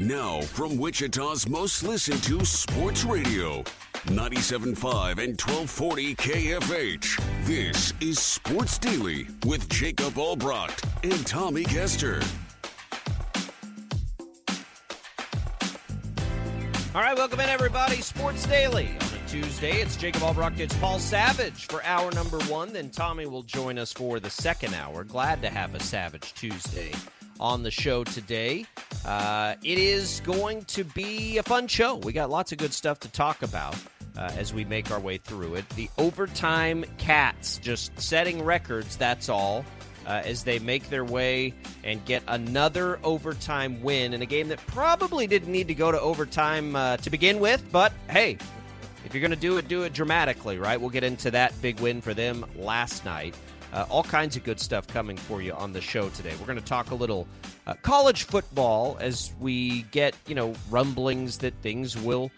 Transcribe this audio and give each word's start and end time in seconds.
Now, 0.00 0.40
from 0.40 0.78
Wichita's 0.78 1.46
most 1.46 1.82
listened 1.82 2.22
to 2.22 2.42
sports 2.42 3.04
radio, 3.04 3.62
97.5 4.06 5.18
and 5.18 5.38
1240 5.38 6.14
KFH. 6.14 7.44
This 7.44 7.92
is 8.00 8.18
Sports 8.18 8.78
Daily 8.78 9.26
with 9.44 9.68
Jacob 9.68 10.16
Albrecht 10.16 10.86
and 11.04 11.26
Tommy 11.26 11.64
Kester. 11.64 12.22
All 16.94 17.02
right, 17.02 17.14
welcome 17.14 17.40
in, 17.40 17.50
everybody. 17.50 17.96
Sports 17.96 18.46
Daily 18.46 18.88
on 18.88 19.18
a 19.18 19.28
Tuesday. 19.28 19.82
It's 19.82 19.96
Jacob 19.96 20.22
Albrecht. 20.22 20.60
It's 20.60 20.74
Paul 20.78 20.98
Savage 20.98 21.66
for 21.66 21.84
hour 21.84 22.10
number 22.12 22.38
one. 22.44 22.72
Then 22.72 22.88
Tommy 22.88 23.26
will 23.26 23.42
join 23.42 23.76
us 23.76 23.92
for 23.92 24.18
the 24.18 24.30
second 24.30 24.72
hour. 24.72 25.04
Glad 25.04 25.42
to 25.42 25.50
have 25.50 25.74
a 25.74 25.80
Savage 25.80 26.32
Tuesday 26.32 26.94
on 27.38 27.62
the 27.62 27.70
show 27.70 28.02
today. 28.02 28.64
Uh, 29.04 29.54
it 29.64 29.78
is 29.78 30.20
going 30.24 30.64
to 30.66 30.84
be 30.84 31.38
a 31.38 31.42
fun 31.42 31.66
show. 31.66 31.96
We 31.96 32.12
got 32.12 32.30
lots 32.30 32.52
of 32.52 32.58
good 32.58 32.72
stuff 32.72 33.00
to 33.00 33.08
talk 33.08 33.42
about 33.42 33.76
uh, 34.16 34.30
as 34.36 34.52
we 34.52 34.64
make 34.64 34.90
our 34.90 35.00
way 35.00 35.16
through 35.16 35.54
it. 35.54 35.68
The 35.70 35.88
overtime 35.98 36.84
Cats 36.98 37.58
just 37.58 37.98
setting 38.00 38.44
records, 38.44 38.96
that's 38.96 39.28
all, 39.28 39.64
uh, 40.06 40.22
as 40.24 40.44
they 40.44 40.58
make 40.58 40.88
their 40.90 41.04
way 41.04 41.54
and 41.84 42.04
get 42.04 42.22
another 42.28 42.98
overtime 43.02 43.82
win 43.82 44.12
in 44.12 44.22
a 44.22 44.26
game 44.26 44.48
that 44.48 44.64
probably 44.66 45.26
didn't 45.26 45.50
need 45.50 45.68
to 45.68 45.74
go 45.74 45.90
to 45.90 46.00
overtime 46.00 46.76
uh, 46.76 46.96
to 46.98 47.10
begin 47.10 47.40
with. 47.40 47.64
But 47.72 47.92
hey, 48.08 48.36
if 49.06 49.14
you're 49.14 49.22
going 49.22 49.30
to 49.30 49.36
do 49.36 49.56
it, 49.56 49.68
do 49.68 49.84
it 49.84 49.92
dramatically, 49.92 50.58
right? 50.58 50.78
We'll 50.78 50.90
get 50.90 51.04
into 51.04 51.30
that 51.30 51.58
big 51.62 51.80
win 51.80 52.00
for 52.00 52.12
them 52.12 52.44
last 52.56 53.04
night. 53.04 53.34
Uh, 53.72 53.86
all 53.88 54.02
kinds 54.02 54.36
of 54.36 54.42
good 54.42 54.58
stuff 54.58 54.86
coming 54.88 55.16
for 55.16 55.40
you 55.40 55.52
on 55.52 55.72
the 55.72 55.80
show 55.80 56.08
today. 56.10 56.34
We're 56.40 56.46
going 56.46 56.58
to 56.58 56.64
talk 56.64 56.90
a 56.90 56.94
little 56.94 57.28
uh, 57.66 57.74
college 57.82 58.24
football 58.24 58.96
as 59.00 59.32
we 59.38 59.82
get, 59.92 60.16
you 60.26 60.34
know, 60.34 60.54
rumblings 60.70 61.38
that 61.38 61.54
things 61.62 61.96
will 61.96 62.30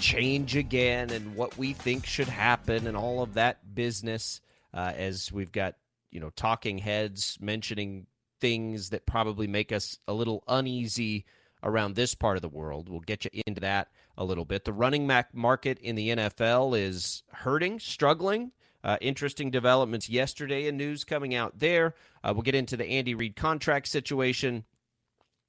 change 0.00 0.56
again 0.56 1.10
and 1.10 1.34
what 1.34 1.56
we 1.58 1.72
think 1.72 2.06
should 2.06 2.28
happen 2.28 2.86
and 2.86 2.96
all 2.96 3.22
of 3.22 3.34
that 3.34 3.74
business 3.74 4.40
uh, 4.72 4.92
as 4.96 5.30
we've 5.30 5.52
got, 5.52 5.74
you 6.10 6.20
know, 6.20 6.30
talking 6.30 6.78
heads 6.78 7.36
mentioning 7.40 8.06
things 8.40 8.90
that 8.90 9.06
probably 9.06 9.46
make 9.46 9.72
us 9.72 9.98
a 10.08 10.12
little 10.12 10.42
uneasy 10.48 11.24
around 11.62 11.94
this 11.94 12.14
part 12.14 12.36
of 12.36 12.42
the 12.42 12.48
world. 12.48 12.88
We'll 12.88 13.00
get 13.00 13.24
you 13.24 13.42
into 13.46 13.60
that 13.60 13.88
a 14.16 14.24
little 14.24 14.44
bit. 14.44 14.64
The 14.64 14.72
running 14.72 15.06
back 15.06 15.34
market 15.34 15.78
in 15.78 15.96
the 15.96 16.10
NFL 16.10 16.78
is 16.78 17.22
hurting, 17.32 17.80
struggling. 17.80 18.52
Uh, 18.86 18.96
interesting 19.00 19.50
developments 19.50 20.08
yesterday 20.08 20.68
and 20.68 20.78
news 20.78 21.02
coming 21.02 21.34
out 21.34 21.58
there. 21.58 21.92
Uh, 22.22 22.30
we'll 22.32 22.42
get 22.42 22.54
into 22.54 22.76
the 22.76 22.86
Andy 22.86 23.16
Reid 23.16 23.34
contract 23.34 23.88
situation. 23.88 24.62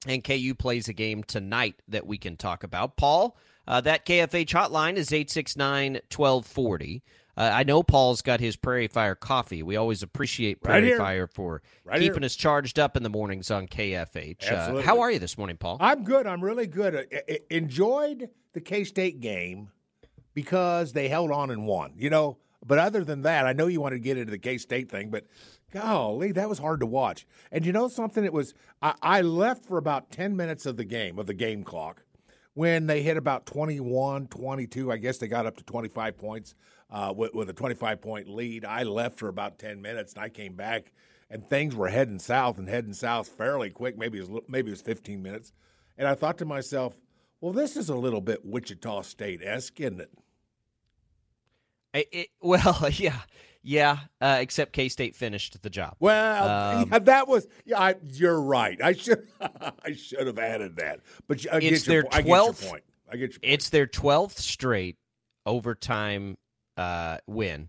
And 0.08 0.24
KU 0.24 0.54
plays 0.58 0.88
a 0.88 0.92
game 0.92 1.22
tonight 1.22 1.76
that 1.86 2.04
we 2.04 2.18
can 2.18 2.36
talk 2.36 2.64
about. 2.64 2.96
Paul, 2.96 3.36
uh, 3.68 3.80
that 3.82 4.04
KFH 4.04 4.48
hotline 4.52 4.96
is 4.96 5.12
869 5.12 5.94
1240. 6.14 7.02
Uh, 7.36 7.50
I 7.54 7.62
know 7.62 7.84
Paul's 7.84 8.22
got 8.22 8.40
his 8.40 8.56
Prairie 8.56 8.88
Fire 8.88 9.14
coffee. 9.14 9.62
We 9.62 9.76
always 9.76 10.02
appreciate 10.02 10.60
Prairie 10.60 10.90
right 10.90 10.98
Fire 10.98 11.26
for 11.28 11.62
right 11.84 12.00
keeping 12.00 12.22
here. 12.22 12.26
us 12.26 12.34
charged 12.34 12.80
up 12.80 12.96
in 12.96 13.04
the 13.04 13.08
mornings 13.08 13.52
on 13.52 13.68
KFH. 13.68 14.50
Uh, 14.50 14.82
how 14.82 14.98
are 14.98 15.12
you 15.12 15.20
this 15.20 15.38
morning, 15.38 15.56
Paul? 15.56 15.76
I'm 15.78 16.02
good. 16.02 16.26
I'm 16.26 16.42
really 16.42 16.66
good. 16.66 16.96
Uh, 16.96 17.02
I- 17.12 17.22
I- 17.34 17.38
enjoyed 17.50 18.30
the 18.54 18.60
K 18.60 18.82
State 18.82 19.20
game 19.20 19.70
because 20.34 20.92
they 20.92 21.08
held 21.08 21.30
on 21.30 21.50
and 21.52 21.64
won. 21.66 21.92
You 21.96 22.10
know, 22.10 22.38
but 22.64 22.78
other 22.78 23.04
than 23.04 23.22
that, 23.22 23.46
I 23.46 23.52
know 23.52 23.66
you 23.66 23.80
want 23.80 23.92
to 23.92 23.98
get 23.98 24.18
into 24.18 24.30
the 24.30 24.38
K 24.38 24.58
State 24.58 24.90
thing, 24.90 25.10
but 25.10 25.26
golly, 25.72 26.32
that 26.32 26.48
was 26.48 26.58
hard 26.58 26.80
to 26.80 26.86
watch. 26.86 27.26
And 27.52 27.64
you 27.64 27.72
know 27.72 27.88
something? 27.88 28.24
It 28.24 28.32
was 28.32 28.54
I, 28.82 28.94
I 29.02 29.20
left 29.20 29.64
for 29.66 29.78
about 29.78 30.10
ten 30.10 30.36
minutes 30.36 30.66
of 30.66 30.76
the 30.76 30.84
game 30.84 31.18
of 31.18 31.26
the 31.26 31.34
game 31.34 31.62
clock 31.64 32.02
when 32.58 32.88
they 32.88 33.02
hit 33.02 33.16
about 33.16 33.46
21, 33.46 34.26
22. 34.26 34.90
I 34.90 34.96
guess 34.96 35.18
they 35.18 35.28
got 35.28 35.46
up 35.46 35.56
to 35.58 35.62
25 35.62 36.18
points 36.18 36.56
uh, 36.90 37.14
with, 37.16 37.32
with 37.32 37.48
a 37.48 37.52
25 37.52 38.00
point 38.00 38.28
lead. 38.28 38.64
I 38.64 38.82
left 38.82 39.16
for 39.16 39.28
about 39.28 39.60
10 39.60 39.80
minutes 39.80 40.14
and 40.14 40.24
I 40.24 40.28
came 40.28 40.54
back 40.54 40.90
and 41.30 41.48
things 41.48 41.76
were 41.76 41.88
heading 41.88 42.18
south 42.18 42.58
and 42.58 42.68
heading 42.68 42.94
south 42.94 43.28
fairly 43.28 43.70
quick. 43.70 43.96
Maybe 43.96 44.18
it 44.18 44.28
was, 44.28 44.42
maybe 44.48 44.70
it 44.70 44.72
was 44.72 44.82
15 44.82 45.22
minutes. 45.22 45.52
And 45.96 46.08
I 46.08 46.16
thought 46.16 46.38
to 46.38 46.44
myself, 46.44 46.98
well, 47.40 47.52
this 47.52 47.76
is 47.76 47.90
a 47.90 47.94
little 47.94 48.20
bit 48.20 48.44
Wichita 48.44 49.02
State 49.02 49.40
esque, 49.42 49.78
isn't 49.80 50.00
it? 50.00 50.10
It- 51.98 52.08
it- 52.12 52.28
well, 52.40 52.88
yeah, 52.92 53.18
yeah. 53.62 53.98
Uh, 54.20 54.38
except 54.40 54.72
K 54.72 54.88
State 54.88 55.14
finished 55.16 55.60
the 55.62 55.70
job. 55.70 55.96
Well, 56.00 56.78
Um, 56.80 56.88
yeah, 56.90 56.98
that 57.00 57.28
was. 57.28 57.46
Yeah, 57.64 57.80
I, 57.80 57.94
you're 58.12 58.40
right. 58.40 58.80
I 58.82 58.92
should. 58.92 59.26
I 59.40 59.92
should 59.94 60.26
have 60.26 60.38
added 60.38 60.76
that. 60.76 61.00
But 61.26 61.44
I 61.52 61.56
It's 61.58 61.84
get 61.84 61.86
your, 61.86 62.02
their 62.02 62.10
po- 62.10 62.16
I 62.16 62.22
get 62.22 62.28
your 62.28 62.36
12th 62.52 62.68
point. 62.70 62.84
I 63.10 63.12
get 63.16 63.20
your 63.20 63.28
point. 63.40 63.40
It's 63.42 63.68
their 63.70 63.86
twelfth 63.86 64.38
straight 64.38 64.96
overtime 65.46 66.36
uh, 66.76 67.18
win, 67.26 67.68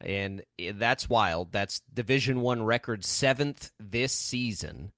and 0.00 0.42
that's 0.74 1.08
wild. 1.08 1.52
That's 1.52 1.82
Division 1.92 2.40
One 2.40 2.62
record 2.62 3.04
seventh 3.04 3.72
this 3.78 4.12
season. 4.12 4.92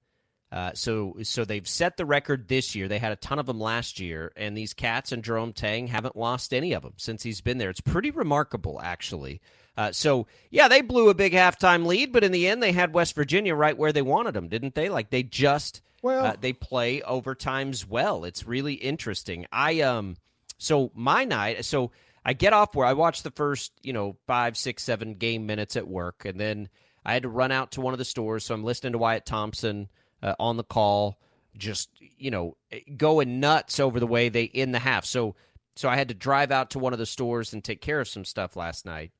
Uh, 0.51 0.71
so 0.73 1.15
so 1.23 1.45
they've 1.45 1.67
set 1.67 1.95
the 1.95 2.05
record 2.05 2.47
this 2.49 2.75
year. 2.75 2.87
They 2.89 2.99
had 2.99 3.13
a 3.13 3.17
ton 3.17 3.39
of 3.39 3.45
them 3.45 3.59
last 3.59 3.99
year, 3.99 4.33
and 4.35 4.57
these 4.57 4.73
cats 4.73 5.11
and 5.13 5.23
Jerome 5.23 5.53
Tang 5.53 5.87
haven't 5.87 6.17
lost 6.17 6.53
any 6.53 6.73
of 6.73 6.83
them 6.83 6.93
since 6.97 7.23
he's 7.23 7.39
been 7.39 7.57
there. 7.57 7.69
It's 7.69 7.79
pretty 7.79 8.11
remarkable, 8.11 8.81
actually. 8.83 9.39
Uh, 9.77 9.93
so 9.93 10.27
yeah, 10.49 10.67
they 10.67 10.81
blew 10.81 11.09
a 11.09 11.13
big 11.13 11.31
halftime 11.31 11.85
lead, 11.85 12.11
but 12.11 12.25
in 12.25 12.33
the 12.33 12.47
end, 12.47 12.61
they 12.61 12.73
had 12.73 12.93
West 12.93 13.15
Virginia 13.15 13.55
right 13.55 13.77
where 13.77 13.93
they 13.93 14.01
wanted 14.01 14.33
them, 14.33 14.49
didn't 14.49 14.75
they? 14.75 14.89
Like 14.89 15.09
they 15.09 15.23
just 15.23 15.81
Well- 16.01 16.25
uh, 16.25 16.35
they 16.39 16.51
play 16.51 16.99
overtimes 16.99 17.87
well. 17.87 18.25
It's 18.25 18.45
really 18.45 18.73
interesting. 18.73 19.45
I 19.53 19.79
um 19.81 20.17
so 20.57 20.91
my 20.93 21.23
night 21.23 21.63
so 21.63 21.91
I 22.25 22.33
get 22.33 22.51
off 22.51 22.75
where 22.75 22.85
I 22.85 22.93
watch 22.93 23.23
the 23.23 23.31
first 23.31 23.71
you 23.81 23.93
know 23.93 24.17
five 24.27 24.57
six 24.57 24.83
seven 24.83 25.13
game 25.15 25.45
minutes 25.45 25.77
at 25.77 25.87
work, 25.87 26.25
and 26.25 26.37
then 26.37 26.67
I 27.05 27.13
had 27.13 27.23
to 27.23 27.29
run 27.29 27.53
out 27.53 27.71
to 27.71 27.81
one 27.81 27.93
of 27.93 27.97
the 27.99 28.05
stores. 28.05 28.43
So 28.43 28.53
I'm 28.53 28.65
listening 28.65 28.91
to 28.91 28.97
Wyatt 28.99 29.25
Thompson 29.25 29.87
uh, 30.21 30.35
on 30.39 30.57
the 30.57 30.63
call, 30.63 31.19
just 31.57 31.89
you 32.17 32.31
know 32.31 32.55
going 32.97 33.39
nuts 33.39 33.79
over 33.79 33.99
the 33.99 34.07
way 34.07 34.29
they 34.29 34.43
in 34.43 34.71
the 34.71 34.79
half. 34.79 35.05
So 35.05 35.35
so 35.75 35.89
I 35.89 35.95
had 35.95 36.09
to 36.09 36.13
drive 36.13 36.51
out 36.51 36.71
to 36.71 36.79
one 36.79 36.93
of 36.93 36.99
the 36.99 37.05
stores 37.05 37.53
and 37.53 37.63
take 37.63 37.81
care 37.81 37.99
of 37.99 38.07
some 38.07 38.25
stuff 38.25 38.55
last 38.55 38.85
night. 38.85 39.11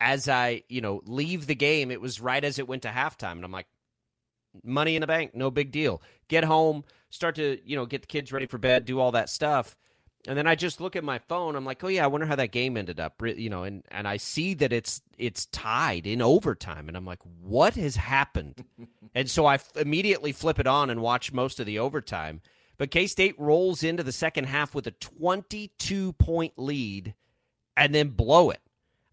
As 0.00 0.28
I 0.28 0.62
you 0.68 0.80
know 0.80 1.02
leave 1.04 1.46
the 1.46 1.54
game, 1.54 1.90
it 1.90 2.00
was 2.00 2.20
right 2.20 2.42
as 2.44 2.58
it 2.58 2.68
went 2.68 2.82
to 2.82 2.88
halftime, 2.88 3.32
and 3.32 3.44
I'm 3.44 3.52
like, 3.52 3.68
money 4.64 4.96
in 4.96 5.00
the 5.00 5.06
bank, 5.06 5.34
no 5.34 5.50
big 5.50 5.70
deal. 5.70 6.02
Get 6.28 6.44
home, 6.44 6.84
start 7.10 7.36
to, 7.36 7.58
you 7.64 7.76
know, 7.76 7.86
get 7.86 8.02
the 8.02 8.06
kids 8.06 8.32
ready 8.32 8.46
for 8.46 8.58
bed, 8.58 8.84
do 8.84 9.00
all 9.00 9.12
that 9.12 9.30
stuff. 9.30 9.76
And 10.28 10.38
then 10.38 10.46
I 10.46 10.54
just 10.54 10.80
look 10.80 10.94
at 10.94 11.02
my 11.02 11.18
phone. 11.18 11.56
I'm 11.56 11.64
like, 11.64 11.82
"Oh 11.82 11.88
yeah, 11.88 12.04
I 12.04 12.06
wonder 12.06 12.26
how 12.26 12.36
that 12.36 12.52
game 12.52 12.76
ended 12.76 13.00
up." 13.00 13.20
You 13.24 13.50
know, 13.50 13.64
and 13.64 13.82
and 13.90 14.06
I 14.06 14.18
see 14.18 14.54
that 14.54 14.72
it's 14.72 15.02
it's 15.18 15.46
tied 15.46 16.06
in 16.06 16.22
overtime 16.22 16.86
and 16.88 16.96
I'm 16.96 17.04
like, 17.04 17.18
"What 17.42 17.74
has 17.74 17.96
happened?" 17.96 18.64
and 19.14 19.28
so 19.28 19.46
I 19.46 19.54
f- 19.54 19.72
immediately 19.76 20.30
flip 20.32 20.60
it 20.60 20.66
on 20.68 20.90
and 20.90 21.02
watch 21.02 21.32
most 21.32 21.58
of 21.58 21.66
the 21.66 21.80
overtime. 21.80 22.40
But 22.78 22.90
K-State 22.90 23.38
rolls 23.38 23.82
into 23.82 24.02
the 24.02 24.12
second 24.12 24.44
half 24.44 24.74
with 24.74 24.86
a 24.86 24.92
22 24.92 26.12
point 26.14 26.54
lead 26.56 27.14
and 27.76 27.94
then 27.94 28.08
blow 28.10 28.50
it. 28.50 28.60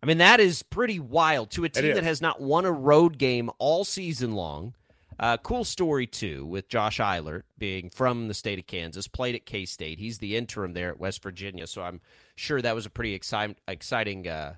I 0.02 0.06
mean, 0.06 0.20
that 0.20 0.40
is 0.40 0.64
pretty 0.64 1.00
wild 1.00 1.52
to 1.52 1.66
a 1.66 1.70
team 1.70 1.84
that 1.96 2.04
has 2.04 2.22
not 2.22 2.40
won 2.42 2.66
a 2.66 2.72
road 2.72 3.18
game 3.18 3.50
all 3.60 3.84
season 3.84 4.34
long. 4.34 4.74
Uh, 5.20 5.36
cool 5.38 5.66
story, 5.66 6.08
too, 6.08 6.46
with 6.46 6.70
Josh 6.70 7.00
Eilert 7.02 7.46
being 7.58 7.90
from 7.90 8.30
the 8.30 8.34
state 8.34 8.58
of 8.58 8.68
Kansas, 8.68 9.08
played 9.08 9.36
at 9.36 9.46
K 9.46 9.66
State. 9.66 10.00
He's 10.00 10.20
the 10.20 10.38
interim 10.38 10.72
there 10.72 10.90
at 10.90 11.00
West 11.00 11.22
Virginia, 11.22 11.68
so 11.68 11.82
I'm 11.82 12.00
sure 12.36 12.62
that 12.62 12.74
was 12.74 12.86
a 12.86 12.90
pretty 12.90 13.20
exci- 13.20 13.58
exciting 13.68 14.30
uh, 14.30 14.54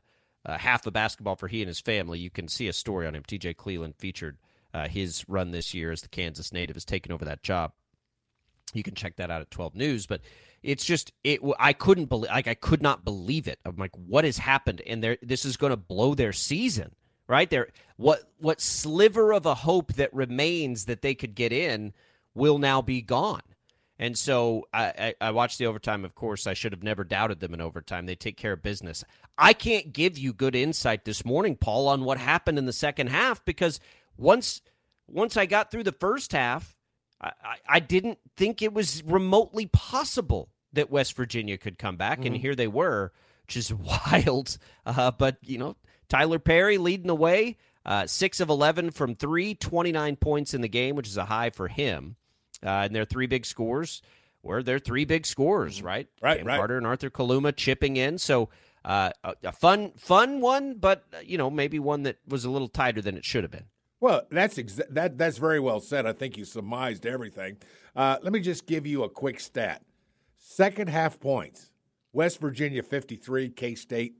uh, 0.45 0.57
half 0.59 0.85
of 0.85 0.93
basketball 0.93 1.35
for 1.35 1.47
he 1.47 1.61
and 1.61 1.67
his 1.67 1.79
family. 1.79 2.19
You 2.19 2.29
can 2.29 2.47
see 2.47 2.67
a 2.67 2.73
story 2.73 3.07
on 3.07 3.15
him. 3.15 3.23
TJ 3.23 3.57
Cleveland 3.57 3.95
featured 3.97 4.37
uh, 4.71 4.87
his 4.87 5.27
run 5.27 5.49
this 5.49 5.73
year 5.73 5.91
as 5.91 6.03
the 6.03 6.09
Kansas 6.09 6.53
native 6.53 6.75
has 6.75 6.85
taken 6.85 7.11
over 7.11 7.25
that 7.25 7.41
job. 7.41 7.71
You 8.73 8.83
can 8.83 8.93
check 8.93 9.15
that 9.15 9.31
out 9.31 9.41
at 9.41 9.49
12 9.49 9.73
News, 9.75 10.05
but 10.05 10.21
it's 10.61 10.85
just 10.85 11.11
it. 11.23 11.39
I 11.59 11.73
couldn't 11.73 12.05
believe, 12.05 12.29
like, 12.29 12.47
I 12.47 12.53
could 12.53 12.83
not 12.83 13.03
believe 13.03 13.47
it. 13.47 13.57
I'm 13.65 13.77
like, 13.77 13.95
what 13.95 14.25
has 14.25 14.37
happened? 14.37 14.81
And 14.85 15.03
there, 15.03 15.17
this 15.23 15.43
is 15.43 15.57
going 15.57 15.71
to 15.71 15.77
blow 15.77 16.13
their 16.13 16.33
season 16.33 16.95
right 17.31 17.49
there. 17.49 17.69
What 17.97 18.29
what 18.37 18.61
sliver 18.61 19.33
of 19.33 19.45
a 19.45 19.55
hope 19.55 19.93
that 19.93 20.13
remains 20.13 20.85
that 20.85 21.01
they 21.01 21.15
could 21.15 21.33
get 21.33 21.51
in 21.51 21.93
will 22.35 22.59
now 22.59 22.81
be 22.81 23.01
gone. 23.01 23.41
And 23.97 24.17
so 24.17 24.67
I, 24.73 25.13
I, 25.21 25.27
I, 25.27 25.31
watched 25.31 25.59
the 25.59 25.67
overtime. 25.67 26.03
Of 26.03 26.15
course, 26.15 26.47
I 26.47 26.55
should 26.55 26.71
have 26.71 26.81
never 26.81 27.03
doubted 27.03 27.39
them 27.39 27.53
in 27.53 27.61
overtime. 27.61 28.07
They 28.07 28.15
take 28.15 28.35
care 28.35 28.53
of 28.53 28.63
business. 28.63 29.03
I 29.37 29.53
can't 29.53 29.93
give 29.93 30.17
you 30.17 30.33
good 30.33 30.55
insight 30.55 31.05
this 31.05 31.23
morning, 31.23 31.55
Paul, 31.55 31.87
on 31.87 32.03
what 32.03 32.17
happened 32.17 32.57
in 32.57 32.65
the 32.65 32.73
second 32.73 33.07
half 33.07 33.45
because 33.45 33.79
once 34.17 34.61
once 35.07 35.37
I 35.37 35.45
got 35.45 35.69
through 35.69 35.83
the 35.83 35.91
first 35.91 36.31
half, 36.31 36.75
I, 37.21 37.31
I, 37.43 37.55
I 37.67 37.79
didn't 37.79 38.17
think 38.37 38.61
it 38.61 38.73
was 38.73 39.03
remotely 39.03 39.67
possible 39.67 40.49
that 40.73 40.89
West 40.89 41.15
Virginia 41.15 41.57
could 41.57 41.77
come 41.77 41.97
back, 41.97 42.19
mm-hmm. 42.19 42.27
and 42.27 42.37
here 42.37 42.55
they 42.55 42.67
were, 42.67 43.11
which 43.45 43.57
is 43.57 43.71
wild. 44.11 44.57
Uh, 44.85 45.11
but 45.11 45.37
you 45.43 45.59
know, 45.59 45.75
Tylor 46.11 46.39
Perry 46.39 46.77
leading 46.77 47.07
the 47.07 47.15
way, 47.15 47.55
uh, 47.85 48.05
6 48.05 48.41
of 48.41 48.49
11 48.49 48.91
from 48.91 49.15
three, 49.15 49.55
29 49.55 50.17
points 50.17 50.53
in 50.53 50.59
the 50.59 50.67
game, 50.67 50.97
which 50.97 51.07
is 51.07 51.15
a 51.15 51.23
high 51.23 51.51
for 51.51 51.69
him. 51.69 52.17
Uh, 52.61 52.83
and 52.83 52.93
their 52.93 53.05
three 53.05 53.27
big 53.27 53.45
scores 53.45 54.01
were 54.43 54.61
their 54.61 54.77
three 54.77 55.05
big 55.05 55.25
scores, 55.25 55.77
mm-hmm. 55.77 55.87
right? 55.87 56.07
Right, 56.21 56.39
Cam 56.39 56.47
right. 56.47 56.57
Carter 56.57 56.77
and 56.77 56.85
Arthur 56.85 57.09
Kaluma 57.09 57.55
chipping 57.55 57.95
in. 57.95 58.17
So 58.17 58.49
uh, 58.83 59.11
a, 59.23 59.35
a, 59.45 59.51
fun, 59.53 59.93
fun 59.95 60.41
one, 60.41 60.73
but 60.73 61.05
you 61.23 61.37
know 61.37 61.49
maybe 61.49 61.79
one 61.79 62.03
that 62.03 62.17
was 62.27 62.43
a 62.43 62.49
little 62.49 62.67
tighter 62.67 63.01
than 63.01 63.15
it 63.15 63.23
should 63.23 63.45
have 63.45 63.51
been. 63.51 63.67
Well, 64.01 64.23
that's 64.29 64.57
exa- 64.57 64.89
that 64.89 65.17
that's 65.17 65.37
very 65.37 65.61
well 65.61 65.79
said. 65.79 66.05
I 66.05 66.11
think 66.11 66.35
you 66.35 66.43
surmised 66.43 67.05
everything. 67.05 67.57
Uh, 67.95 68.17
let 68.21 68.33
me 68.33 68.41
just 68.41 68.65
give 68.65 68.85
you 68.85 69.03
a 69.03 69.09
quick 69.09 69.39
stat: 69.39 69.83
second 70.37 70.89
half 70.89 71.19
points, 71.19 71.69
West 72.11 72.41
Virginia 72.41 72.83
fifty 72.83 73.15
three, 73.15 73.47
K 73.47 73.75
State 73.75 74.15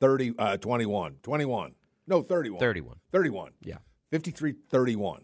30, 0.00 0.34
uh, 0.38 0.56
21. 0.56 1.16
21. 1.22 1.74
No, 2.06 2.22
31. 2.22 2.58
31. 2.58 2.96
31. 3.12 3.52
Yeah. 3.62 3.78
53 4.10 4.54
31. 4.68 5.22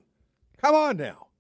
Come 0.59 0.75
on 0.75 0.97
now. 0.97 1.23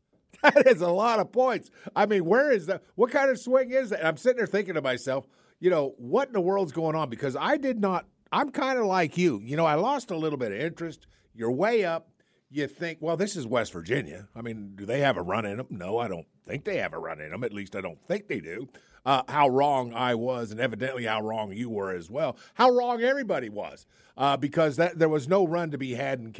That 0.43 0.67
is 0.67 0.83
a 0.83 0.89
lot 0.89 1.19
of 1.19 1.33
points. 1.33 1.71
I 1.97 2.05
mean, 2.05 2.25
where 2.27 2.53
is 2.53 2.67
that? 2.67 2.83
What 2.95 3.11
kind 3.11 3.31
of 3.31 3.39
swing 3.39 3.71
is 3.71 3.91
that? 3.91 4.05
I'm 4.05 4.19
sitting 4.19 4.37
there 4.37 4.47
thinking 4.47 4.75
to 4.75 4.83
myself, 4.83 5.27
you 5.61 5.71
know, 5.71 5.95
what 5.97 6.29
in 6.29 6.35
the 6.35 6.41
world's 6.43 6.73
going 6.73 6.95
on? 6.95 7.09
Because 7.09 7.35
I 7.35 7.57
did 7.57 7.81
not, 7.81 8.05
I'm 8.31 8.51
kind 8.51 8.79
of 8.79 8.85
like 8.85 9.17
you. 9.17 9.41
You 9.43 9.57
know, 9.57 9.65
I 9.65 9.75
lost 9.75 10.11
a 10.11 10.17
little 10.17 10.39
bit 10.39 10.53
of 10.53 10.61
interest. 10.61 11.07
You're 11.35 11.51
way 11.51 11.85
up. 11.85 12.11
You 12.51 12.69
think, 12.69 12.99
well, 13.01 13.17
this 13.17 13.35
is 13.35 13.47
West 13.47 13.73
Virginia. 13.73 14.29
I 14.37 14.43
mean, 14.43 14.75
do 14.77 14.85
they 14.85 15.01
have 15.01 15.17
a 15.17 15.23
run 15.23 15.47
in 15.47 15.57
them? 15.57 15.67
No, 15.71 15.99
I 15.99 16.07
don't 16.07 16.27
think 16.47 16.65
they 16.65 16.77
have 16.77 16.93
a 16.93 16.99
run 16.99 17.21
in 17.21 17.31
them. 17.31 17.43
At 17.43 17.55
least 17.55 17.75
I 17.75 17.81
don't 17.81 17.99
think 18.07 18.29
they 18.29 18.41
do 18.41 18.69
uh, 19.07 19.23
how 19.29 19.49
wrong 19.49 19.95
I 19.95 20.17
was, 20.17 20.51
and 20.51 20.61
evidently 20.61 21.05
how 21.05 21.23
wrong 21.23 21.53
you 21.53 21.71
were 21.71 21.93
as 21.93 22.11
well. 22.11 22.37
How 22.55 22.71
wrong 22.71 23.01
everybody 23.03 23.49
was, 23.49 23.87
uh, 24.17 24.37
because 24.37 24.77
that 24.77 24.99
there 24.99 25.09
was 25.09 25.29
no 25.29 25.47
run 25.47 25.71
to 25.71 25.79
be 25.79 25.95
had 25.95 26.19
in 26.19 26.35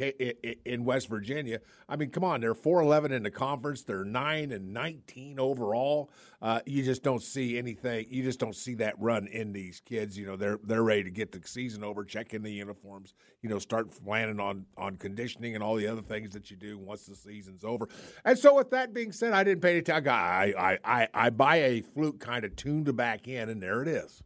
in, 0.65 0.83
West 0.83 1.07
Virginia. 1.07 1.61
I 1.87 1.95
mean, 1.95 2.09
come 2.09 2.25
on, 2.25 2.41
they're 2.41 2.53
four 2.53 2.81
eleven 2.81 3.13
in 3.13 3.23
the 3.23 3.31
conference. 3.31 3.83
They're 3.83 4.03
nine 4.03 4.51
and 4.51 4.73
nineteen 4.73 5.39
overall. 5.39 6.11
Uh, 6.39 6.59
you 6.67 6.83
just 6.83 7.01
don't 7.01 7.23
see 7.23 7.57
anything. 7.57 8.05
You 8.11 8.21
just 8.21 8.39
don't 8.39 8.55
see 8.55 8.75
that 8.75 8.93
run 8.99 9.25
in 9.27 9.53
these 9.53 9.79
kids. 9.79 10.15
You 10.15 10.27
know, 10.27 10.35
they're 10.35 10.59
they're 10.63 10.83
ready 10.83 11.03
to 11.03 11.09
get 11.09 11.31
the 11.31 11.41
season 11.47 11.83
over, 11.83 12.05
check 12.05 12.35
in 12.35 12.43
the 12.43 12.51
uniforms. 12.51 13.15
You 13.41 13.49
know, 13.49 13.57
start 13.57 13.89
planning 14.03 14.39
on 14.39 14.65
on 14.77 14.97
conditioning 14.97 15.55
and 15.55 15.63
all 15.63 15.75
the 15.75 15.87
other 15.87 16.03
things 16.03 16.33
that 16.33 16.51
you 16.51 16.57
do 16.57 16.77
once 16.77 17.07
the 17.07 17.15
season's 17.15 17.63
over. 17.63 17.89
And 18.23 18.37
so, 18.37 18.55
with 18.55 18.69
that 18.69 18.93
being 18.93 19.11
said, 19.11 19.33
I 19.33 19.43
didn't 19.43 19.61
pay 19.61 19.71
any 19.71 19.79
attention. 19.79 20.11
I 20.11 20.53
I 20.57 20.77
I, 20.83 21.07
I 21.13 21.29
buy 21.31 21.55
a 21.57 21.81
fluke 21.81 22.19
kind 22.19 22.45
of 22.45 22.55
tuned 22.55 22.95
back 22.95 23.27
in, 23.27 23.49
and 23.49 23.61
there 23.61 23.81
it 23.81 23.87
is. 23.87 24.21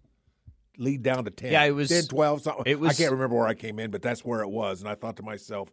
Lead 0.77 1.03
down 1.03 1.25
to 1.25 1.31
10. 1.31 1.51
Yeah, 1.51 1.63
it 1.65 1.71
was 1.71 1.89
10, 1.89 2.05
12, 2.05 2.41
something. 2.41 2.63
It 2.65 2.79
was, 2.79 2.91
I 2.91 2.93
can't 2.93 3.11
remember 3.11 3.35
where 3.35 3.47
I 3.47 3.53
came 3.53 3.77
in, 3.77 3.91
but 3.91 4.01
that's 4.01 4.25
where 4.25 4.41
it 4.41 4.49
was. 4.49 4.79
And 4.79 4.89
I 4.89 4.95
thought 4.95 5.17
to 5.17 5.23
myself, 5.23 5.69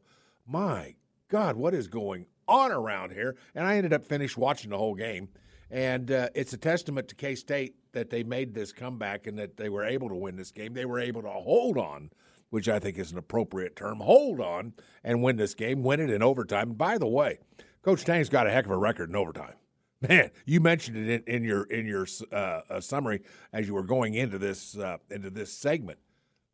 my 0.46 0.96
God, 1.28 1.56
what 1.56 1.72
is 1.72 1.86
going 1.86 2.26
on 2.46 2.72
around 2.72 3.12
here? 3.12 3.36
And 3.54 3.66
I 3.66 3.76
ended 3.76 3.92
up 3.92 4.04
finished 4.04 4.36
watching 4.36 4.70
the 4.70 4.76
whole 4.76 4.94
game. 4.94 5.28
And 5.70 6.10
uh, 6.10 6.28
it's 6.34 6.52
a 6.52 6.56
testament 6.56 7.08
to 7.08 7.14
K 7.14 7.34
State 7.34 7.74
that 7.92 8.10
they 8.10 8.22
made 8.22 8.54
this 8.54 8.72
comeback 8.72 9.26
and 9.26 9.38
that 9.38 9.56
they 9.56 9.68
were 9.68 9.84
able 9.84 10.08
to 10.08 10.14
win 10.14 10.36
this 10.36 10.50
game. 10.50 10.72
They 10.74 10.86
were 10.86 11.00
able 11.00 11.22
to 11.22 11.30
hold 11.30 11.76
on, 11.76 12.10
which 12.50 12.68
I 12.68 12.78
think 12.78 12.98
is 12.98 13.12
an 13.12 13.18
appropriate 13.18 13.76
term, 13.76 14.00
hold 14.00 14.40
on 14.40 14.72
and 15.04 15.22
win 15.22 15.36
this 15.36 15.54
game, 15.54 15.82
win 15.82 16.00
it 16.00 16.10
in 16.10 16.22
overtime. 16.22 16.72
by 16.72 16.98
the 16.98 17.06
way, 17.06 17.38
Coach 17.82 18.04
Tang's 18.04 18.28
got 18.28 18.46
a 18.46 18.50
heck 18.50 18.64
of 18.64 18.70
a 18.70 18.76
record 18.76 19.10
in 19.10 19.16
overtime. 19.16 19.54
Man, 20.08 20.30
you 20.46 20.60
mentioned 20.60 20.96
it 20.96 21.24
in, 21.26 21.34
in 21.34 21.44
your 21.44 21.64
in 21.64 21.84
your 21.86 22.06
uh, 22.32 22.60
uh, 22.70 22.80
summary 22.80 23.20
as 23.52 23.66
you 23.66 23.74
were 23.74 23.82
going 23.82 24.14
into 24.14 24.38
this 24.38 24.76
uh, 24.76 24.98
into 25.10 25.28
this 25.28 25.52
segment. 25.52 25.98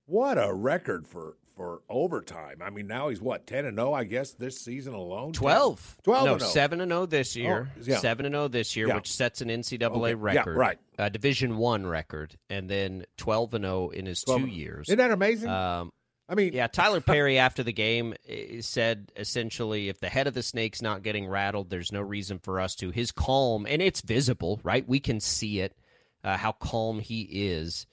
What 0.06 0.38
a 0.38 0.52
record 0.52 1.06
for 1.06 1.37
for 1.56 1.82
overtime. 1.88 2.60
I 2.62 2.70
mean, 2.70 2.86
now 2.86 3.08
he's 3.08 3.20
what 3.20 3.46
ten 3.46 3.64
and 3.64 3.76
zero, 3.76 3.90
oh, 3.90 3.94
I 3.94 4.04
guess, 4.04 4.32
this 4.32 4.60
season 4.60 4.94
alone. 4.94 5.32
12. 5.32 5.98
12 6.02 6.26
no, 6.26 6.34
oh. 6.34 6.38
seven 6.38 6.80
and 6.80 6.90
zero 6.90 7.02
oh 7.02 7.06
this 7.06 7.36
year. 7.36 7.70
Oh, 7.76 7.82
yeah. 7.82 7.98
Seven 7.98 8.26
and 8.26 8.34
zero 8.34 8.48
this 8.48 8.76
year, 8.76 8.88
yeah. 8.88 8.96
which 8.96 9.12
sets 9.12 9.40
an 9.40 9.48
NCAA 9.48 9.90
okay. 9.90 10.14
record, 10.14 10.54
yeah, 10.56 10.60
right? 10.60 10.78
A 10.98 11.10
Division 11.10 11.56
one 11.56 11.86
record, 11.86 12.36
and 12.50 12.68
then 12.68 13.04
twelve 13.16 13.54
and 13.54 13.64
zero 13.64 13.90
in 13.90 14.06
his 14.06 14.22
two 14.22 14.46
years. 14.46 14.88
Isn't 14.88 14.98
that 14.98 15.10
amazing? 15.10 15.48
Um, 15.48 15.90
I 16.28 16.34
mean, 16.34 16.52
yeah, 16.52 16.66
Tylor 16.66 17.00
Perry 17.02 17.38
after 17.38 17.62
the 17.62 17.72
game 17.72 18.14
said 18.60 19.12
essentially, 19.16 19.88
if 19.88 20.00
the 20.00 20.08
head 20.08 20.26
of 20.26 20.34
the 20.34 20.42
snake's 20.42 20.82
not 20.82 21.02
getting 21.02 21.28
rattled, 21.28 21.70
there's 21.70 21.92
no 21.92 22.00
reason 22.00 22.38
for 22.38 22.60
us 22.60 22.74
to. 22.76 22.90
His 22.90 23.12
calm, 23.12 23.66
and 23.68 23.82
it's 23.82 24.00
visible, 24.00 24.60
right? 24.62 24.86
We 24.88 25.00
can 25.00 25.20
see 25.20 25.60
it, 25.60 25.76
uh, 26.22 26.36
how 26.36 26.52
calm 26.52 26.98
he 26.98 27.22
is 27.22 27.86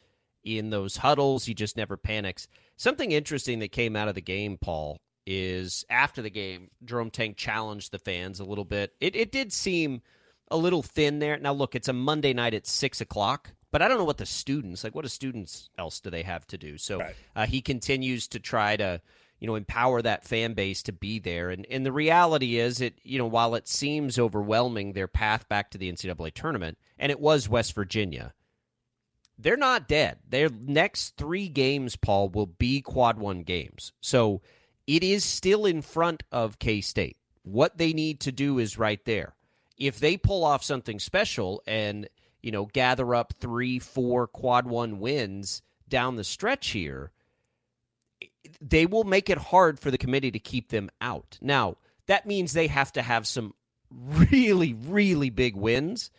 in 0.44 0.70
those 0.70 0.98
huddles. 0.98 1.46
He 1.46 1.54
just 1.54 1.78
never 1.78 1.98
panics. 1.98 2.48
Something 2.82 3.12
interesting 3.12 3.60
that 3.60 3.72
came 3.72 3.96
out 3.96 4.08
of 4.08 4.16
the 4.16 4.22
game, 4.22 4.58
Paul, 4.60 4.98
is 5.28 5.86
after 5.88 6.24
the 6.24 6.32
game, 6.32 6.72
Jerome 6.84 7.12
Tang 7.12 7.36
challenged 7.36 7.92
the 7.92 8.00
fans 8.00 8.40
a 8.40 8.44
little 8.44 8.66
bit. 8.66 8.96
It, 9.00 9.16
it 9.16 9.32
did 9.32 9.54
seem 9.54 10.02
a 10.50 10.58
little 10.58 10.82
thin 10.82 11.20
there. 11.20 11.38
Now, 11.38 11.54
look, 11.54 11.76
it's 11.76 11.90
a 11.90 11.94
Monday 11.94 12.34
night 12.34 12.56
at 12.56 12.66
6 12.66 13.00
o'clock. 13.00 13.52
But 13.70 13.84
I 13.84 13.88
don't 13.88 14.00
know 14.00 14.04
what 14.04 14.18
the 14.18 14.26
students 14.26 14.84
like. 14.84 14.96
What 14.96 15.04
do 15.04 15.10
students 15.10 15.70
else 15.78 16.00
do 16.00 16.10
they 16.10 16.24
have 16.24 16.48
to 16.48 16.58
do? 16.58 16.80
So 16.80 16.98
right. 16.98 17.16
uh, 17.36 17.46
he 17.46 17.62
continues 17.62 18.28
to 18.30 18.40
try 18.40 18.76
to 18.78 19.00
you 19.40 19.46
know 19.46 19.54
empower 19.56 20.02
that 20.02 20.24
fan 20.24 20.56
base 20.56 20.82
to 20.84 20.92
be 20.92 21.20
there. 21.20 21.52
And 21.52 21.68
and 21.70 21.86
the 21.86 21.92
reality 21.92 22.58
is, 22.58 22.82
it 22.82 23.00
you 23.04 23.20
know 23.20 23.28
while 23.28 23.54
it 23.54 23.68
seems 23.68 24.18
overwhelming 24.18 24.94
their 24.94 25.08
path 25.08 25.48
back 25.48 25.70
to 25.70 25.78
the 25.78 25.90
NCAA 25.90 26.34
tournament, 26.34 26.80
and 26.98 27.12
it 27.12 27.20
was 27.20 27.48
West 27.48 27.76
Virginia. 27.76 28.34
They're 29.42 29.58
not 29.58 29.88
dead. 29.88 30.20
Their 30.30 30.50
next 30.50 31.18
three 31.18 31.50
games, 31.50 31.96
Paul, 31.96 32.30
will 32.30 32.46
be 32.46 32.82
quad 32.82 33.18
one 33.18 33.44
games. 33.44 33.92
So 34.02 34.42
it 34.88 35.04
is 35.04 35.24
still 35.24 35.66
in 35.66 35.82
front 35.82 36.24
of 36.32 36.60
K 36.60 36.82
State. 36.82 37.18
What 37.44 37.78
they 37.78 37.94
need 37.94 38.20
to 38.22 38.32
do 38.32 38.60
is 38.60 38.78
right 38.78 39.04
there. 39.06 39.34
If 39.78 40.00
they 40.00 40.16
pull 40.16 40.44
off 40.44 40.64
something 40.64 41.00
special 41.00 41.64
and 41.66 42.08
you 42.42 42.52
know, 42.52 42.66
gather 42.66 43.14
up 43.14 43.34
three, 43.40 43.80
four 43.80 44.28
quad 44.28 44.66
one 44.66 45.00
wins 45.00 45.62
down 45.88 46.16
the 46.16 46.24
stretch 46.24 46.70
here, 46.70 47.12
they 48.60 48.86
will 48.86 49.04
make 49.04 49.30
it 49.30 49.38
hard 49.38 49.80
for 49.80 49.92
the 49.92 49.98
committee 49.98 50.32
to 50.32 50.40
keep 50.40 50.70
them 50.70 50.90
out. 51.00 51.38
Now, 51.42 51.78
that 52.08 52.26
means 52.26 52.54
they 52.54 52.68
have 52.68 52.92
to 52.94 53.02
have 53.02 53.28
some 53.28 53.54
really, 53.92 54.74
really 54.74 55.30
big 55.30 55.56
wins. 55.56 56.10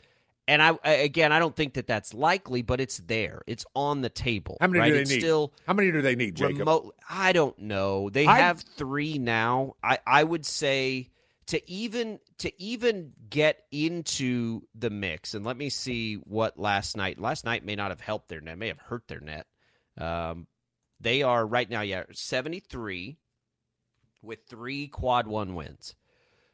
And 0.49 0.61
I 0.61 0.77
again, 0.85 1.33
I 1.33 1.39
don't 1.39 1.55
think 1.55 1.75
that 1.75 1.87
that's 1.87 2.13
likely, 2.13 2.63
but 2.63 2.81
it's 2.81 2.99
there. 2.99 3.43
It's 3.47 3.65
on 3.75 4.01
the 4.01 4.09
table. 4.09 4.57
How 4.61 4.67
many 4.67 4.81
right? 4.81 4.89
do 4.89 4.95
they 4.95 5.01
it's 5.03 5.11
need? 5.11 5.21
Still, 5.21 5.53
how 5.67 5.73
many 5.73 5.93
do 5.93 6.03
they 6.03 6.17
need, 6.17 6.35
Jacob? 6.35 6.59
Remote, 6.59 6.95
I 7.09 7.33
don't 7.33 7.57
know. 7.59 8.11
They 8.11 8.27
I, 8.27 8.39
have 8.39 8.61
three 8.61 9.19
now. 9.19 9.77
I 9.85 9.99
I 10.05 10.25
would 10.25 10.45
say 10.45 11.13
to 11.47 11.71
even 11.71 12.19
to 12.39 12.63
even 12.63 13.13
get 13.29 13.65
into 13.71 14.63
the 14.75 14.91
mix 14.91 15.35
and 15.35 15.45
let 15.45 15.57
me 15.57 15.69
see 15.69 16.15
what 16.15 16.59
last 16.59 16.97
night 16.97 17.21
last 17.21 17.45
night 17.45 17.65
may 17.65 17.75
not 17.75 17.91
have 17.91 18.01
helped 18.01 18.29
their 18.29 18.41
net 18.41 18.59
may 18.59 18.69
have 18.69 18.79
hurt 18.79 19.07
their 19.09 19.21
net 19.21 19.47
um, 19.99 20.47
they 21.01 21.23
are 21.23 21.47
right 21.47 21.69
now 21.69 21.81
yeah 21.81 22.05
73 22.13 23.19
with 24.23 24.39
three 24.49 24.87
quad 24.87 25.27
one 25.27 25.55
wins 25.55 25.95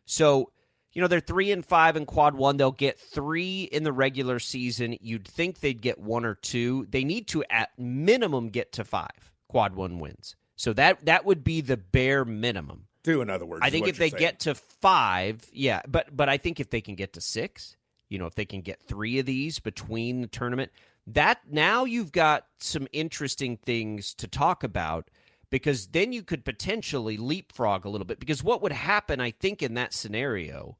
so 0.07 0.50
you 0.92 1.02
know, 1.02 1.09
they're 1.09 1.21
three 1.21 1.52
and 1.52 1.64
five 1.64 1.97
in 1.97 2.07
quad 2.07 2.35
one. 2.35 2.57
They'll 2.57 2.73
get 2.73 2.99
three 2.99 3.64
in 3.64 3.85
the 3.85 3.92
regular 3.92 4.38
season. 4.38 4.97
You'd 5.00 5.26
think 5.26 5.61
they'd 5.61 5.80
get 5.80 5.99
one 5.99 6.25
or 6.25 6.35
two. 6.35 6.87
They 6.90 7.04
need 7.04 7.28
to 7.28 7.45
at 7.50 7.71
minimum 7.78 8.49
get 8.49 8.73
to 8.73 8.85
five 8.85 9.33
quad 9.49 9.75
one 9.75 9.99
wins. 9.99 10.37
So 10.57 10.73
that 10.73 11.04
that 11.07 11.25
would 11.25 11.45
be 11.45 11.61
the 11.61 11.76
bare 11.76 12.25
minimum. 12.25 12.87
Two, 13.04 13.23
in 13.23 13.30
other 13.30 13.47
words. 13.47 13.61
I 13.62 13.71
think 13.71 13.87
if 13.87 13.97
they 13.97 14.11
saying. 14.11 14.18
get 14.18 14.40
to 14.40 14.54
five, 14.54 15.49
yeah, 15.52 15.83
but 15.87 16.14
but 16.14 16.28
I 16.28 16.37
think 16.37 16.59
if 16.59 16.71
they 16.71 16.80
can 16.80 16.95
get 16.95 17.12
to 17.12 17.21
six, 17.21 17.76
you 18.09 18.18
know, 18.18 18.26
if 18.26 18.35
they 18.35 18.45
can 18.45 18.61
get 18.61 18.83
three 18.83 19.18
of 19.18 19.26
these 19.26 19.61
between 19.61 20.21
the 20.21 20.26
tournament, 20.26 20.73
that 21.07 21.40
now 21.50 21.85
you've 21.85 22.12
got 22.12 22.47
some 22.59 22.88
interesting 22.92 23.57
things 23.57 24.14
to 24.14 24.26
talk 24.26 24.64
about 24.64 25.11
because 25.50 25.88
then 25.88 26.12
you 26.12 26.22
could 26.22 26.44
potentially 26.44 27.16
leapfrog 27.16 27.84
a 27.84 27.88
little 27.88 28.06
bit. 28.06 28.20
Because 28.20 28.44
what 28.44 28.62
would 28.62 28.72
happen, 28.72 29.20
I 29.20 29.30
think, 29.30 29.62
in 29.62 29.74
that 29.74 29.94
scenario 29.94 30.76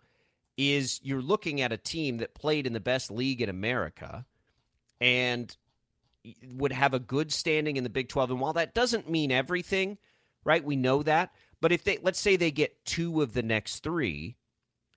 is 0.57 1.01
you're 1.03 1.23
looking 1.23 1.61
at 1.61 1.73
a 1.73 1.77
team 1.77 2.19
that 2.19 2.35
played 2.35 2.67
in 2.67 2.73
the 2.73 2.81
best 2.81 3.11
league 3.11 3.41
in 3.41 3.49
America 3.49 4.27
and 5.01 5.57
would 6.55 6.73
have 6.73 6.93
a 6.93 6.99
good 6.99 7.33
standing 7.33 7.77
in 7.77 7.85
the 7.85 7.91
Big 7.91 8.09
12. 8.09 8.31
And 8.31 8.41
while 8.41 8.53
that 8.55 8.75
doesn't 8.75 9.09
mean 9.09 9.31
everything, 9.31 9.99
right? 10.45 10.65
We 10.65 10.77
know 10.77 11.03
that. 11.03 11.33
But 11.61 11.73
if 11.73 11.85
they, 11.85 11.99
let's 12.03 12.21
say 12.21 12.37
they 12.37 12.51
get 12.51 12.85
two 12.85 13.23
of 13.23 13.33
the 13.33 13.43
next 13.43 13.81
three 13.81 14.37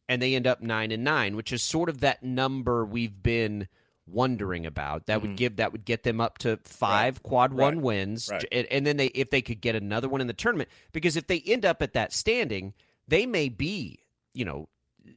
and 0.10 0.22
they 0.22 0.36
end 0.36 0.48
up 0.48 0.62
nine 0.62 0.92
and 0.92 1.04
nine, 1.04 1.36
which 1.36 1.54
is 1.54 1.64
sort 1.64 1.90
of 1.90 2.02
that 2.02 2.24
number 2.24 2.84
we've 2.84 3.24
been 3.24 3.68
wondering 4.12 4.66
about, 4.66 5.08
that 5.08 5.22
would 5.22 5.32
mm-hmm. 5.32 5.36
give, 5.36 5.56
that 5.58 5.72
would 5.72 5.86
get 5.86 6.04
them 6.04 6.22
up 6.22 6.38
to 6.40 6.58
five 6.64 7.24
quad 7.24 7.54
one 7.54 7.76
Right. 7.76 7.84
wins. 7.84 8.30
Right. 8.32 8.46
And, 8.52 8.68
and 8.68 8.86
then 8.86 8.98
they, 8.98 9.08
if 9.08 9.30
they 9.30 9.42
could 9.42 9.62
get 9.62 9.76
another 9.76 10.10
one 10.10 10.22
in 10.22 10.28
the 10.28 10.34
tournament, 10.34 10.70
because 10.92 11.16
if 11.16 11.28
they 11.28 11.40
end 11.46 11.66
up 11.66 11.82
at 11.82 11.94
that 11.94 12.14
standing, 12.14 12.74
they 13.08 13.26
may 13.26 13.50
be, 13.50 14.00
you 14.34 14.46
know, 14.46 14.70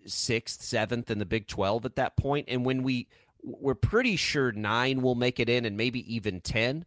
sixth, 0.07 0.63
seventh 0.63 1.11
in 1.11 1.19
the 1.19 1.27
Big 1.27 1.47
12 1.47 1.85
at 1.85 1.97
that. 1.97 2.15
And 2.49 2.65
when 2.65 2.83
we, 2.83 3.09
we're 3.43 3.75
pretty 3.75 4.17
sure 4.17 4.53
nine 4.53 5.03
will 5.03 5.15
make 5.15 5.39
it 5.39 5.49
in 5.49 5.65
and 5.65 5.77
maybe 5.77 6.15
even 6.15 6.41
10, 6.41 6.85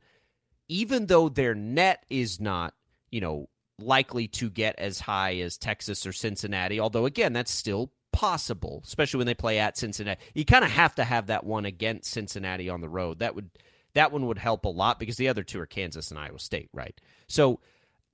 even 0.68 1.06
though 1.06 1.30
their 1.30 1.56
net 1.56 2.06
is 2.10 2.40
not, 2.40 2.74
you 3.12 3.22
know, 3.22 3.50
likely 3.80 4.28
to 4.28 4.50
get 4.50 4.78
as 4.80 5.00
high 5.00 5.38
as 5.38 5.58
Texas 5.58 6.06
or 6.06 6.12
Cincinnati, 6.14 6.80
although 6.80 7.06
again, 7.06 7.34
that's 7.34 7.52
still 7.52 7.92
possible, 8.18 8.82
especially 8.84 9.20
when 9.20 9.28
they 9.28 9.36
play 9.36 9.60
at 9.60 9.78
Cincinnati. 9.78 10.20
You 10.34 10.44
kind 10.44 10.66
of 10.66 10.72
have 10.72 10.96
to 10.96 11.04
have 11.04 11.28
that 11.28 11.44
one 11.44 11.66
against 11.66 12.10
Cincinnati 12.10 12.68
on 12.68 12.82
the 12.82 12.90
road. 12.90 13.20
That 13.20 13.36
would 13.36 13.52
that 13.94 14.12
one 14.12 14.26
would 14.26 14.40
help 14.40 14.66
a 14.66 14.70
lot 14.70 14.98
because 14.98 15.18
the 15.18 15.28
other 15.28 15.44
two 15.44 15.60
are 15.60 15.68
Kansas 15.68 16.10
and 16.10 16.20
Iowa 16.20 16.40
State, 16.40 16.70
right? 16.74 17.00
So 17.28 17.60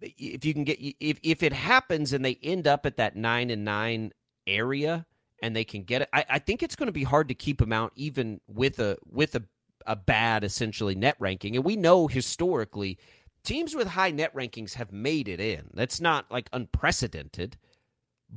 if 0.02 0.44
you 0.44 0.54
can 0.54 0.66
get 0.66 0.78
if 1.00 1.20
if 1.24 1.42
it 1.42 1.54
happens 1.54 2.12
and 2.12 2.26
they 2.26 2.38
end 2.44 2.68
up 2.68 2.86
at 2.86 2.98
that 2.98 3.16
9 3.16 3.50
and 3.50 3.64
9 3.64 4.12
area 4.46 5.06
and 5.42 5.56
they 5.56 5.64
can 5.64 5.84
get 5.84 6.02
it, 6.02 6.10
I, 6.12 6.26
I 6.32 6.40
think 6.40 6.64
it's 6.64 6.76
going 6.76 6.88
to 6.88 6.94
be 6.94 7.04
hard 7.04 7.30
to 7.30 7.34
keep 7.34 7.60
them 7.60 7.72
out 7.72 7.94
even 7.96 8.42
with 8.46 8.80
a 8.80 8.98
with 9.10 9.36
a 9.36 9.44
a 9.88 9.96
bad 9.96 10.44
essentially 10.44 10.96
net 10.96 11.16
ranking. 11.18 11.56
And 11.56 11.64
we 11.64 11.78
know 11.78 12.08
historically 12.08 12.98
teams 13.46 13.74
with 13.74 13.88
high 13.88 14.12
net 14.12 14.36
rankings 14.36 14.74
have 14.74 14.92
made 14.92 15.30
it 15.30 15.40
in. 15.40 15.70
That's 15.74 16.02
not 16.02 16.30
like 16.30 16.50
unprecedented, 16.52 17.56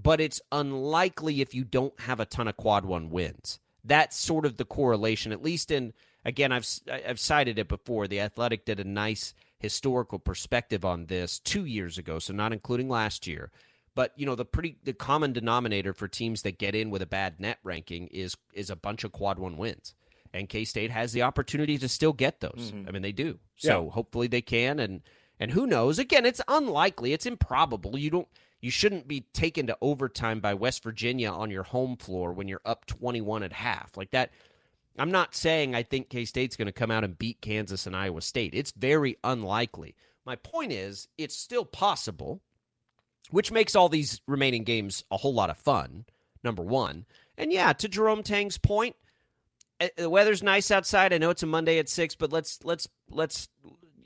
but 0.00 0.20
it's 0.20 0.40
unlikely 0.52 1.40
if 1.40 1.54
you 1.54 1.64
don't 1.64 1.98
have 2.00 2.20
a 2.20 2.26
ton 2.26 2.46
of 2.48 2.56
quad 2.56 2.84
one 2.84 3.08
wins. 3.10 3.58
That's 3.82 4.16
sort 4.16 4.44
of 4.44 4.56
the 4.58 4.64
correlation, 4.64 5.32
at 5.32 5.42
least 5.42 5.70
in 5.70 5.92
again. 6.24 6.52
I've 6.52 6.68
I've 6.90 7.20
cited 7.20 7.58
it 7.58 7.68
before. 7.68 8.06
The 8.06 8.20
Athletic 8.20 8.64
did 8.64 8.78
a 8.80 8.84
nice 8.84 9.32
historical 9.58 10.18
perspective 10.18 10.84
on 10.84 11.06
this 11.06 11.38
two 11.38 11.64
years 11.64 11.96
ago, 11.96 12.18
so 12.18 12.32
not 12.34 12.52
including 12.52 12.88
last 12.88 13.26
year. 13.26 13.50
But 13.94 14.12
you 14.16 14.26
know 14.26 14.34
the 14.34 14.44
pretty 14.44 14.76
the 14.84 14.92
common 14.92 15.32
denominator 15.32 15.94
for 15.94 16.08
teams 16.08 16.42
that 16.42 16.58
get 16.58 16.74
in 16.74 16.90
with 16.90 17.00
a 17.00 17.06
bad 17.06 17.40
net 17.40 17.58
ranking 17.64 18.08
is 18.08 18.36
is 18.52 18.70
a 18.70 18.76
bunch 18.76 19.04
of 19.04 19.12
quad 19.12 19.38
one 19.38 19.56
wins 19.56 19.94
and 20.34 20.48
K 20.48 20.64
State 20.64 20.90
has 20.90 21.12
the 21.12 21.22
opportunity 21.22 21.78
to 21.78 21.88
still 21.88 22.12
get 22.12 22.40
those. 22.40 22.72
Mm-hmm. 22.74 22.88
I 22.88 22.90
mean, 22.90 23.02
they 23.02 23.12
do. 23.12 23.38
So 23.56 23.84
Yeah. 23.84 23.90
hopefully 23.92 24.26
they 24.26 24.42
can, 24.42 24.78
and 24.78 25.00
and 25.38 25.50
who 25.52 25.66
knows? 25.66 25.98
Again, 25.98 26.26
it's 26.26 26.40
unlikely. 26.48 27.12
It's 27.12 27.24
improbable. 27.26 27.96
You 27.98 28.10
don't. 28.10 28.28
You 28.60 28.70
shouldn't 28.70 29.06
be 29.06 29.22
taken 29.32 29.66
to 29.66 29.78
overtime 29.80 30.40
by 30.40 30.54
West 30.54 30.82
Virginia 30.82 31.30
on 31.30 31.50
your 31.50 31.62
home 31.62 31.96
floor 31.96 32.32
when 32.32 32.48
you're 32.48 32.62
up 32.64 32.86
21 32.86 33.42
at 33.42 33.52
half 33.52 33.96
like 33.96 34.10
that. 34.12 34.30
I'm 34.98 35.10
not 35.10 35.34
saying 35.34 35.74
I 35.74 35.82
think 35.82 36.08
K 36.08 36.24
State's 36.24 36.56
going 36.56 36.66
to 36.66 36.72
come 36.72 36.90
out 36.90 37.04
and 37.04 37.18
beat 37.18 37.40
Kansas 37.40 37.86
and 37.86 37.94
Iowa 37.94 38.22
State. 38.22 38.54
It's 38.54 38.72
very 38.72 39.18
unlikely. 39.22 39.94
My 40.24 40.36
point 40.36 40.72
is, 40.72 41.06
it's 41.18 41.36
still 41.36 41.64
possible, 41.64 42.40
which 43.30 43.52
makes 43.52 43.76
all 43.76 43.88
these 43.88 44.20
remaining 44.26 44.64
games 44.64 45.04
a 45.10 45.16
whole 45.16 45.34
lot 45.34 45.50
of 45.50 45.58
fun. 45.58 46.06
Number 46.42 46.62
one, 46.62 47.06
and 47.36 47.52
yeah, 47.52 47.72
to 47.72 47.88
Jerome 47.88 48.22
Tang's 48.22 48.56
point, 48.56 48.94
uh, 49.80 49.88
the 49.96 50.08
weather's 50.08 50.42
nice 50.44 50.70
outside. 50.70 51.12
I 51.12 51.18
know 51.18 51.30
it's 51.30 51.42
a 51.42 51.46
Monday 51.46 51.78
at 51.78 51.88
six, 51.88 52.14
but 52.14 52.32
let's 52.32 52.60
let's 52.62 52.88
let's 53.10 53.48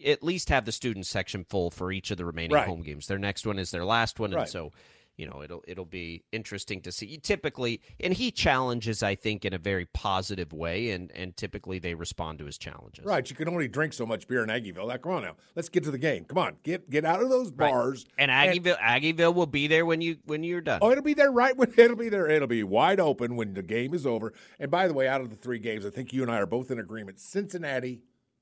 at 0.04 0.22
least 0.22 0.48
have 0.48 0.64
the 0.64 0.72
student 0.72 1.06
section 1.06 1.44
full 1.44 1.70
for 1.70 1.92
each 1.92 2.10
of 2.10 2.16
the 2.18 2.24
remaining 2.24 2.52
Right. 2.54 2.66
home 2.68 2.82
games. 2.82 3.06
Their 3.06 3.18
next 3.18 3.46
one 3.46 3.58
is 3.58 3.70
their 3.70 3.84
last 3.84 4.18
one, 4.20 4.32
and 4.34 4.48
so 4.48 4.72
you 5.16 5.26
know 5.26 5.42
it'll 5.42 5.62
it'll 5.68 5.84
be 5.84 6.22
interesting 6.32 6.80
to 6.80 6.90
see. 6.90 7.04
You 7.04 7.18
typically, 7.18 7.82
and 7.98 8.14
he 8.14 8.30
challenges, 8.30 9.02
I 9.02 9.16
think, 9.16 9.44
in 9.44 9.52
a 9.52 9.58
very 9.58 9.84
positive 9.86 10.52
way, 10.54 10.90
and 10.92 11.10
and 11.12 11.36
typically 11.36 11.78
they 11.78 11.94
respond 11.94 12.38
to 12.38 12.46
his 12.46 12.56
challenges. 12.56 13.04
Right, 13.04 13.28
you 13.28 13.36
can 13.36 13.46
only 13.48 13.68
drink 13.68 13.92
so 13.92 14.06
much 14.06 14.26
beer 14.26 14.42
in 14.42 14.48
Aggieville. 14.48 14.86
Like, 14.86 15.02
come 15.02 15.12
on 15.12 15.22
now, 15.22 15.36
let's 15.56 15.68
get 15.68 15.84
to 15.84 15.90
the 15.90 15.98
game. 15.98 16.24
Come 16.24 16.38
on, 16.38 16.56
get 16.62 16.88
get 16.88 17.04
out 17.04 17.22
of 17.22 17.28
those 17.28 17.50
Right. 17.52 17.70
bars. 17.70 18.06
And 18.16 18.30
Aggieville, 18.30 18.78
Aggieville 18.78 19.34
will 19.34 19.46
be 19.46 19.66
there 19.66 19.84
when 19.84 20.00
you 20.00 20.16
when 20.24 20.42
you're 20.42 20.62
done. 20.62 20.78
Oh, 20.80 20.90
it'll 20.90 21.04
be 21.04 21.12
there 21.14 21.32
right 21.32 21.54
when 21.54 21.70
it'll 21.76 21.96
be 21.96 22.08
there. 22.08 22.26
It'll 22.30 22.48
be 22.48 22.62
wide 22.62 23.00
open 23.00 23.36
when 23.36 23.52
the 23.52 23.62
game 23.62 23.92
is 23.92 24.06
over. 24.06 24.32
And 24.58 24.70
by 24.70 24.88
the 24.88 24.94
way, 24.94 25.06
out 25.06 25.20
of 25.20 25.28
the 25.28 25.36
three 25.36 25.58
games, 25.58 25.84
I 25.84 25.90
think 25.90 26.14
you 26.14 26.22
and 26.22 26.30
I 26.30 26.36
are 26.38 26.46
both 26.46 26.70
in 26.70 26.78
agreement. 26.78 27.20
Cincinnati 27.20 28.00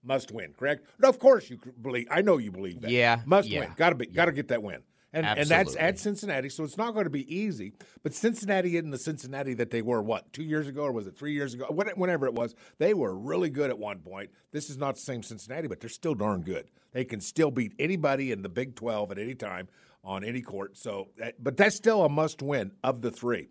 must 0.08 0.32
win. 0.32 0.54
Correct? 0.58 0.84
No, 0.98 1.08
of 1.08 1.20
course 1.20 1.48
you 1.48 1.58
believe. 1.80 2.08
I 2.10 2.22
know 2.22 2.38
you 2.38 2.50
believe 2.50 2.80
that. 2.80 2.90
Yeah, 2.90 3.20
must 3.26 3.48
yeah. 3.48 3.60
win. 3.60 3.70
Got 3.76 3.90
to 3.90 3.94
be. 3.94 4.06
Got 4.06 4.24
to 4.24 4.32
get 4.32 4.48
that 4.48 4.62
win. 4.62 4.82
And 5.12 5.24
and 5.24 5.48
that's 5.48 5.74
at 5.76 5.98
Cincinnati, 5.98 6.50
so 6.50 6.64
it's 6.64 6.76
not 6.76 6.92
going 6.92 7.04
to 7.04 7.10
be 7.10 7.34
easy. 7.34 7.72
But 8.02 8.12
Cincinnati 8.12 8.76
isn't 8.76 8.90
the 8.90 8.98
Cincinnati 8.98 9.54
that 9.54 9.70
they 9.70 9.80
were 9.80 10.02
what 10.02 10.32
two 10.34 10.42
years 10.42 10.68
ago, 10.68 10.82
or 10.82 10.92
was 10.92 11.06
it 11.06 11.16
three 11.16 11.32
years 11.32 11.54
ago? 11.54 11.64
Whenever 11.70 12.26
it 12.26 12.34
was, 12.34 12.54
they 12.78 12.92
were 12.92 13.16
really 13.16 13.48
good 13.48 13.70
at 13.70 13.78
one 13.78 14.00
point. 14.00 14.30
This 14.52 14.68
is 14.68 14.76
not 14.76 14.96
the 14.96 15.00
same 15.00 15.22
Cincinnati, 15.22 15.66
but 15.66 15.80
they're 15.80 15.88
still 15.88 16.14
darn 16.14 16.42
good. 16.42 16.70
They 16.92 17.04
can 17.06 17.20
still 17.20 17.50
beat 17.50 17.72
anybody 17.78 18.32
in 18.32 18.42
the 18.42 18.50
Big 18.50 18.74
Twelve 18.74 19.10
at 19.10 19.18
any 19.18 19.34
time 19.34 19.68
on 20.04 20.24
any 20.24 20.42
court. 20.42 20.76
So, 20.76 21.08
but 21.38 21.56
that's 21.56 21.76
still 21.76 22.04
a 22.04 22.08
must-win 22.10 22.72
of 22.84 23.00
the 23.00 23.10
three. 23.10 23.48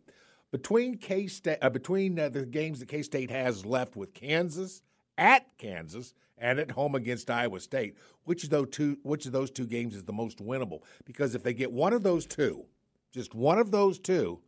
Between 0.51 0.97
K 0.97 1.25
State, 1.25 1.57
uh, 1.61 1.69
between 1.69 2.19
uh, 2.19 2.29
the 2.29 2.45
games 2.45 2.79
that 2.79 2.87
K 2.87 3.01
State 3.01 3.31
has 3.31 3.65
left 3.65 3.95
with 3.95 4.13
Kansas 4.13 4.83
at 5.17 5.45
Kansas 5.57 6.13
and 6.37 6.59
at 6.59 6.71
home 6.71 6.95
against 6.95 7.29
Iowa 7.29 7.59
State, 7.59 7.97
which 8.23 8.43
of 8.43 8.49
those 8.49 8.69
two, 8.71 8.97
which 9.03 9.25
of 9.25 9.31
those 9.31 9.51
two 9.51 9.65
games 9.65 9.95
is 9.95 10.03
the 10.03 10.13
most 10.13 10.39
winnable? 10.39 10.81
Because 11.05 11.35
if 11.35 11.43
they 11.43 11.53
get 11.53 11.71
one 11.71 11.93
of 11.93 12.03
those 12.03 12.25
two, 12.25 12.65
just 13.11 13.33
one 13.33 13.57
of 13.57 13.71
those 13.71 13.99
two, 13.99 14.39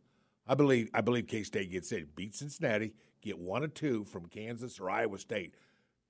I 0.46 0.54
believe 0.54 0.90
I 0.94 1.00
believe 1.00 1.26
K 1.26 1.42
State 1.42 1.70
gets 1.70 1.92
it. 1.92 2.14
Beat 2.14 2.34
Cincinnati, 2.34 2.92
get 3.22 3.38
one 3.38 3.62
or 3.62 3.68
two 3.68 4.04
from 4.04 4.26
Kansas 4.26 4.80
or 4.80 4.90
Iowa 4.90 5.18
State. 5.18 5.54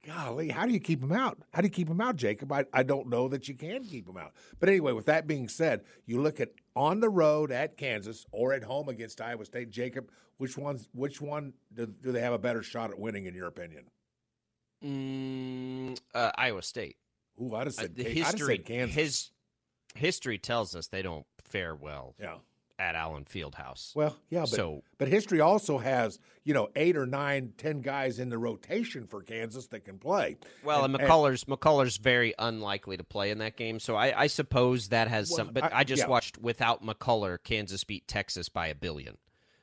Golly, 0.06 0.48
how 0.48 0.64
do 0.64 0.72
you 0.72 0.80
keep 0.80 1.00
them 1.02 1.12
out? 1.12 1.38
How 1.52 1.60
do 1.60 1.66
you 1.66 1.70
keep 1.72 1.88
them 1.88 2.00
out, 2.00 2.16
Jacob? 2.16 2.50
I, 2.50 2.64
I 2.72 2.82
don't 2.82 3.08
know 3.08 3.28
that 3.28 3.48
you 3.48 3.54
can 3.54 3.84
keep 3.84 4.06
them 4.06 4.16
out. 4.16 4.32
But 4.58 4.70
anyway, 4.70 4.92
with 4.92 5.04
that 5.06 5.26
being 5.26 5.46
said, 5.46 5.82
you 6.06 6.22
look 6.22 6.40
at 6.40 6.52
on 6.74 7.00
the 7.00 7.10
road 7.10 7.52
at 7.52 7.76
Kansas 7.76 8.24
or 8.32 8.54
at 8.54 8.64
home 8.64 8.88
against 8.88 9.20
Iowa 9.20 9.44
State. 9.44 9.68
Jacob, 9.70 10.10
which 10.38 10.56
one's 10.56 10.88
which 10.92 11.20
one 11.20 11.52
do, 11.74 11.86
do 11.86 12.12
they 12.12 12.22
have 12.22 12.32
a 12.32 12.38
better 12.38 12.62
shot 12.62 12.90
at 12.90 12.98
winning 12.98 13.26
in 13.26 13.34
your 13.34 13.46
opinion? 13.48 13.84
Mm, 14.84 15.98
uh, 16.14 16.32
Iowa 16.36 16.62
State. 16.62 16.96
Ooh, 17.40 17.54
I'd 17.54 17.66
have 17.66 17.78
Uh, 17.78 17.82
said, 17.82 17.94
have 17.98 18.06
history 18.06 18.56
said 18.56 18.66
Kansas. 18.66 18.94
his 18.94 19.30
history 19.94 20.38
tells 20.38 20.74
us 20.76 20.86
they 20.88 21.02
don't 21.02 21.26
fare 21.42 21.74
well 21.74 22.14
yeah. 22.18 22.36
at 22.78 22.94
Allen 22.94 23.24
Fieldhouse. 23.24 23.94
Well, 23.96 24.16
yeah, 24.30 24.40
but 24.42 24.48
So- 24.50 24.82
but 24.98 25.08
history 25.08 25.40
also 25.40 25.78
has 25.78 26.18
you 26.44 26.54
know 26.54 26.68
eight 26.76 26.96
or 26.96 27.06
nine, 27.06 27.52
ten 27.56 27.80
guys 27.80 28.18
in 28.18 28.28
the 28.28 28.38
rotation 28.38 29.06
for 29.06 29.22
Kansas 29.22 29.66
that 29.68 29.84
can 29.84 29.98
play. 29.98 30.36
Well, 30.62 30.84
and, 30.84 30.94
McCullar's 30.94 31.44
McCullar's 31.44 31.96
very 31.96 32.34
unlikely 32.38 32.96
to 32.98 33.04
play 33.04 33.30
in 33.30 33.38
that 33.38 33.56
game, 33.56 33.80
so 33.80 33.96
I, 33.96 34.22
I 34.22 34.26
suppose 34.28 34.88
that 34.88 35.08
has 35.08 35.30
Well, 35.30 35.36
some. 35.38 35.52
But 35.52 35.64
I- 35.64 35.78
I, 35.80 35.84
just 35.84 36.02
yeah. 36.02 36.08
watched 36.08 36.38
without 36.38 36.84
McCullar, 36.84 37.38
Kansas 37.42 37.84
beat 37.84 38.06
Texas 38.06 38.48
by 38.48 38.68
a 38.68 38.74
billion. 38.74 39.16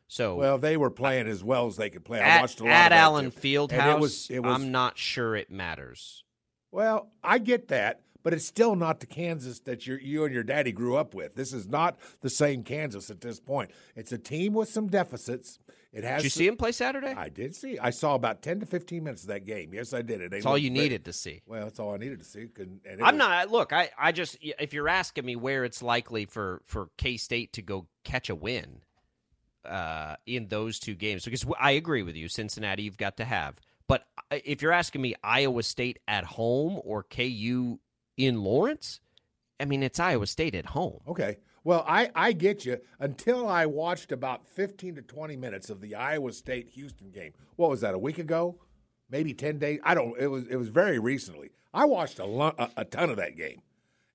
So 0.07 0.35
Well, 0.35 0.57
they 0.57 0.77
were 0.77 0.89
playing 0.89 1.27
as 1.27 1.43
well 1.43 1.67
as 1.67 1.75
they 1.75 1.89
could 1.89 2.05
play. 2.05 2.21
I 2.21 2.39
watched 2.41 2.59
a 2.59 2.63
lot 2.63 2.71
at 2.71 2.85
of 2.87 2.89
that, 2.91 2.97
Allen. 3.01 3.31
Fieldhouse, 3.31 3.95
it 3.95 3.99
was, 3.99 4.29
it 4.29 4.39
was, 4.39 4.55
I'm 4.55 4.71
not 4.71 4.97
sure 4.97 5.35
it 5.35 5.51
matters. 5.51 6.23
Well, 6.71 7.11
I 7.23 7.39
get 7.39 7.67
that, 7.69 8.01
but 8.23 8.33
it's 8.33 8.45
still 8.45 8.75
not 8.75 8.99
the 8.99 9.05
Kansas 9.05 9.59
that 9.61 9.87
you 9.87 9.95
you 9.95 10.25
and 10.25 10.33
your 10.33 10.43
daddy 10.43 10.71
grew 10.71 10.95
up 10.97 11.13
with. 11.13 11.35
This 11.35 11.53
is 11.53 11.67
not 11.67 11.97
the 12.21 12.29
same 12.29 12.63
Kansas 12.63 13.09
at 13.09 13.21
this 13.21 13.39
point. 13.39 13.71
It's 13.95 14.11
a 14.11 14.17
team 14.17 14.53
with 14.53 14.69
some 14.69 14.87
deficits. 14.87 15.59
It 15.93 16.03
has. 16.03 16.17
Did 16.21 16.23
you 16.25 16.29
some- 16.29 16.39
see 16.41 16.47
him 16.47 16.57
play 16.57 16.73
Saturday? 16.73 17.13
I 17.13 17.29
did 17.29 17.55
see. 17.55 17.79
I 17.79 17.89
saw 17.89 18.15
about 18.15 18.41
ten 18.41 18.59
to 18.59 18.65
fifteen 18.65 19.05
minutes 19.05 19.23
of 19.23 19.29
that 19.29 19.45
game. 19.45 19.73
Yes, 19.73 19.93
I 19.93 20.01
did. 20.01 20.19
It 20.21 20.31
That's 20.31 20.45
all 20.45 20.57
you 20.57 20.69
needed 20.69 21.05
to 21.05 21.13
see. 21.13 21.41
Well, 21.47 21.63
that's 21.63 21.79
all 21.79 21.93
I 21.93 21.97
needed 21.97 22.19
to 22.19 22.25
see. 22.25 22.47
And, 22.59 22.81
and 22.85 23.01
I'm 23.01 23.15
was- 23.15 23.19
not. 23.19 23.49
Look, 23.51 23.71
I, 23.71 23.89
I 23.97 24.11
just 24.11 24.37
if 24.41 24.73
you're 24.73 24.89
asking 24.89 25.25
me 25.25 25.35
where 25.37 25.63
it's 25.63 25.81
likely 25.81 26.25
for 26.25 26.61
for 26.65 26.89
K 26.97 27.15
State 27.17 27.53
to 27.53 27.61
go 27.61 27.87
catch 28.03 28.29
a 28.29 28.35
win, 28.35 28.81
uh, 29.67 30.15
in 30.25 30.47
those 30.47 30.79
two 30.79 30.95
games 30.95 31.25
because 31.25 31.45
I 31.59 31.71
agree 31.71 32.03
with 32.03 32.15
you. 32.15 32.27
Cincinnati, 32.27 32.83
you've 32.83 32.97
got 32.97 33.17
to 33.17 33.25
have. 33.25 33.55
But 33.87 34.05
if 34.31 34.61
you're 34.61 34.73
asking 34.73 35.01
me, 35.01 35.15
Iowa 35.23 35.63
State 35.63 35.99
at 36.07 36.25
home 36.25 36.79
or 36.83 37.03
KU 37.03 37.79
in 38.17 38.43
Lawrence, 38.43 38.99
I 39.59 39.65
mean, 39.65 39.83
it's 39.83 39.99
Iowa 39.99 40.27
State 40.27 40.55
at 40.55 40.67
home. 40.67 40.99
Okay. 41.07 41.37
Well, 41.63 41.83
I, 41.87 42.09
I 42.15 42.31
get 42.31 42.65
you 42.65 42.79
until 42.99 43.47
I 43.47 43.65
watched 43.65 44.11
about 44.11 44.45
15 44.45 44.95
to 44.95 45.01
20 45.01 45.35
minutes 45.35 45.69
of 45.69 45.81
the 45.81 45.95
Iowa 45.95 46.31
State 46.31 46.69
Houston 46.69 47.11
game. 47.11 47.33
What 47.55 47.69
was 47.69 47.81
that, 47.81 47.93
a 47.93 47.99
week 47.99 48.19
ago? 48.19 48.59
Maybe 49.09 49.33
10 49.33 49.57
days? 49.57 49.79
I 49.83 49.93
don't 49.93 50.17
it 50.19 50.27
was 50.27 50.47
it 50.47 50.57
was 50.57 50.69
very 50.69 50.99
recently. 50.99 51.51
I 51.73 51.85
watched 51.85 52.19
a, 52.19 52.25
lo- 52.25 52.55
a, 52.57 52.69
a 52.77 52.85
ton 52.85 53.09
of 53.09 53.17
that 53.17 53.37
game. 53.37 53.61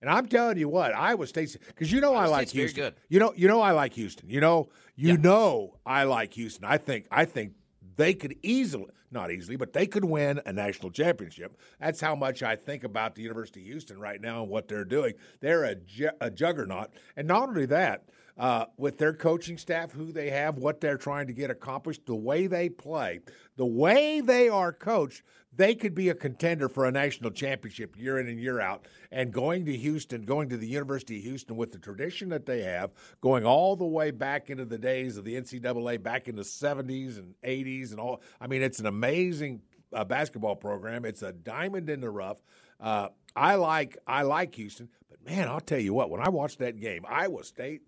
And 0.02 0.10
I'm 0.10 0.26
telling 0.26 0.58
you 0.58 0.68
what, 0.68 0.94
Iowa 0.94 1.26
State's 1.28 1.56
because 1.56 1.90
you 1.92 2.00
know 2.00 2.12
Iowa 2.14 2.24
I 2.24 2.26
like 2.26 2.48
State's 2.48 2.52
very 2.52 2.64
Houston. 2.64 2.84
good. 2.84 2.94
You 3.08 3.20
know, 3.20 3.32
you 3.36 3.46
know 3.48 3.60
I 3.62 3.70
like 3.70 3.94
Houston. 3.94 4.28
You 4.28 4.40
know, 4.40 4.68
you 4.96 5.10
Yeah. 5.10 5.16
know 5.16 5.78
I 5.86 6.02
like 6.04 6.34
Houston. 6.34 6.64
I 6.64 6.76
think 6.76 7.06
I 7.10 7.24
think 7.24 7.52
they 7.96 8.12
could 8.12 8.34
easily, 8.42 8.86
not 9.12 9.30
easily, 9.30 9.54
but 9.56 9.72
they 9.72 9.86
could 9.86 10.04
win 10.04 10.40
a 10.44 10.52
national 10.52 10.90
championship. 10.90 11.56
That's 11.78 12.00
how 12.00 12.16
much 12.16 12.42
I 12.42 12.56
think 12.56 12.82
about 12.82 13.14
the 13.14 13.22
University 13.22 13.60
of 13.60 13.66
Houston 13.66 14.00
right 14.00 14.20
now 14.20 14.42
and 14.42 14.50
what 14.50 14.66
they're 14.66 14.84
doing. 14.84 15.14
They're 15.40 15.64
a, 15.64 15.74
ju- 15.76 16.10
a 16.20 16.30
juggernaut, 16.30 16.90
and 17.16 17.28
not 17.28 17.48
only 17.50 17.66
that, 17.66 18.04
uh, 18.38 18.64
with 18.78 18.96
their 18.98 19.12
coaching 19.12 19.58
staff, 19.58 19.92
who 19.92 20.10
they 20.10 20.30
have, 20.30 20.56
what 20.56 20.80
they're 20.80 20.96
trying 20.96 21.26
to 21.28 21.34
get 21.34 21.50
accomplished, 21.50 22.06
the 22.06 22.14
way 22.16 22.46
they 22.48 22.70
play, 22.70 23.20
the 23.56 23.66
way 23.66 24.20
they 24.22 24.48
are 24.48 24.72
coached, 24.72 25.22
they 25.54 25.74
could 25.74 25.94
be 25.94 26.08
a 26.08 26.14
contender 26.14 26.68
for 26.68 26.86
a 26.86 26.90
national 26.92 27.30
championship 27.30 27.94
year 27.98 28.18
in 28.18 28.26
and 28.26 28.40
year 28.40 28.60
out. 28.60 28.86
And 29.10 29.32
going 29.32 29.66
to 29.66 29.76
Houston, 29.76 30.24
going 30.24 30.48
to 30.48 30.56
the 30.56 30.66
University 30.66 31.18
of 31.18 31.24
Houston 31.24 31.56
with 31.56 31.72
the 31.72 31.78
tradition 31.78 32.30
that 32.30 32.46
they 32.46 32.62
have, 32.62 32.92
going 33.20 33.44
all 33.44 33.76
the 33.76 33.84
way 33.84 34.10
back 34.10 34.48
into 34.48 34.64
the 34.64 34.78
days 34.78 35.16
of 35.16 35.24
the 35.24 35.34
NCAA, 35.34 36.02
back 36.02 36.28
in 36.28 36.36
the 36.36 36.42
70s 36.42 37.18
and 37.18 37.34
80s 37.44 37.90
and 37.90 38.00
all. 38.00 38.22
I 38.40 38.46
mean, 38.46 38.62
it's 38.62 38.78
an 38.78 38.86
amazing 38.86 39.60
uh, 39.92 40.04
basketball 40.04 40.56
program. 40.56 41.04
It's 41.04 41.22
a 41.22 41.32
diamond 41.32 41.90
in 41.90 42.00
the 42.00 42.10
rough. 42.10 42.42
Uh, 42.80 43.08
I 43.36 43.54
like 43.54 43.96
I 44.06 44.22
like 44.22 44.54
Houston, 44.56 44.88
but 45.08 45.24
man, 45.24 45.48
I'll 45.48 45.60
tell 45.60 45.78
you 45.78 45.94
what. 45.94 46.10
When 46.10 46.20
I 46.20 46.28
watched 46.28 46.58
that 46.58 46.80
game, 46.80 47.04
Iowa 47.08 47.44
State, 47.44 47.82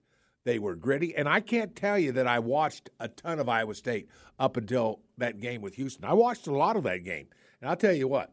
they 0.44 0.58
were 0.58 0.76
gritty, 0.76 1.14
and 1.16 1.28
I 1.28 1.40
can't 1.40 1.74
tell 1.74 1.98
you 1.98 2.12
that 2.12 2.26
I 2.26 2.38
watched 2.38 2.90
a 3.00 3.08
ton 3.08 3.40
of 3.40 3.48
Iowa 3.48 3.74
State 3.74 4.08
up 4.38 4.56
until 4.56 5.00
that 5.18 5.40
game 5.40 5.62
with 5.62 5.74
Houston. 5.74 6.04
I 6.04 6.12
watched 6.12 6.46
a 6.46 6.52
lot 6.52 6.76
of 6.76 6.84
that 6.84 7.02
game, 7.04 7.28
and 7.64 7.70
I'll 7.70 7.76
tell 7.76 7.94
you 7.94 8.06
what. 8.06 8.30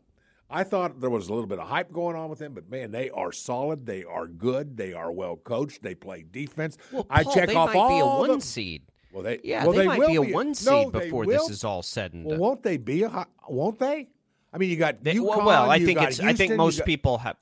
I 0.50 0.66
thought 0.66 1.00
there 1.00 1.10
was 1.10 1.30
a 1.30 1.34
little 1.34 1.48
bit 1.48 1.58
of 1.60 1.70
hype 1.70 1.94
going 1.94 2.18
on 2.18 2.30
with 2.30 2.40
them, 2.40 2.54
but 2.54 2.70
man, 2.70 2.92
they 2.92 3.10
are 3.12 3.32
solid. 3.32 3.86
They 3.86 4.04
are 4.04 4.28
good. 4.28 4.76
They 4.76 4.92
are 4.92 5.10
well 5.10 5.38
coached. 5.38 5.82
They 5.82 5.96
play 5.96 6.26
defense. 6.30 6.78
Well, 6.92 7.08
I 7.10 7.24
Paul, 7.24 7.34
check 7.34 7.48
they 7.48 7.56
off 7.56 7.74
might 7.74 7.88
be 7.88 8.00
a 8.00 8.06
one 8.06 8.42
seed. 8.42 8.82
Well, 9.14 9.24
they 9.24 9.40
Yeah, 9.46 9.64
well, 9.64 9.72
they, 9.72 9.86
might 9.86 10.00
will 10.00 10.08
be 10.08 10.16
a 10.18 10.22
one 10.22 10.48
No, 10.48 10.54
seed 10.54 10.92
they 10.92 11.00
before 11.06 11.26
this 11.26 11.50
is 11.50 11.64
all 11.64 11.82
said 11.82 12.12
and 12.12 12.26
Well, 12.26 12.32
done. 12.34 12.40
won't 12.42 12.64
they 12.64 12.76
be 12.76 13.04
a? 13.04 13.26
Won't 13.48 13.80
they? 13.80 14.10
I 14.52 14.58
mean, 14.58 14.70
you 14.70 14.76
got 14.76 15.02
They- 15.02 15.14
UConn, 15.14 15.24
well, 15.38 15.46
well, 15.46 15.70
I 15.72 15.80
think 15.80 16.02
it's. 16.02 16.20
I 16.20 16.34
think 16.34 16.56
most 16.58 16.80
got- 16.80 16.86
people 16.86 17.18
have 17.20 17.38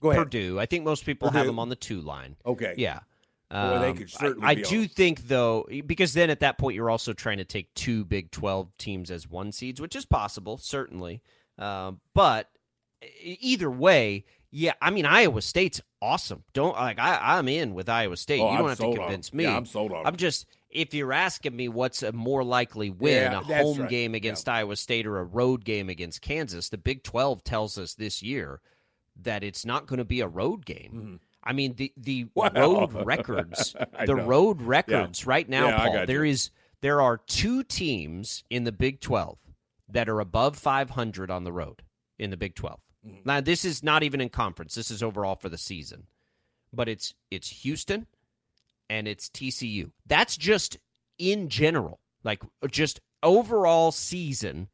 Go 0.00 0.12
ahead. 0.12 0.22
Purdue. 0.22 0.60
I 0.60 0.66
think 0.66 0.84
most 0.84 1.04
people 1.04 1.30
have 1.30 1.46
them 1.46 1.58
on 1.58 1.68
the 1.68 1.74
two 1.76 2.00
line. 2.00 2.36
Okay. 2.46 2.74
Yeah. 2.76 3.00
Um, 3.52 3.94
could 3.96 4.06
I- 4.06 4.06
certainly 4.06 4.48
I, 4.48 4.54
do 4.54 4.86
think 4.88 5.28
though, 5.28 5.68
because 5.86 6.14
then 6.14 6.30
at 6.30 6.40
that 6.40 6.56
point 6.58 6.74
you're 6.74 6.90
also 6.90 7.12
trying 7.12 7.38
to 7.38 7.44
take 7.44 7.72
two 7.74 8.04
Big 8.04 8.30
Twelve 8.30 8.76
teams 8.78 9.10
as 9.10 9.28
one 9.28 9.52
seeds, 9.52 9.80
which 9.80 9.94
is 9.94 10.06
possible, 10.06 10.56
certainly. 10.56 11.20
Um, 11.58 12.00
but 12.14 12.48
either 13.20 13.70
way, 13.70 14.24
yeah, 14.50 14.72
I 14.80 14.90
mean 14.90 15.04
Iowa 15.04 15.42
State's 15.42 15.80
awesome. 16.00 16.44
Don't 16.54 16.74
like 16.74 16.98
I, 16.98 17.36
I'm 17.38 17.46
in 17.48 17.74
with 17.74 17.88
Iowa 17.88 18.16
State. 18.16 18.40
Oh, 18.40 18.50
you 18.52 18.56
don't 18.58 18.64
I'm 18.64 18.68
have 18.70 18.78
to 18.78 18.96
convince 18.96 19.30
on 19.32 19.36
me. 19.36 19.44
Yeah, 19.44 19.56
I'm 19.56 19.66
sold 19.66 19.92
on. 19.92 20.06
I'm 20.06 20.16
just 20.16 20.46
if 20.70 20.94
you're 20.94 21.12
asking 21.12 21.54
me 21.54 21.68
what's 21.68 22.02
a 22.02 22.12
more 22.12 22.42
likely 22.42 22.88
win, 22.88 23.32
Yeah, 23.32 23.40
a 23.40 23.42
home 23.42 23.80
right. 23.80 23.90
game 23.90 24.14
against 24.14 24.48
Iowa 24.48 24.76
State 24.76 25.06
or 25.06 25.18
a 25.18 25.24
road 25.24 25.64
game 25.66 25.90
against 25.90 26.22
Kansas, 26.22 26.70
the 26.70 26.78
Big 26.78 27.02
12 27.02 27.44
tells 27.44 27.76
us 27.76 27.92
this 27.92 28.22
year 28.22 28.62
that 29.20 29.44
it's 29.44 29.66
not 29.66 29.86
going 29.86 29.98
to 29.98 30.04
be 30.06 30.20
a 30.20 30.26
road 30.28 30.64
game. 30.64 31.20
I 31.44 31.52
mean, 31.52 31.74
the 31.74 31.92
the 31.96 32.28
road 32.36 32.92
records, 32.92 33.74
the 34.06 34.14
know. 34.14 34.24
road 34.24 34.62
records 34.62 35.26
right 35.26 35.48
now, 35.48 35.68
Yeah, 35.68 35.76
Paul. 35.78 36.06
There 36.06 36.24
there 36.80 37.00
are 37.00 37.18
two 37.18 37.62
teams 37.62 38.44
in 38.50 38.64
the 38.64 38.72
Big 38.72 39.00
12 39.00 39.38
that 39.88 40.08
are 40.08 40.20
above 40.20 40.56
500 40.56 41.30
on 41.30 41.44
the 41.44 41.52
road 41.52 41.82
in 42.18 42.30
the 42.30 42.36
Big 42.36 42.54
12. 42.54 42.80
Mm-hmm. 43.06 43.16
Now, 43.24 43.40
this 43.40 43.64
is 43.64 43.82
not 43.82 44.02
even 44.02 44.20
in 44.20 44.28
conference. 44.28 44.74
This 44.74 44.90
is 44.90 45.02
overall 45.02 45.36
for 45.36 45.48
the 45.48 45.58
season. 45.58 46.06
But 46.72 46.88
it's 46.88 47.14
it's 47.30 47.48
Houston 47.62 48.06
and 48.88 49.06
it's 49.06 49.28
TCU. 49.28 49.90
That's 50.06 50.36
just 50.36 50.78
in 51.18 51.48
general, 51.48 52.00
like 52.24 52.42
just 52.70 53.00
overall 53.22 53.92
season 53.92 54.68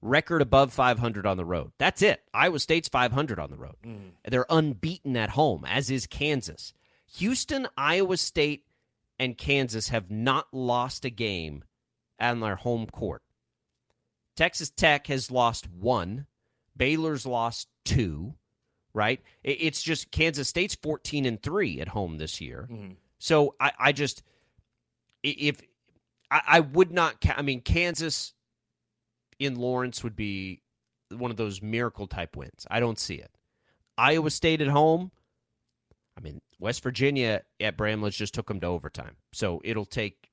record 0.00 0.42
above 0.42 0.72
500 0.72 1.26
on 1.26 1.36
the 1.36 1.44
road. 1.44 1.72
That's 1.78 2.02
it. 2.02 2.22
Iowa 2.32 2.58
State's 2.58 2.88
500 2.88 3.38
on 3.38 3.50
the 3.50 3.56
road. 3.56 3.76
Mm-hmm. 3.84 4.08
They're 4.28 4.46
unbeaten 4.48 5.16
at 5.16 5.30
home, 5.30 5.64
as 5.66 5.90
is 5.90 6.06
Kansas. 6.06 6.72
Houston, 7.16 7.66
Iowa 7.76 8.16
State, 8.16 8.64
and 9.18 9.36
Kansas 9.36 9.88
have 9.88 10.10
not 10.10 10.46
lost 10.52 11.04
a 11.04 11.10
game 11.10 11.64
on 12.20 12.40
their 12.40 12.56
home 12.56 12.86
court. 12.86 13.22
Texas 14.36 14.70
Tech 14.70 15.08
has 15.08 15.30
lost 15.30 15.68
one. 15.68 16.26
Baylor's 16.76 17.26
lost 17.26 17.68
two. 17.84 18.34
Right? 18.94 19.20
It's 19.44 19.82
just 19.82 20.10
Kansas 20.10 20.48
State's 20.48 20.74
14 20.74 21.24
and 21.24 21.40
three 21.40 21.80
at 21.80 21.88
home 21.88 22.18
this 22.18 22.40
year. 22.40 22.68
Mm-hmm. 22.70 22.92
So 23.18 23.54
I, 23.60 23.72
I 23.78 23.92
just 23.92 24.22
if 25.22 25.60
I, 26.30 26.40
I 26.46 26.60
would 26.60 26.90
not. 26.90 27.16
I 27.36 27.42
mean, 27.42 27.60
Kansas 27.60 28.34
in 29.38 29.56
Lawrence 29.56 30.02
would 30.04 30.16
be 30.16 30.62
one 31.10 31.30
of 31.30 31.36
those 31.36 31.62
miracle 31.62 32.06
type 32.06 32.36
wins. 32.36 32.66
I 32.70 32.80
don't 32.80 32.98
see 32.98 33.14
it. 33.16 33.30
Iowa 33.96 34.30
State 34.30 34.60
at 34.60 34.68
home. 34.68 35.10
I 36.16 36.20
mean, 36.20 36.40
West 36.58 36.82
Virginia 36.82 37.42
at 37.60 37.76
Bramlage 37.76 38.16
just 38.16 38.34
took 38.34 38.48
them 38.48 38.60
to 38.60 38.66
overtime. 38.66 39.16
So 39.32 39.60
it'll 39.64 39.84
take, 39.86 40.28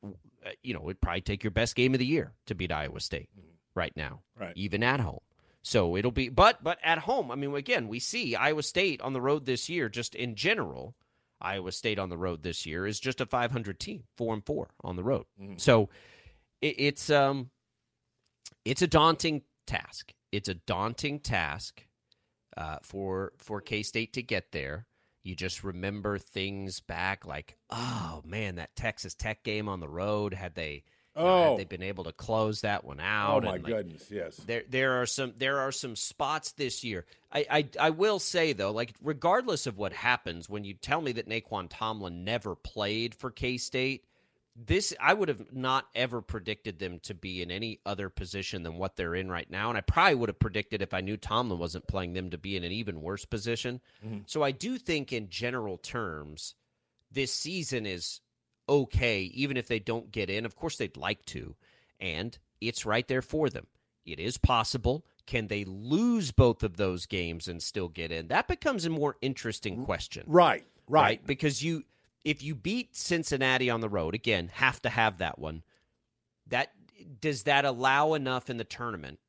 you 0.63 0.73
know, 0.73 0.81
it'd 0.85 1.01
probably 1.01 1.21
take 1.21 1.43
your 1.43 1.51
best 1.51 1.75
game 1.75 1.93
of 1.93 1.99
the 1.99 2.05
year 2.05 2.33
to 2.47 2.55
beat 2.55 2.71
Iowa 2.71 2.99
State 2.99 3.29
right 3.75 3.95
now, 3.95 4.21
Right. 4.39 4.53
even 4.55 4.81
at 4.83 4.99
home. 4.99 5.19
So 5.61 5.95
it'll 5.95 6.11
be, 6.11 6.29
but 6.29 6.63
but 6.63 6.77
at 6.83 6.99
home, 6.99 7.31
I 7.31 7.35
mean, 7.35 7.55
again, 7.55 7.87
we 7.87 7.99
see 7.99 8.35
Iowa 8.35 8.61
State 8.63 9.01
on 9.01 9.13
the 9.13 9.21
road 9.21 9.45
this 9.45 9.67
year. 9.69 9.89
Just 9.89 10.13
in 10.15 10.35
general, 10.35 10.95
Iowa 11.41 11.71
State 11.71 11.97
on 11.99 12.09
the 12.09 12.17
road 12.17 12.43
this 12.43 12.65
year 12.65 12.85
is 12.85 12.99
just 12.99 13.19
a 13.21 13.25
500 13.25 13.79
team, 13.79 14.03
four 14.17 14.33
and 14.33 14.45
four 14.45 14.69
on 14.83 14.95
the 14.95 15.03
road. 15.03 15.25
So 15.57 15.89
it, 16.61 16.75
it's 16.77 17.09
um, 17.09 17.49
it's 18.65 18.81
a 18.81 18.87
daunting 18.87 19.43
task. 19.67 20.13
It's 20.31 20.49
a 20.49 20.55
daunting 20.55 21.19
task 21.19 21.85
uh, 22.57 22.77
for 22.81 23.31
for 23.37 23.61
K 23.61 23.83
State 23.83 24.13
to 24.13 24.21
get 24.23 24.51
there. 24.51 24.87
You 25.23 25.35
just 25.35 25.63
remember 25.63 26.17
things 26.19 26.81
back 26.81 27.25
like, 27.25 27.57
oh 27.69 28.21
man, 28.25 28.55
that 28.55 28.75
Texas 28.75 29.13
Tech 29.15 29.43
game 29.43 29.69
on 29.69 29.79
the 29.79 29.87
road. 29.87 30.33
Had 30.33 30.55
they, 30.55 30.83
you 31.15 31.23
know, 31.23 31.27
Oh. 31.27 31.49
had 31.51 31.59
they 31.59 31.63
been 31.63 31.81
able 31.81 32.03
to 32.03 32.11
close 32.11 32.61
that 32.61 32.83
one 32.83 32.99
out? 32.99 33.37
Oh 33.37 33.45
my 33.45 33.53
like, 33.53 33.63
goodness, 33.63 34.11
yes. 34.11 34.35
there 34.45 34.63
there 34.69 35.01
are 35.01 35.05
some 35.05 35.33
there 35.37 35.59
are 35.59 35.71
some 35.71 35.95
spots 35.95 36.51
this 36.51 36.83
year. 36.83 37.05
I, 37.31 37.45
I 37.49 37.69
I 37.79 37.89
will 37.91 38.19
say 38.19 38.53
though, 38.53 38.71
like 38.71 38.93
regardless 39.01 39.65
of 39.67 39.77
what 39.77 39.93
happens, 39.93 40.49
when 40.49 40.63
you 40.63 40.73
tell 40.73 41.01
me 41.01 41.13
that 41.13 41.29
Nae'Qwan 41.29 41.67
Tomlin 41.69 42.23
never 42.23 42.53
played 42.55 43.15
for 43.15 43.31
K 43.31 43.57
State, 43.57 44.03
this 44.55 44.93
I 45.01 45.13
would 45.13 45.27
have 45.27 45.53
not 45.53 45.87
ever 45.93 46.21
predicted 46.21 46.79
them 46.79 46.99
to 46.99 47.13
be 47.13 47.41
in 47.41 47.51
any 47.51 47.79
other 47.85 48.09
position 48.09 48.63
than 48.63 48.77
what 48.77 48.95
they're 48.95 49.15
in 49.15 49.29
right 49.29 49.49
now. 49.49 49.69
And 49.69 49.77
I 49.77 49.81
probably 49.81 50.15
would 50.15 50.29
have 50.29 50.39
predicted 50.39 50.81
if 50.81 50.93
I 50.93 51.01
knew 51.01 51.17
Tomlin 51.17 51.59
wasn't 51.59 51.87
playing 51.87 52.13
them 52.13 52.29
to 52.29 52.37
be 52.37 52.55
in 52.55 52.63
an 52.63 52.71
even 52.71 53.01
worse 53.01 53.25
position. 53.25 53.81
Mm-hmm. 54.05 54.19
So 54.27 54.43
I 54.43 54.51
do 54.51 54.77
think 54.77 55.11
in 55.11 55.29
general 55.29 55.77
terms, 55.77 56.55
this 57.11 57.33
season 57.33 57.85
is 57.85 58.21
okay, 58.69 59.23
even 59.33 59.57
if 59.57 59.67
they 59.67 59.79
don't 59.79 60.11
get 60.11 60.29
in. 60.29 60.45
Of 60.45 60.55
course, 60.55 60.77
they'd 60.77 60.97
like 60.97 61.25
to, 61.27 61.55
and 61.99 62.37
it's 62.61 62.85
right 62.85 63.07
there 63.07 63.21
for 63.21 63.49
them. 63.49 63.67
It 64.05 64.19
is 64.19 64.37
possible. 64.37 65.05
Can 65.25 65.47
they 65.47 65.65
lose 65.65 66.31
both 66.31 66.63
of 66.63 66.77
those 66.77 67.07
games 67.07 67.47
and 67.47 67.61
still 67.61 67.89
get 67.89 68.11
in? 68.11 68.27
That 68.27 68.47
becomes 68.47 68.85
a 68.85 68.89
more 68.89 69.17
interesting 69.21 69.83
question. 69.83 70.23
Right, 70.27 70.65
right. 70.87 71.25
Because 71.25 71.63
you 71.63 71.83
if 72.25 72.43
you 72.43 72.55
beat 72.55 72.95
Cincinnati 72.95 73.69
on 73.69 73.79
the 73.79 73.87
road, 73.87 74.15
again, 74.15 74.49
have 74.55 74.81
to 74.81 74.89
have 74.89 75.19
that 75.19 75.39
one. 75.39 75.63
That 76.47 76.71
does 77.21 77.43
that 77.43 77.63
allow 77.65 78.15
enough 78.15 78.49
in 78.49 78.57
the 78.57 78.63
tournament? 78.63 79.19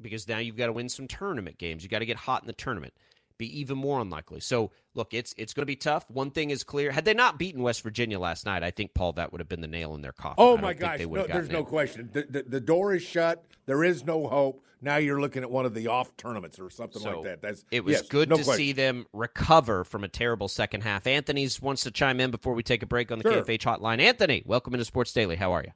Because 0.00 0.26
now 0.26 0.38
you've 0.38 0.56
got 0.56 0.66
to 0.66 0.72
win 0.72 0.88
some 0.88 1.06
tournament 1.06 1.58
games. 1.58 1.82
You 1.82 1.88
got 1.88 1.98
to 1.98 2.06
get 2.06 2.16
hot 2.16 2.42
in 2.42 2.46
the 2.46 2.52
tournament. 2.52 2.94
Be 3.38 3.60
even 3.60 3.78
more 3.78 4.00
unlikely. 4.00 4.40
So 4.40 4.70
look, 4.94 5.14
it's 5.14 5.34
it's 5.38 5.54
going 5.54 5.62
to 5.62 5.66
be 5.66 5.76
tough. 5.76 6.04
One 6.10 6.30
thing 6.30 6.50
is 6.50 6.64
clear: 6.64 6.90
had 6.90 7.04
they 7.04 7.14
not 7.14 7.38
beaten 7.38 7.62
West 7.62 7.82
Virginia 7.82 8.18
last 8.18 8.44
night, 8.44 8.62
I 8.62 8.70
think 8.70 8.94
Paul 8.94 9.12
that 9.14 9.32
would 9.32 9.40
have 9.40 9.48
been 9.48 9.60
the 9.60 9.68
nail 9.68 9.94
in 9.94 10.02
their 10.02 10.12
coffin. 10.12 10.34
Oh 10.38 10.56
my 10.56 10.72
don't 10.74 10.80
gosh, 10.98 11.00
no, 11.06 11.26
there's 11.26 11.50
no 11.50 11.60
in. 11.60 11.64
question. 11.64 12.10
The, 12.12 12.26
the, 12.28 12.42
the 12.42 12.60
door 12.60 12.94
is 12.94 13.02
shut. 13.02 13.44
There 13.66 13.84
is 13.84 14.04
no 14.04 14.26
hope. 14.26 14.62
Now 14.80 14.96
you're 14.96 15.20
looking 15.20 15.42
at 15.42 15.50
one 15.50 15.66
of 15.66 15.74
the 15.74 15.88
off 15.88 16.16
tournaments 16.16 16.60
or 16.60 16.70
something 16.70 17.02
So 17.02 17.16
like 17.20 17.24
that. 17.24 17.42
That's 17.42 17.64
it 17.70 17.84
was 17.84 17.94
yes, 17.94 18.08
good 18.08 18.28
no 18.28 18.36
to 18.36 18.44
question. 18.44 18.58
see 18.58 18.72
them 18.72 19.06
recover 19.12 19.82
from 19.84 20.04
a 20.04 20.08
terrible 20.08 20.46
second 20.48 20.82
half. 20.82 21.06
Anthony's 21.06 21.60
wants 21.60 21.82
to 21.82 21.90
chime 21.90 22.20
in 22.20 22.30
before 22.30 22.54
we 22.54 22.62
take 22.62 22.82
a 22.82 22.86
break 22.86 23.10
on 23.10 23.18
the 23.18 23.28
Sure. 23.28 23.42
KFH 23.42 23.62
hotline. 23.80 24.00
Anthony, 24.00 24.42
welcome 24.46 24.74
into 24.74 24.84
Sports 24.84 25.12
Daily. 25.12 25.34
How 25.36 25.52
are 25.52 25.64
you? 25.64 25.72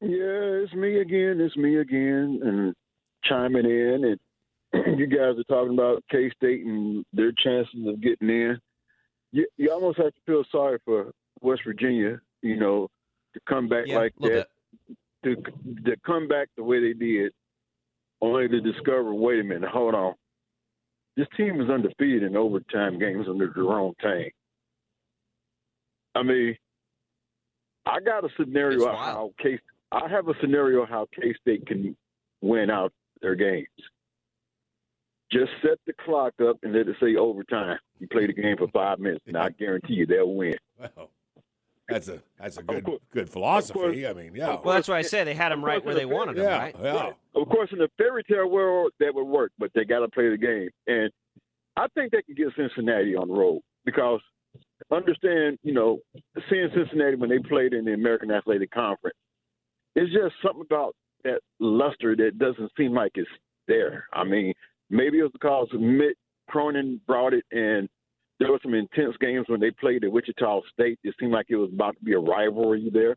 Yeah, 0.00 0.64
it's 0.64 0.72
me 0.72 0.98
again. 1.00 1.40
It's 1.40 1.56
me 1.56 1.76
again, 1.76 2.40
and 2.42 2.74
chiming 3.24 3.66
in. 3.66 4.04
And 4.04 4.18
you 4.96 5.06
guys 5.06 5.36
are 5.38 5.44
talking 5.48 5.74
about 5.74 6.02
K 6.10 6.30
State 6.36 6.64
and 6.64 7.04
their 7.12 7.32
chances 7.32 7.86
of 7.86 8.00
getting 8.00 8.28
in. 8.30 8.58
You, 9.32 9.46
you 9.56 9.70
almost 9.72 9.98
have 9.98 10.14
to 10.14 10.20
feel 10.26 10.44
sorry 10.52 10.78
for 10.84 11.12
West 11.40 11.62
Virginia, 11.66 12.20
you 12.42 12.56
know, 12.56 12.88
to 13.34 13.40
come 13.48 13.68
back 13.68 13.84
Yeah, 13.86 13.98
like 13.98 14.12
that, 14.20 14.48
bit. 14.88 14.96
to 15.24 15.36
to 15.84 15.96
come 16.04 16.28
back 16.28 16.48
the 16.56 16.62
way 16.64 16.80
they 16.80 16.92
did, 16.98 17.32
only 18.20 18.48
to 18.48 18.60
discover, 18.60 19.14
wait 19.14 19.40
a 19.40 19.44
minute, 19.44 19.70
hold 19.70 19.94
on, 19.94 20.14
this 21.16 21.26
team 21.36 21.60
is 21.60 21.68
undefeated 21.70 22.22
in 22.22 22.36
overtime 22.36 22.98
games 22.98 23.26
under 23.28 23.48
Jerome 23.52 23.94
Tang. 24.00 24.30
I 26.14 26.22
mean, 26.22 26.56
I 27.86 28.00
got 28.00 28.24
a 28.24 28.28
scenario 28.38 28.76
It's 28.78 28.86
of 28.86 28.92
wild. 28.94 29.00
how 29.16 29.32
K. 29.42 29.58
I 29.90 30.08
have 30.08 30.28
a 30.28 30.34
scenario 30.40 30.86
how 30.86 31.06
K 31.14 31.34
State 31.40 31.66
can 31.66 31.96
win 32.42 32.70
out 32.70 32.92
their 33.20 33.34
games. 33.34 33.66
Just 35.32 35.50
set 35.62 35.78
the 35.86 35.94
clock 36.04 36.34
up 36.46 36.58
and 36.62 36.74
let 36.74 36.88
it 36.88 36.96
say 37.00 37.16
overtime. 37.16 37.78
You 37.98 38.08
play 38.08 38.26
the 38.26 38.34
game 38.34 38.56
for 38.58 38.68
five 38.68 38.98
minutes, 38.98 39.24
and 39.26 39.36
I 39.36 39.48
guarantee 39.50 39.94
you 39.94 40.06
they'll 40.06 40.32
win. 40.34 40.54
Well, 40.78 41.10
that's 41.88 42.08
a 42.08 42.22
that's 42.38 42.58
a 42.58 42.62
good 42.62 42.84
course. 42.84 43.00
good 43.12 43.30
philosophy. 43.30 44.06
I 44.06 44.12
mean, 44.12 44.34
yeah, 44.34 44.58
Well, 44.62 44.74
that's 44.74 44.88
why 44.88 44.98
I 44.98 45.02
said 45.02 45.26
they 45.26 45.34
had 45.34 45.50
them 45.52 45.64
right 45.64 45.84
where 45.84 45.94
they 45.94 46.04
wanted 46.04 46.36
them, 46.36 46.44
yeah, 46.44 46.58
right? 46.58 46.76
yeah. 46.82 47.10
Of 47.34 47.48
course, 47.48 47.70
in 47.72 47.78
the 47.78 47.88
fairy 47.98 48.22
tale 48.24 48.48
world, 48.48 48.92
that 49.00 49.14
would 49.14 49.26
work, 49.26 49.52
but 49.58 49.70
they 49.74 49.84
got 49.84 50.00
to 50.00 50.08
play 50.08 50.28
the 50.30 50.36
game. 50.36 50.68
And 50.86 51.10
I 51.76 51.86
think 51.94 52.12
they 52.12 52.22
can 52.22 52.34
get 52.34 52.48
Cincinnati 52.56 53.16
on 53.16 53.28
the 53.28 53.34
road 53.34 53.62
because 53.84 54.20
understand, 54.90 55.58
you 55.62 55.72
know, 55.72 55.98
seeing 56.50 56.68
Cincinnati 56.74 57.16
when 57.16 57.30
they 57.30 57.38
played 57.38 57.72
in 57.72 57.84
the 57.84 57.94
American 57.94 58.30
Athletic 58.30 58.70
Conference, 58.70 59.16
it's 59.94 60.12
just 60.12 60.34
something 60.42 60.64
about 60.68 60.94
that 61.24 61.40
luster 61.60 62.16
that 62.16 62.38
doesn't 62.38 62.70
seem 62.76 62.92
like 62.92 63.12
it's 63.14 63.28
there. 63.68 64.06
I 64.12 64.24
mean, 64.24 64.52
maybe 64.92 65.18
it 65.18 65.22
was 65.22 65.32
because 65.32 65.68
Mick 65.74 66.14
Cronin 66.48 67.00
brought 67.06 67.32
it, 67.32 67.44
and 67.50 67.88
there 68.38 68.52
were 68.52 68.60
some 68.62 68.74
intense 68.74 69.16
games 69.20 69.46
when 69.48 69.58
they 69.58 69.70
played 69.72 70.04
at 70.04 70.12
Wichita 70.12 70.60
State. 70.72 71.00
It 71.02 71.14
seemed 71.18 71.32
like 71.32 71.46
it 71.48 71.56
was 71.56 71.70
about 71.72 71.96
to 71.96 72.04
be 72.04 72.12
a 72.12 72.18
rivalry 72.18 72.90
there. 72.92 73.16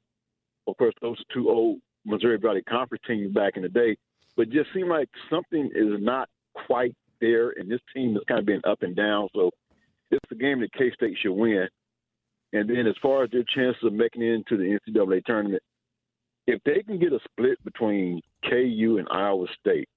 Of 0.67 0.77
course, 0.77 0.95
those 1.01 1.21
two 1.33 1.49
old 1.49 1.79
Missouri 2.05 2.37
Valley 2.37 2.63
Conference 2.63 3.03
teams 3.05 3.33
back 3.33 3.57
in 3.57 3.63
the 3.63 3.69
day, 3.69 3.97
but 4.35 4.49
just 4.49 4.69
seemed 4.73 4.89
like 4.89 5.09
something 5.29 5.69
is 5.75 5.99
not 5.99 6.29
quite 6.65 6.95
there, 7.21 7.51
and 7.57 7.69
this 7.69 7.81
team 7.93 8.13
has 8.13 8.23
kind 8.27 8.39
of 8.39 8.45
been 8.45 8.61
up 8.67 8.81
and 8.81 8.95
down. 8.95 9.27
So 9.35 9.51
it's 10.11 10.31
a 10.31 10.35
game 10.35 10.61
that 10.61 10.73
K 10.73 10.91
State 10.93 11.17
should 11.21 11.33
win. 11.33 11.67
And 12.53 12.69
then 12.69 12.87
as 12.87 12.95
far 13.01 13.23
as 13.23 13.31
their 13.31 13.43
chances 13.53 13.83
of 13.83 13.93
making 13.93 14.21
it 14.21 14.33
into 14.33 14.57
the 14.57 14.79
NCAA 14.87 15.25
tournament, 15.25 15.61
if 16.47 16.61
they 16.63 16.83
can 16.83 16.99
get 16.99 17.11
a 17.11 17.19
split 17.25 17.61
between 17.65 18.21
KU 18.47 18.97
and 18.99 19.07
Iowa 19.11 19.47
State, 19.59 19.89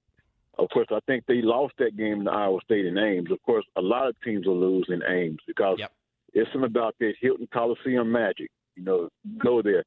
of 0.59 0.69
course, 0.71 0.87
I 0.91 0.99
think 1.07 1.25
they 1.27 1.41
lost 1.43 1.75
that 1.79 1.97
game 1.97 2.25
to 2.25 2.31
Iowa 2.31 2.59
State 2.65 2.87
in 2.87 2.99
Ames. 2.99 3.31
Of 3.31 3.41
course, 3.43 3.65
a 3.77 3.81
lot 3.81 4.09
of 4.09 4.17
teams 4.23 4.47
will 4.47 4.59
lose 4.59 4.87
in 4.89 5.03
Ames 5.03 5.39
because 5.47 5.79
Yep. 5.79 5.93
it's 6.35 6.51
something 6.53 6.67
about 6.71 6.95
that 7.01 7.15
Hilton 7.21 7.49
Coliseum 7.53 8.11
magic. 8.11 8.51
You 8.77 8.85
know, 8.85 9.09
go 9.39 9.63
there. 9.63 9.85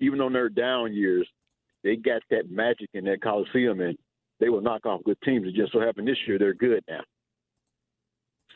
Even 0.00 0.20
on 0.20 0.32
their 0.32 0.48
down 0.48 0.94
years, 0.94 1.28
they 1.82 1.96
got 1.96 2.22
that 2.30 2.50
magic 2.50 2.88
in 2.94 3.04
that 3.04 3.20
Coliseum, 3.22 3.80
and 3.80 3.96
they 4.40 4.48
will 4.48 4.60
knock 4.60 4.86
off 4.86 5.02
good 5.04 5.18
teams. 5.24 5.46
It 5.48 5.54
just 5.54 5.72
so 5.72 5.80
happened 5.80 6.06
this 6.08 6.18
year 6.26 6.38
they're 6.38 6.54
good 6.54 6.82
now. 6.88 7.00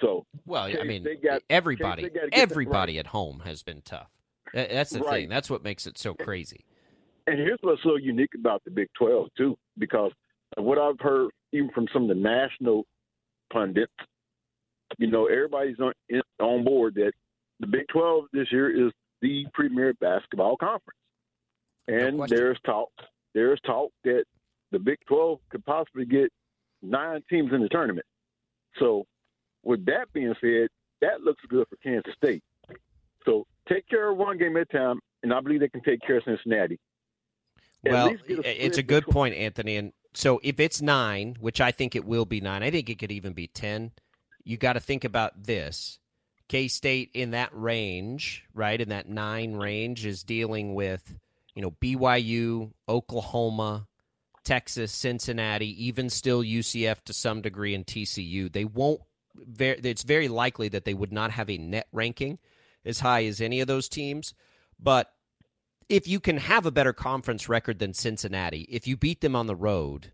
So 0.01 0.25
Well, 0.46 0.64
I 0.64 0.83
mean, 0.85 1.07
got- 1.22 1.42
everybody, 1.48 2.03
K- 2.03 2.09
they 2.09 2.14
gotta 2.14 2.35
everybody 2.35 2.98
at 2.98 3.09
home 3.09 3.40
has 3.40 3.62
been 3.62 3.83
tough. 3.83 4.11
That's 4.53 4.90
the 4.90 5.01
thing. 5.01 5.29
That's 5.29 5.48
what 5.48 5.62
makes 5.62 5.87
it 5.87 5.96
so 5.98 6.14
crazy. 6.14 6.64
And 7.27 7.38
here's 7.38 7.59
what's 7.62 7.83
so 7.85 7.96
unique 7.96 8.35
about 8.35 8.62
the 8.64 8.70
Big 8.72 8.88
12 8.98 9.29
too, 9.37 9.57
because 9.79 10.11
what 10.57 10.79
I've 10.79 10.98
heard 10.98 11.31
even 11.53 11.71
from 11.71 11.88
some 11.93 12.03
of 12.03 12.09
the 12.09 12.15
national 12.15 12.85
pundits, 13.53 13.93
you 14.99 15.09
know, 15.09 15.27
everybody's 15.27 15.79
on 15.81 15.93
in- 16.09 16.23
on 16.38 16.65
board 16.65 16.95
that 16.95 17.12
the 17.61 17.67
Big 17.67 17.87
12 17.88 18.27
this 18.33 18.51
year 18.53 18.87
is 18.87 18.93
the 19.21 19.47
premier 19.55 19.95
basketball 19.95 20.57
conference, 20.57 20.99
and 21.88 22.17
question. 22.17 22.37
there's 22.37 22.61
talk 22.65 22.91
there's 23.35 23.61
talk 23.61 23.91
that 24.05 24.25
the 24.71 24.79
Big 24.79 24.99
12 25.07 25.41
could 25.51 25.65
possibly 25.65 26.05
get 26.05 26.31
nine 26.83 27.23
teams 27.31 27.53
in 27.53 27.62
the 27.62 27.69
tournament. 27.69 28.07
So, 28.79 29.07
with 29.62 29.85
that 29.87 30.12
being 30.12 30.35
said, 30.41 30.69
that 31.01 31.21
looks 31.23 31.43
good 31.49 31.67
for 31.69 31.77
Kansas 31.77 32.15
State. 32.15 32.43
So 33.25 33.47
take 33.69 33.87
care 33.88 34.11
of 34.11 34.17
one 34.17 34.38
game 34.38 34.57
at 34.57 34.62
a 34.62 34.65
time, 34.77 35.01
and 35.23 35.33
I 35.33 35.41
believe 35.41 35.61
they 35.61 35.69
can 35.69 35.83
take 35.83 36.01
care 36.01 36.17
of 36.17 36.25
Cincinnati. 36.25 36.79
At 37.85 37.93
Well, 37.93 38.09
a 38.09 38.67
it's 38.67 38.79
a 38.79 38.83
good 38.83 39.07
point, 39.07 39.35
Anthony. 39.35 39.77
And 39.77 39.93
so 40.14 40.40
if 40.42 40.61
it's 40.61 40.83
nine, 40.83 41.37
which 41.40 41.61
I 41.61 41.70
think 41.70 41.96
it 41.96 42.05
will 42.05 42.25
be 42.25 42.40
nine, 42.40 42.62
I 42.62 42.70
think 42.70 42.90
it 42.90 42.98
could 42.98 43.12
even 43.12 43.33
be 43.33 43.46
10. 43.46 43.92
You 44.44 44.57
got 44.57 44.75
to 44.75 44.81
think 44.81 45.05
about 45.05 45.44
this. 45.44 45.98
K 46.48 46.68
State 46.68 47.11
in 47.14 47.31
that 47.31 47.51
range, 47.53 48.44
right? 48.53 48.81
In 48.81 48.90
that 48.90 49.09
nine 49.09 49.55
range 49.55 50.05
is 50.05 50.22
dealing 50.22 50.75
with, 50.75 51.18
you 51.55 51.62
know, 51.62 51.70
BYU, 51.70 52.72
Oklahoma, 52.88 53.87
Texas, 54.44 54.92
Cincinnati, 54.92 55.87
even 55.87 56.11
still 56.11 56.42
UCF 56.42 57.03
to 57.05 57.12
some 57.12 57.40
degree, 57.40 57.75
and 57.75 57.87
TCU. 57.87 58.53
They 58.53 58.64
won't. 58.64 59.01
It's 59.59 60.03
very 60.03 60.29
likely 60.29 60.68
that 60.68 60.85
they 60.85 60.92
would 60.92 61.12
not 61.12 61.31
have 61.31 61.48
a 61.48 61.57
net 61.57 61.87
ranking 61.92 62.38
as 62.85 63.01
high 63.01 63.25
as 63.25 63.40
any 63.40 63.61
of 63.61 63.68
those 63.68 63.88
teams. 63.88 64.35
But 64.79 65.11
if 65.92 66.09
you 66.09 66.18
can 66.20 66.38
have 66.38 66.66
a 66.66 66.70
better 66.72 66.92
conference 66.92 67.48
record 67.48 67.78
than 67.78 67.92
Cincinnati, 67.94 68.62
if 68.70 68.87
you 68.87 68.96
beat 68.96 69.20
them 69.20 69.37
on 69.37 69.46
the 69.46 69.55
road, 69.55 70.12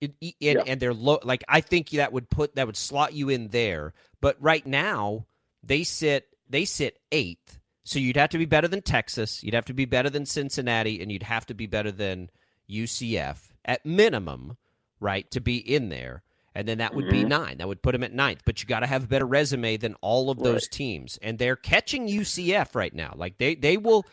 it, 0.00 0.12
and, 0.20 0.34
Yeah. 0.40 0.62
and 0.66 0.78
they're 0.80 0.94
low, 0.94 1.18
like 1.24 1.42
I 1.48 1.60
think 1.60 1.90
that 1.90 2.12
would 2.12 2.28
put 2.30 2.54
that 2.56 2.66
would 2.66 2.76
slot 2.76 3.14
you 3.14 3.28
in 3.28 3.48
there. 3.48 3.94
But 4.20 4.36
right 4.40 4.64
now, 4.66 5.26
they 5.62 5.82
sit 5.82 6.28
they 6.48 6.64
sit 6.64 6.98
eighth, 7.10 7.58
so 7.84 7.98
you'd 7.98 8.16
have 8.16 8.30
to 8.30 8.38
be 8.38 8.44
better 8.46 8.68
than 8.68 8.82
Texas, 8.82 9.42
you'd 9.42 9.54
have 9.54 9.64
to 9.66 9.74
be 9.74 9.84
better 9.86 10.10
than 10.10 10.24
Cincinnati, 10.26 11.00
and 11.02 11.10
you'd 11.10 11.24
have 11.24 11.46
to 11.46 11.54
be 11.54 11.66
better 11.66 11.90
than 11.90 12.30
UCF 12.70 13.52
at 13.64 13.84
minimum, 13.84 14.56
right, 15.00 15.30
to 15.30 15.40
be 15.40 15.56
in 15.56 15.88
there. 15.88 16.22
And 16.54 16.66
then 16.66 16.78
that 16.78 16.94
would 16.94 17.08
be 17.10 17.20
Mm-hmm. 17.20 17.28
nine. 17.28 17.58
That 17.58 17.68
would 17.68 17.82
put 17.82 17.92
them 17.92 18.02
at 18.02 18.12
ninth. 18.12 18.42
But 18.44 18.60
you 18.60 18.66
got 18.66 18.80
to 18.80 18.86
have 18.86 19.04
a 19.04 19.06
better 19.06 19.26
resume 19.26 19.76
than 19.76 19.94
all 20.00 20.28
of 20.30 20.38
those 20.38 20.64
Right. 20.64 20.70
teams. 20.72 21.18
And 21.22 21.38
they're 21.38 21.54
catching 21.56 22.08
UCF 22.08 22.74
right 22.74 22.92
now. 22.94 23.14
Like 23.16 23.38
they 23.38 23.54
they 23.54 23.76
will 23.76 24.04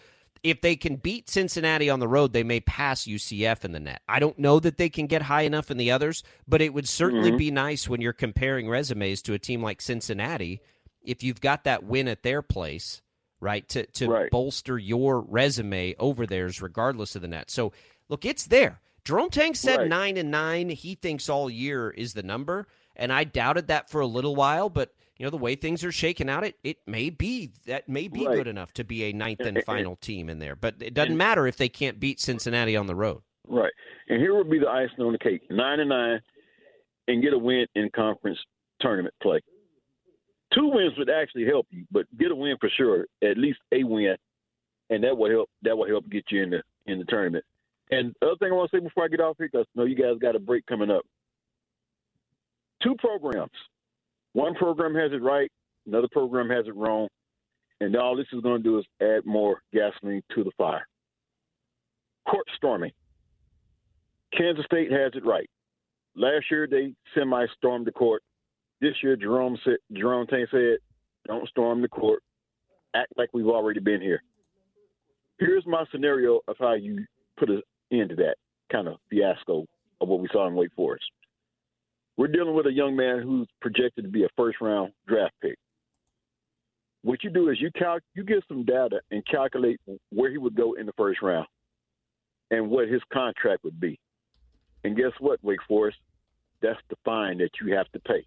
if 0.46 0.62
they 0.62 0.76
can 0.76 0.96
beat 0.98 1.28
Cincinnati 1.30 1.90
on 1.90 2.00
the 2.00 2.08
road, 2.08 2.32
they 2.32 2.44
may 2.44 2.60
pass 2.60 3.06
UCF 3.06 3.66
in 3.66 3.72
the 3.72 3.80
net. 3.80 4.02
I 4.08 4.20
don't 4.20 4.38
know 4.38 4.60
that 4.60 4.78
they 4.78 4.90
can 4.90 5.08
get 5.08 5.24
high 5.24 5.42
enough 5.42 5.72
in 5.72 5.78
the 5.78 5.92
others, 5.92 6.24
but 6.48 6.62
it 6.62 6.72
would 6.74 6.88
certainly 6.88 7.30
Mm-hmm. 7.32 7.38
be 7.38 7.52
nice 7.52 7.90
when 7.90 8.00
you're 8.00 8.14
comparing 8.14 8.70
resumes 8.70 9.22
to 9.24 9.34
a 9.34 9.40
team 9.40 9.64
like 9.64 9.82
Cincinnati 9.82 10.62
if 11.04 11.24
you've 11.24 11.42
got 11.42 11.64
that 11.64 11.84
win 11.84 12.08
at 12.08 12.22
their 12.24 12.42
place, 12.44 13.02
right? 13.40 13.68
To 13.70 13.86
to 13.88 14.08
Right. 14.08 14.30
bolster 14.32 14.78
your 14.78 15.22
resume 15.22 15.96
over 15.98 16.28
theirs 16.28 16.62
regardless 16.62 17.16
of 17.16 17.24
the 17.24 17.28
net. 17.28 17.50
So, 17.50 17.74
look, 18.08 18.24
it's 18.24 18.46
there. 18.46 18.80
Jerome 19.04 19.30
Tang 19.32 19.56
said 19.56 19.80
Right. 19.80 19.90
9 19.90 20.18
and 20.18 20.30
9 20.32 20.70
he 20.70 20.94
thinks 20.96 21.28
all 21.28 21.50
year 21.50 21.90
is 21.90 22.14
the 22.14 22.24
number, 22.24 22.68
and 22.96 23.12
I 23.12 23.24
doubted 23.24 23.68
that 23.68 23.90
for 23.90 24.00
a 24.02 24.08
little 24.08 24.36
while, 24.36 24.70
but 24.70 24.94
you 25.18 25.26
know 25.26 25.30
the 25.30 25.38
way 25.38 25.56
things 25.56 25.84
are 25.84 25.92
shaking 25.92 26.30
out, 26.30 26.44
it 26.44 26.56
it 26.64 26.78
may 26.88 27.10
be 27.10 27.52
that 27.66 27.88
may 27.88 28.08
be 28.08 28.26
Right. 28.26 28.36
good 28.36 28.48
enough 28.48 28.74
to 28.74 28.84
be 28.84 29.04
a 29.06 29.14
ninth 29.14 29.40
and 29.42 29.58
And- 29.58 29.66
final 29.66 29.96
team 29.96 30.30
in 30.30 30.40
there. 30.40 30.56
But 30.56 30.76
it 30.82 30.94
doesn't 30.94 31.18
matter 31.18 31.48
if 31.48 31.58
they 31.58 31.70
can't 31.70 32.00
beat 32.00 32.20
Cincinnati 32.20 32.76
on 32.76 32.88
the 32.88 32.96
road. 32.96 33.22
Right. 33.48 33.74
And 34.10 34.20
here 34.22 34.36
would 34.36 34.50
be 34.50 34.60
the 34.60 34.70
icing 34.70 35.02
on 35.04 35.12
the 35.14 35.20
cake. 35.20 35.50
Nine 35.50 35.80
and 35.80 35.90
nine 35.90 36.22
and 37.08 37.22
get 37.22 37.34
a 37.34 37.38
win 37.38 37.68
in 37.76 37.90
conference 37.92 38.40
tournament 38.80 39.14
play. 39.22 39.40
Two 40.54 40.68
wins 40.68 40.98
would 40.98 41.10
actually 41.10 41.46
help 41.46 41.68
you, 41.70 41.86
but 41.92 42.06
get 42.18 42.32
a 42.32 42.36
win 42.36 42.58
for 42.60 42.70
sure. 42.70 43.06
At 43.22 43.38
least 43.38 43.60
a 43.72 43.84
win. 43.84 44.16
And 44.90 45.04
that 45.04 45.18
will 45.18 45.30
help 45.30 45.50
that 45.64 45.78
will 45.78 45.88
help 45.88 46.08
get 46.10 46.26
you 46.32 46.44
in 46.44 46.50
the 46.52 46.64
in 46.88 47.00
the 47.00 47.06
tournament. 47.06 47.44
And 47.92 48.16
the 48.20 48.28
other 48.28 48.38
thing 48.38 48.52
I 48.52 48.56
want 48.56 48.72
to 48.72 48.78
say 48.78 48.82
before 48.84 49.04
I 49.04 49.08
get 49.08 49.20
off 49.20 49.38
here, 49.38 49.48
because 49.52 49.68
I 49.76 49.80
know 49.80 49.86
you 49.86 49.96
guys 49.96 50.18
got 50.20 50.36
a 50.36 50.40
break 50.40 50.66
coming 50.66 50.90
up. 50.90 51.06
Two 52.82 52.96
programs. 52.96 53.52
One 54.36 54.54
program 54.54 54.94
has 54.96 55.14
it 55.14 55.24
right, 55.24 55.50
another 55.88 56.10
program 56.12 56.50
has 56.50 56.68
it 56.68 56.76
wrong, 56.76 57.08
and 57.80 57.96
all 57.96 58.18
this 58.18 58.28
is 58.34 58.42
going 58.42 58.62
to 58.62 58.70
do 58.70 58.78
is 58.78 58.86
add 59.02 59.26
more 59.26 59.62
gasoline 59.74 60.22
to 60.36 60.44
the 60.44 60.52
fire. 60.58 60.86
Court 62.30 62.46
storming. 62.58 62.92
Kansas 64.38 64.66
State 64.66 64.92
has 64.92 65.14
it 65.16 65.26
right. 65.26 65.50
Last 66.18 66.52
year 66.52 66.68
they 66.70 66.94
semi 67.18 67.46
stormed 67.58 67.88
the 67.88 67.94
court. 67.94 68.24
this 68.82 68.96
year 69.02 69.16
Jerome 69.16 69.58
said 69.64 69.78
Jerome 69.94 70.28
Tang 70.28 70.46
said, 70.52 70.80
"Don't 71.26 71.48
storm 71.48 71.82
the 71.82 71.88
court. 71.88 72.22
Act 72.94 73.14
like 73.16 73.30
we've 73.32 73.48
already 73.48 73.80
been 73.80 74.02
here." 74.02 74.22
Here's 75.40 75.66
my 75.66 75.86
scenario 75.94 76.42
of 76.50 76.58
how 76.60 76.74
you 76.74 77.06
put 77.38 77.50
an 77.50 77.62
end 77.90 78.10
to 78.10 78.16
that 78.18 78.36
kind 78.70 78.90
of 78.90 78.98
fiasco 79.10 79.66
of 80.02 80.10
what 80.10 80.20
we 80.20 80.28
saw 80.34 80.46
in 80.46 80.56
Wake 80.56 80.74
Forest. 80.74 81.10
We're 82.18 82.28
dealing 82.28 82.56
with 82.56 82.66
a 82.66 82.72
young 82.72 82.96
man 82.96 83.22
who's 83.22 83.48
projected 83.62 84.06
to 84.06 84.10
be 84.10 84.24
a 84.24 84.30
first 84.38 84.62
round 84.62 84.94
draft 85.08 85.34
pick. 85.42 85.58
What 87.02 87.24
you 87.24 87.30
do 87.30 87.50
is 87.50 87.62
you 87.62 87.70
cal- 87.72 88.00
you 88.14 88.24
get 88.24 88.44
some 88.48 88.64
data 88.64 89.02
and 89.12 89.26
calculate 89.26 89.80
where 90.12 90.32
he 90.32 90.38
would 90.38 90.56
go 90.56 90.74
in 90.74 90.86
the 90.86 90.94
first 90.94 91.22
round 91.22 91.48
and 92.50 92.70
what 92.70 92.88
his 92.88 93.02
contract 93.12 93.64
would 93.64 93.80
be. 93.80 94.00
And 94.84 94.96
guess 94.96 95.12
what, 95.20 95.44
Wake 95.44 95.60
Forest? 95.68 95.98
That's 96.62 96.80
the 96.90 96.96
fine 97.04 97.40
that 97.40 97.52
you 97.62 97.76
have 97.76 97.92
to 97.92 98.00
pay. 98.00 98.26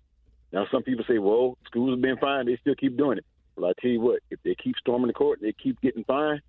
Now, 0.52 0.66
some 0.70 0.82
people 0.82 1.04
say, 1.08 1.18
well, 1.18 1.56
schools 1.66 1.90
have 1.90 2.00
been 2.00 2.18
fined. 2.18 2.48
They 2.48 2.56
still 2.60 2.74
keep 2.74 2.96
doing 2.96 3.18
it. 3.18 3.24
Well, 3.56 3.70
I 3.70 3.80
tell 3.80 3.90
you 3.90 4.00
what, 4.00 4.20
if 4.30 4.38
they 4.44 4.54
keep 4.54 4.76
storming 4.76 5.08
the 5.08 5.12
court, 5.12 5.40
they 5.42 5.52
keep 5.52 5.80
getting 5.80 6.04
fined, 6.04 6.40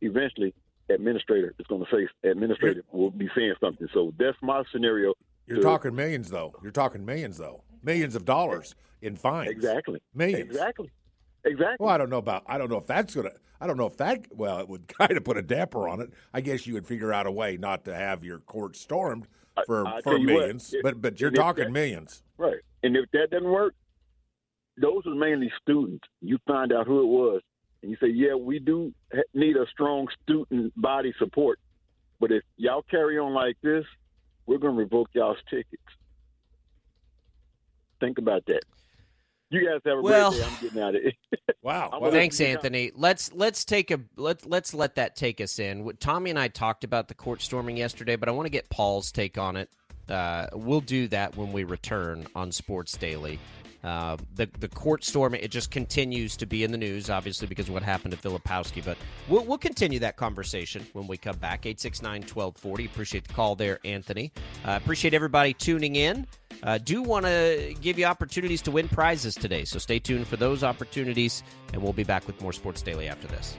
eventually 0.00 0.54
administrator 0.90 1.54
is 1.58 1.66
going 1.66 1.84
to 1.84 1.90
say, 1.90 2.28
administrator 2.28 2.82
will 2.92 3.10
be 3.10 3.28
saying 3.36 3.54
something. 3.60 3.88
So 3.92 4.12
that's 4.18 4.36
my 4.42 4.62
scenario. 4.72 5.14
You're 5.48 5.62
talking 5.62 5.94
millions, 5.94 6.30
though. 6.30 6.54
You're 6.62 6.72
talking 6.72 7.04
millions, 7.04 7.38
though. 7.38 7.62
Millions 7.82 8.14
of 8.14 8.24
dollars 8.24 8.74
in 9.02 9.16
fines. 9.16 9.50
Exactly. 9.50 10.00
Millions. 10.14 10.50
Exactly. 10.50 10.90
Exactly. 11.44 11.76
Well, 11.84 11.94
I 11.94 11.98
don't 11.98 12.10
know 12.10 12.18
about. 12.18 12.42
I 12.46 12.58
don't 12.58 12.70
know 12.70 12.78
if 12.78 12.86
that's 12.86 13.14
gonna. 13.14 13.30
I 13.60 13.66
don't 13.66 13.76
know 13.76 13.86
if 13.86 13.96
that. 13.98 14.26
Well, 14.32 14.58
it 14.60 14.68
would 14.68 14.88
kind 14.98 15.12
of 15.16 15.24
put 15.24 15.36
a 15.36 15.42
damper 15.42 15.88
on 15.88 16.00
it. 16.00 16.10
I 16.34 16.40
guess 16.40 16.66
you 16.66 16.74
would 16.74 16.86
figure 16.86 17.12
out 17.12 17.26
a 17.26 17.30
way 17.30 17.56
not 17.56 17.84
to 17.86 17.94
have 17.94 18.24
your 18.24 18.38
court 18.40 18.76
stormed 18.76 19.26
for 19.66 19.86
I 19.86 20.00
for 20.02 20.18
you 20.18 20.26
what, 20.26 20.40
millions. 20.40 20.74
if- 20.74 20.82
but 20.82 21.00
but 21.00 21.20
you're 21.20 21.30
talking 21.30 21.64
that- 21.64 21.70
millions. 21.72 22.22
Right. 22.36 22.60
And 22.82 22.96
if 22.96 23.10
that 23.12 23.30
doesn't 23.30 23.48
work, 23.48 23.74
those 24.80 25.04
are 25.06 25.14
mainly 25.14 25.50
students. 25.60 26.04
You 26.20 26.38
find 26.46 26.72
out 26.72 26.86
who 26.86 27.00
it 27.00 27.06
was, 27.06 27.42
and 27.82 27.90
you 27.90 27.96
say, 28.00 28.08
yeah, 28.08 28.34
we 28.34 28.60
do 28.60 28.92
need 29.34 29.56
a 29.56 29.66
strong 29.72 30.06
student 30.22 30.72
body 30.80 31.12
support. 31.18 31.58
But 32.20 32.30
if 32.30 32.42
y'all 32.56 32.82
carry 32.88 33.18
on 33.18 33.32
like 33.34 33.56
this, 33.62 33.84
we're 34.48 34.58
going 34.58 34.74
to 34.74 34.80
revoke 34.80 35.10
y'all's 35.12 35.36
tickets. 35.48 35.82
Think 38.00 38.18
about 38.18 38.44
that. 38.46 38.62
You 39.50 39.60
guys 39.66 39.80
have 39.86 39.98
a 39.98 40.02
Well- 40.02 40.30
great 40.30 40.40
day. 40.40 40.46
I'm 40.46 40.60
getting 40.62 40.82
out 40.82 40.94
of 40.94 41.02
it. 41.04 41.14
Wow. 41.62 41.98
Well, 42.00 42.10
Thanks, 42.10 42.40
Anthony. 42.40 42.92
Let's 42.94 43.32
let's 43.32 43.64
take 43.64 43.90
a 43.90 44.00
let 44.16 44.46
let's 44.48 44.72
let 44.72 44.94
that 44.94 45.16
take 45.16 45.40
us 45.40 45.58
in. 45.58 45.90
Tommy 45.98 46.30
and 46.30 46.38
I 46.38 46.48
talked 46.48 46.84
about 46.84 47.08
the 47.08 47.14
court 47.14 47.42
storming 47.42 47.76
yesterday, 47.76 48.16
but 48.16 48.28
I 48.28 48.32
want 48.32 48.46
to 48.46 48.50
get 48.50 48.70
Paul's 48.70 49.10
take 49.12 49.36
on 49.36 49.56
it. 49.56 49.68
Uh, 50.08 50.46
we'll 50.54 50.80
do 50.80 51.08
that 51.08 51.36
when 51.36 51.52
we 51.52 51.64
return 51.64 52.26
on 52.34 52.52
Sports 52.52 52.96
Daily. 52.96 53.38
Uh, 53.84 54.16
the 54.34 54.48
the 54.58 54.68
court 54.68 55.04
storm 55.04 55.34
it 55.34 55.50
just 55.50 55.70
continues 55.70 56.36
to 56.36 56.46
be 56.46 56.64
in 56.64 56.72
the 56.72 56.78
news, 56.78 57.10
obviously 57.10 57.46
because 57.46 57.68
of 57.68 57.74
what 57.74 57.82
happened 57.82 58.12
to 58.12 58.18
Filipowski. 58.18 58.84
But 58.84 58.96
we'll, 59.28 59.44
we'll 59.44 59.58
continue 59.58 59.98
that 60.00 60.16
conversation 60.16 60.86
when 60.92 61.06
we 61.06 61.16
come 61.16 61.36
back. 61.36 61.62
869-1240. 61.62 62.86
Appreciate 62.86 63.26
the 63.26 63.34
call 63.34 63.54
there, 63.54 63.78
Anthony. 63.84 64.32
Uh, 64.64 64.78
appreciate 64.82 65.14
everybody 65.14 65.54
tuning 65.54 65.96
in. 65.96 66.26
Uh, 66.62 66.78
do 66.78 67.02
want 67.02 67.24
to 67.24 67.74
give 67.80 67.98
you 67.98 68.04
opportunities 68.04 68.60
to 68.62 68.70
win 68.70 68.88
prizes 68.88 69.34
today, 69.34 69.64
so 69.64 69.78
stay 69.78 69.98
tuned 69.98 70.26
for 70.26 70.36
those 70.36 70.64
opportunities, 70.64 71.44
and 71.72 71.80
we'll 71.80 71.92
be 71.92 72.02
back 72.02 72.26
with 72.26 72.40
more 72.42 72.52
Sports 72.52 72.82
Daily 72.82 73.08
after 73.08 73.28
this. 73.28 73.56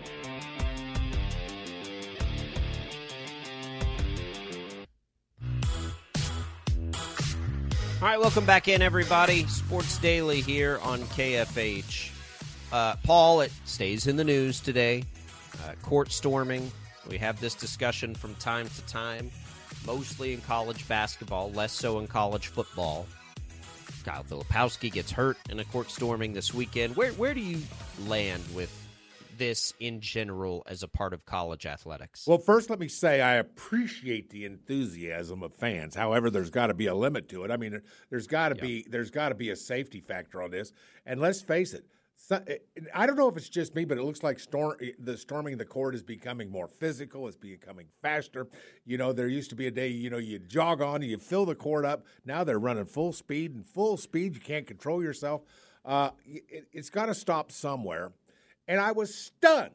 All 8.02 8.08
right, 8.08 8.18
welcome 8.18 8.46
back 8.46 8.70
in, 8.70 8.82
everybody. 8.82 9.46
Sports 9.48 9.98
Daily 9.98 10.40
here 10.40 10.80
on 10.84 11.02
KFH. 11.02 12.12
Uh, 12.72 12.96
Paul, 13.04 13.42
it 13.42 13.52
stays 13.66 14.08
in 14.08 14.16
the 14.16 14.24
news 14.24 14.62
today. 14.62 15.04
Uh, 15.66 15.74
court 15.84 16.10
storming. 16.14 16.72
We 17.10 17.18
have 17.18 17.42
this 17.42 17.56
discussion 17.56 18.16
from 18.16 18.36
time 18.36 18.70
to 18.70 18.82
time, 18.86 19.30
mostly 19.86 20.32
in 20.32 20.40
college 20.40 20.88
basketball, 20.88 21.52
less 21.52 21.74
so 21.74 22.00
in 22.00 22.08
college 22.08 22.48
football. 22.48 23.06
Kyle 24.06 24.24
Filipowski 24.24 24.90
gets 24.90 25.12
hurt 25.12 25.38
in 25.50 25.60
a 25.60 25.66
court 25.66 25.92
storming 25.92 26.32
this 26.32 26.54
weekend. 26.54 26.96
Where 26.96 27.12
where 27.12 27.34
do 27.34 27.42
you 27.42 27.62
land 28.08 28.46
with 28.56 28.72
this 29.40 29.74
in 29.80 30.02
general 30.02 30.62
as 30.68 30.84
a 30.84 30.88
part 30.88 31.14
of 31.14 31.26
college 31.26 31.66
athletics? 31.66 32.28
Well, 32.28 32.38
first, 32.38 32.70
let 32.70 32.80
me 32.80 32.88
say 32.88 33.22
I 33.22 33.36
appreciate 33.36 34.30
the 34.30 34.46
enthusiasm 34.46 35.42
of 35.42 35.56
fans. 35.56 35.96
However, 35.96 36.30
there's 36.30 36.52
got 36.52 36.68
to 36.68 36.76
be 36.76 36.86
a 36.86 36.94
limit 36.94 37.30
to 37.30 37.44
it. 37.44 37.50
I 37.50 37.58
mean, 37.58 37.82
there's 38.12 38.28
got 38.28 38.50
to 38.50 38.56
be 38.56 38.86
there's 38.88 39.10
got 39.10 39.30
to 39.30 39.36
be 39.36 39.50
a 39.50 39.56
safety 39.56 40.02
factor 40.02 40.44
on 40.44 40.52
this. 40.52 40.72
And 41.06 41.20
let's 41.20 41.42
face 41.42 41.74
it, 41.74 41.86
I 42.94 43.08
don't 43.08 43.16
know 43.16 43.28
if 43.28 43.38
it's 43.38 43.50
just 43.50 43.74
me, 43.76 43.86
but 43.86 43.98
it 43.98 44.04
looks 44.04 44.22
like 44.22 44.40
storm 44.40 44.78
the 45.00 45.18
storming 45.18 45.58
the 45.58 45.66
court 45.66 45.96
is 45.96 46.04
becoming 46.04 46.52
more 46.52 46.68
physical. 46.68 47.28
It's 47.28 47.36
becoming 47.36 47.88
faster. 48.02 48.48
You 48.86 48.98
know, 48.98 49.14
there 49.14 49.28
used 49.28 49.50
to 49.50 49.56
be 49.56 49.68
a 49.68 49.72
day, 49.72 49.88
you 49.88 50.10
know, 50.10 50.18
you 50.18 50.38
jog 50.38 50.82
on, 50.82 51.02
you 51.02 51.18
fill 51.18 51.46
the 51.46 51.56
court 51.56 51.86
up. 51.86 52.06
Now 52.26 52.44
they're 52.44 52.60
running 52.60 52.86
full 52.86 53.14
speed 53.14 53.56
and 53.56 53.66
full 53.66 53.98
speed. 53.98 54.36
You 54.36 54.42
can't 54.42 54.68
control 54.68 55.02
yourself. 55.02 55.42
Uh, 55.84 56.12
it, 56.26 56.68
it's 56.72 56.90
got 56.90 57.08
to 57.08 57.16
stop 57.16 57.52
somewhere. 57.52 58.12
And 58.70 58.80
I 58.80 58.92
was 58.94 59.14
stunned. 59.14 59.72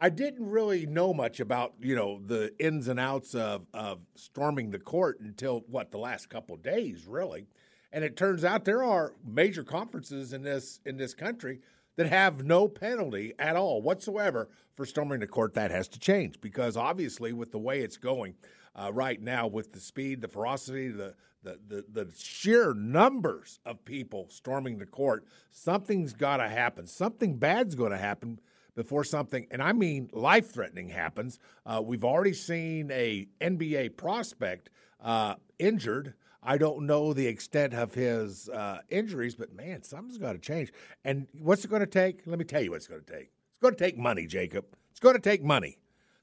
I 0.00 0.08
didn't 0.08 0.48
really 0.48 0.86
know 0.86 1.12
much 1.12 1.40
about 1.40 1.74
you 1.80 1.94
know 1.94 2.22
the 2.24 2.54
ins 2.58 2.88
and 2.88 2.98
outs 2.98 3.34
of 3.34 3.66
of 3.74 3.98
storming 4.14 4.70
the 4.70 4.78
court 4.78 5.20
until 5.20 5.64
what 5.68 5.90
the 5.90 5.98
last 5.98 6.30
couple 6.30 6.56
days, 6.56 7.06
really. 7.06 7.46
And 7.92 8.04
it 8.04 8.16
turns 8.16 8.44
out 8.44 8.64
there 8.64 8.84
are 8.84 9.14
major 9.26 9.64
conferences 9.64 10.32
in 10.32 10.42
this 10.42 10.80
in 10.86 10.96
this 10.96 11.12
country 11.12 11.60
that 11.96 12.06
have 12.06 12.44
no 12.44 12.68
penalty 12.68 13.34
at 13.38 13.56
all 13.56 13.82
whatsoever 13.82 14.48
for 14.74 14.86
storming 14.86 15.20
the 15.20 15.26
court. 15.26 15.52
That 15.54 15.72
has 15.72 15.88
to 15.88 15.98
change 15.98 16.40
because 16.40 16.76
obviously, 16.76 17.32
with 17.32 17.50
the 17.50 17.58
way 17.58 17.80
it's 17.80 17.98
going 17.98 18.34
uh, 18.74 18.92
right 18.94 19.20
now, 19.20 19.48
with 19.48 19.72
the 19.72 19.80
speed, 19.80 20.22
the 20.22 20.28
ferocity, 20.28 20.88
the 20.88 21.14
the, 21.42 21.58
the, 21.66 21.84
the 22.04 22.12
sheer 22.16 22.74
numbers 22.74 23.60
of 23.64 23.84
people 23.84 24.26
storming 24.28 24.78
the 24.78 24.86
court, 24.86 25.24
something's 25.50 26.12
got 26.12 26.38
to 26.38 26.48
happen. 26.48 26.86
Something 26.86 27.36
bad's 27.36 27.74
going 27.74 27.92
to 27.92 27.98
happen 27.98 28.40
before 28.74 29.04
something, 29.04 29.46
and 29.50 29.62
I 29.62 29.72
mean 29.72 30.10
life 30.12 30.52
threatening, 30.52 30.88
happens. 30.88 31.38
Uh, 31.66 31.82
we've 31.84 32.04
already 32.04 32.32
seen 32.32 32.90
a 32.90 33.26
NBA 33.40 33.96
prospect 33.96 34.70
uh, 35.02 35.34
injured. 35.58 36.14
I 36.42 36.56
don't 36.56 36.86
know 36.86 37.12
the 37.12 37.26
extent 37.26 37.74
of 37.74 37.92
his 37.92 38.48
uh, 38.48 38.78
injuries, 38.88 39.34
but 39.34 39.54
man, 39.54 39.82
something's 39.82 40.18
got 40.18 40.32
to 40.32 40.38
change. 40.38 40.72
And 41.04 41.26
what's 41.38 41.64
it 41.64 41.68
going 41.68 41.80
to 41.80 41.86
take? 41.86 42.22
Let 42.26 42.38
me 42.38 42.44
tell 42.44 42.62
you 42.62 42.70
what 42.70 42.76
it's 42.76 42.86
going 42.86 43.02
to 43.02 43.12
take. 43.12 43.32
It's 43.52 43.60
going 43.60 43.74
to 43.74 43.84
take 43.84 43.98
money, 43.98 44.26
Jacob. 44.26 44.64
It's 44.90 45.00
going 45.00 45.16
to 45.16 45.20
take 45.20 45.42
money. 45.42 45.76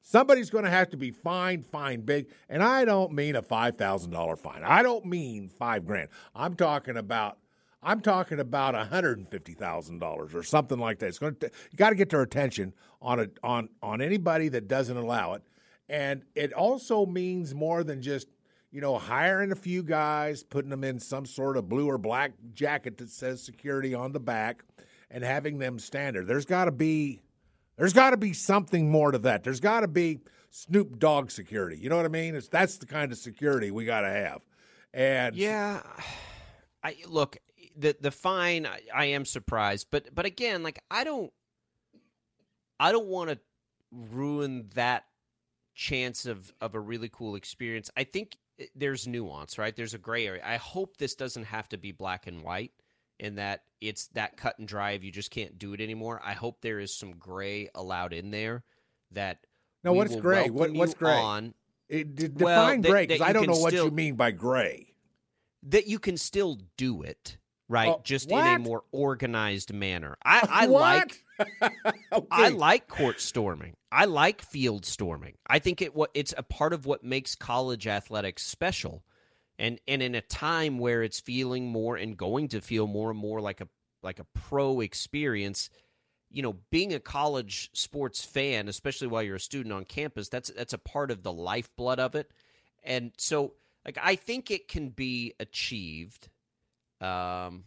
Somebody's 0.10 0.50
going 0.50 0.64
to 0.64 0.70
have 0.70 0.90
to 0.92 0.98
be 0.98 1.12
fined, 1.12 1.66
fined 1.66 2.06
big. 2.06 2.28
And 2.48 2.64
I 2.64 2.86
don't 2.86 3.12
mean 3.12 3.36
a 3.36 3.42
$5,000 3.42 4.40
fine. 4.40 4.64
I 4.64 4.82
don't 4.82 5.06
mean 5.06 5.50
five 5.50 5.86
grand. 5.86 6.08
I'm 6.34 6.54
talking 6.56 6.96
about. 6.96 7.40
I'm 7.84 8.02
talking 8.02 8.40
about 8.40 8.74
$150,000 8.74 10.34
or 10.34 10.44
something 10.44 10.80
like 10.80 11.00
that. 11.00 11.08
It's 11.08 11.20
going 11.20 11.36
to 11.36 11.52
you 11.72 11.78
got 11.78 11.92
to 11.92 11.96
get 11.96 12.10
their 12.10 12.24
attention 12.24 12.74
on 13.02 13.20
a, 13.20 13.28
on 13.44 13.70
on 13.84 14.02
anybody 14.02 14.50
that 14.50 14.68
doesn't 14.68 14.98
allow 14.98 15.34
it. 15.34 15.44
And 15.88 16.24
it 16.36 16.54
also 16.54 17.06
means 17.06 17.54
more 17.54 17.84
than 17.84 18.02
just, 18.02 18.28
you 18.72 18.82
know, 18.82 18.98
hiring 18.98 19.52
a 19.52 19.56
few 19.56 19.84
guys, 19.84 20.44
putting 20.44 20.72
them 20.72 20.84
in 20.84 21.00
some 21.00 21.26
sort 21.26 21.56
of 21.56 21.70
blue 21.70 21.88
or 21.88 22.00
black 22.00 22.32
jacket 22.54 22.98
that 22.98 23.10
says 23.10 23.44
security 23.44 23.94
on 23.94 24.12
the 24.12 24.20
back 24.20 24.64
and 25.12 25.24
having 25.24 25.60
them 25.60 25.78
stand 25.78 26.16
there. 26.16 26.24
There's 26.24 26.46
got 26.46 26.66
to 26.66 26.72
be 26.72 27.22
there's 27.78 27.94
got 27.94 28.12
to 28.12 28.18
be 28.18 28.34
something 28.34 28.90
more 28.90 29.12
to 29.12 29.20
that. 29.20 29.44
There's 29.44 29.60
got 29.60 29.82
to 29.82 29.88
be 29.88 30.20
Snoop 30.50 31.00
Dogg 31.00 31.32
security. 31.32 31.78
You 31.78 31.90
know 31.90 31.98
what 31.98 32.06
I 32.06 32.10
mean? 32.10 32.36
It's 32.36 32.48
that's 32.48 32.78
the 32.78 32.86
kind 32.86 33.12
of 33.12 33.18
security 33.18 33.72
we 33.72 33.86
got 33.86 34.02
to 34.02 34.10
have. 34.10 34.42
And 34.94 35.36
Yeah, 35.36 35.82
I 36.84 36.96
look 37.08 37.38
the 37.78 37.96
the 38.00 38.12
fine. 38.12 38.66
I, 38.66 38.82
I 38.94 39.06
am 39.06 39.26
surprised, 39.26 39.88
but 39.92 40.14
but 40.14 40.26
again, 40.26 40.64
like 40.64 40.80
I 40.90 41.04
don't, 41.04 41.32
I 42.80 42.92
don't 42.92 43.08
want 43.08 43.30
to 43.30 43.40
ruin 43.92 44.70
that 44.74 45.04
chance 45.76 46.26
of 46.26 46.52
of 46.60 46.76
a 46.76 46.80
really 46.80 47.10
cool 47.10 47.36
experience. 47.36 47.92
I 47.96 48.04
think 48.04 48.38
eh, 48.60 48.66
there's 48.76 49.08
nuance, 49.08 49.58
right? 49.58 49.76
There's 49.76 49.94
a 49.94 50.00
gray 50.00 50.26
area. 50.26 50.42
I 50.44 50.58
hope 50.58 50.98
this 50.98 51.16
doesn't 51.16 51.46
have 51.46 51.70
to 51.70 51.78
be 51.78 51.92
black 51.92 52.26
and 52.26 52.42
white, 52.42 52.72
and 53.20 53.38
that 53.38 53.64
it's 53.82 54.08
that 54.10 54.38
cut 54.38 54.58
and 54.60 54.68
drive. 54.68 55.04
You 55.04 55.12
just 55.12 55.32
can't 55.32 55.58
do 55.60 55.74
it 55.74 55.82
anymore, 55.82 56.22
I 56.24 56.34
hope 56.34 56.62
there 56.62 56.80
is 56.80 56.94
some 56.94 57.12
gray 57.14 57.70
allowed 57.76 58.14
in 58.14 58.32
there. 58.32 58.64
That 59.12 59.46
Now, 59.84 59.94
what's 59.94 60.16
gray? 60.16 60.50
What- 60.50 60.72
what's 60.74 60.94
gray? 60.94 61.14
On 61.14 61.54
it, 61.90 62.16
d- 62.16 62.30
Well, 62.36 62.66
define 62.66 62.82
that- 62.82 62.90
gray 62.90 63.06
because 63.06 63.22
I 63.22 63.32
don't 63.34 63.48
know 63.48 63.58
what 63.58 63.72
still- 63.72 63.86
you 63.86 63.92
mean 63.92 64.16
by 64.16 64.32
gray. 64.32 64.94
that 65.64 65.88
you 65.88 66.00
can 66.00 66.18
still 66.18 66.58
do 66.78 67.02
it 67.02 67.38
right 67.70 67.90
Oh, 67.90 68.02
just 68.04 68.30
in 68.32 68.38
a 68.38 68.60
more 68.60 68.84
organized 68.94 69.74
manner 69.74 70.16
i, 70.24 70.48
I 70.50 70.66
like 70.68 71.24
okay. 72.14 72.28
i 72.32 72.48
like 72.50 72.88
court 72.88 73.20
storming 73.20 73.76
i 73.92 74.06
like 74.06 74.42
field 74.42 74.86
storming 74.86 75.34
i 75.48 75.60
think 75.60 75.82
it 75.82 75.94
what 75.96 76.12
it's 76.14 76.34
a 76.38 76.44
part 76.44 76.72
of 76.74 76.86
what 76.86 77.04
makes 77.04 77.36
college 77.36 77.88
athletics 77.88 78.44
special 78.46 79.04
And 79.60 79.80
and 79.88 80.02
in 80.04 80.14
a 80.16 80.22
time 80.22 80.78
where 80.78 81.02
it's 81.04 81.20
feeling 81.20 81.68
more 81.68 81.96
and 81.96 82.16
going 82.16 82.50
to 82.50 82.62
feel 82.62 82.86
more 82.88 83.10
and 83.10 83.20
more 83.20 83.42
like 83.42 83.60
a 83.62 83.68
like 84.04 84.20
a 84.20 84.26
pro 84.36 84.82
experience, 84.82 85.70
you 86.30 86.44
know, 86.44 86.58
being 86.70 86.94
a 86.94 87.00
college 87.00 87.70
sports 87.74 88.24
fan, 88.24 88.68
especially 88.68 89.08
while 89.08 89.24
you're 89.24 89.38
a 89.38 89.40
student 89.40 89.74
on 89.74 89.84
campus, 89.86 90.30
that's 90.30 90.52
that's 90.52 90.74
a 90.74 90.78
part 90.78 91.10
of 91.10 91.24
the 91.24 91.34
lifeblood 91.34 92.00
of 92.00 92.14
it. 92.16 92.32
And 92.84 93.12
so 93.18 93.54
like 93.86 93.98
I 94.02 94.16
think 94.16 94.52
it 94.52 94.68
can 94.68 94.90
be 94.90 95.34
achieved 95.40 96.30
um 97.02 97.64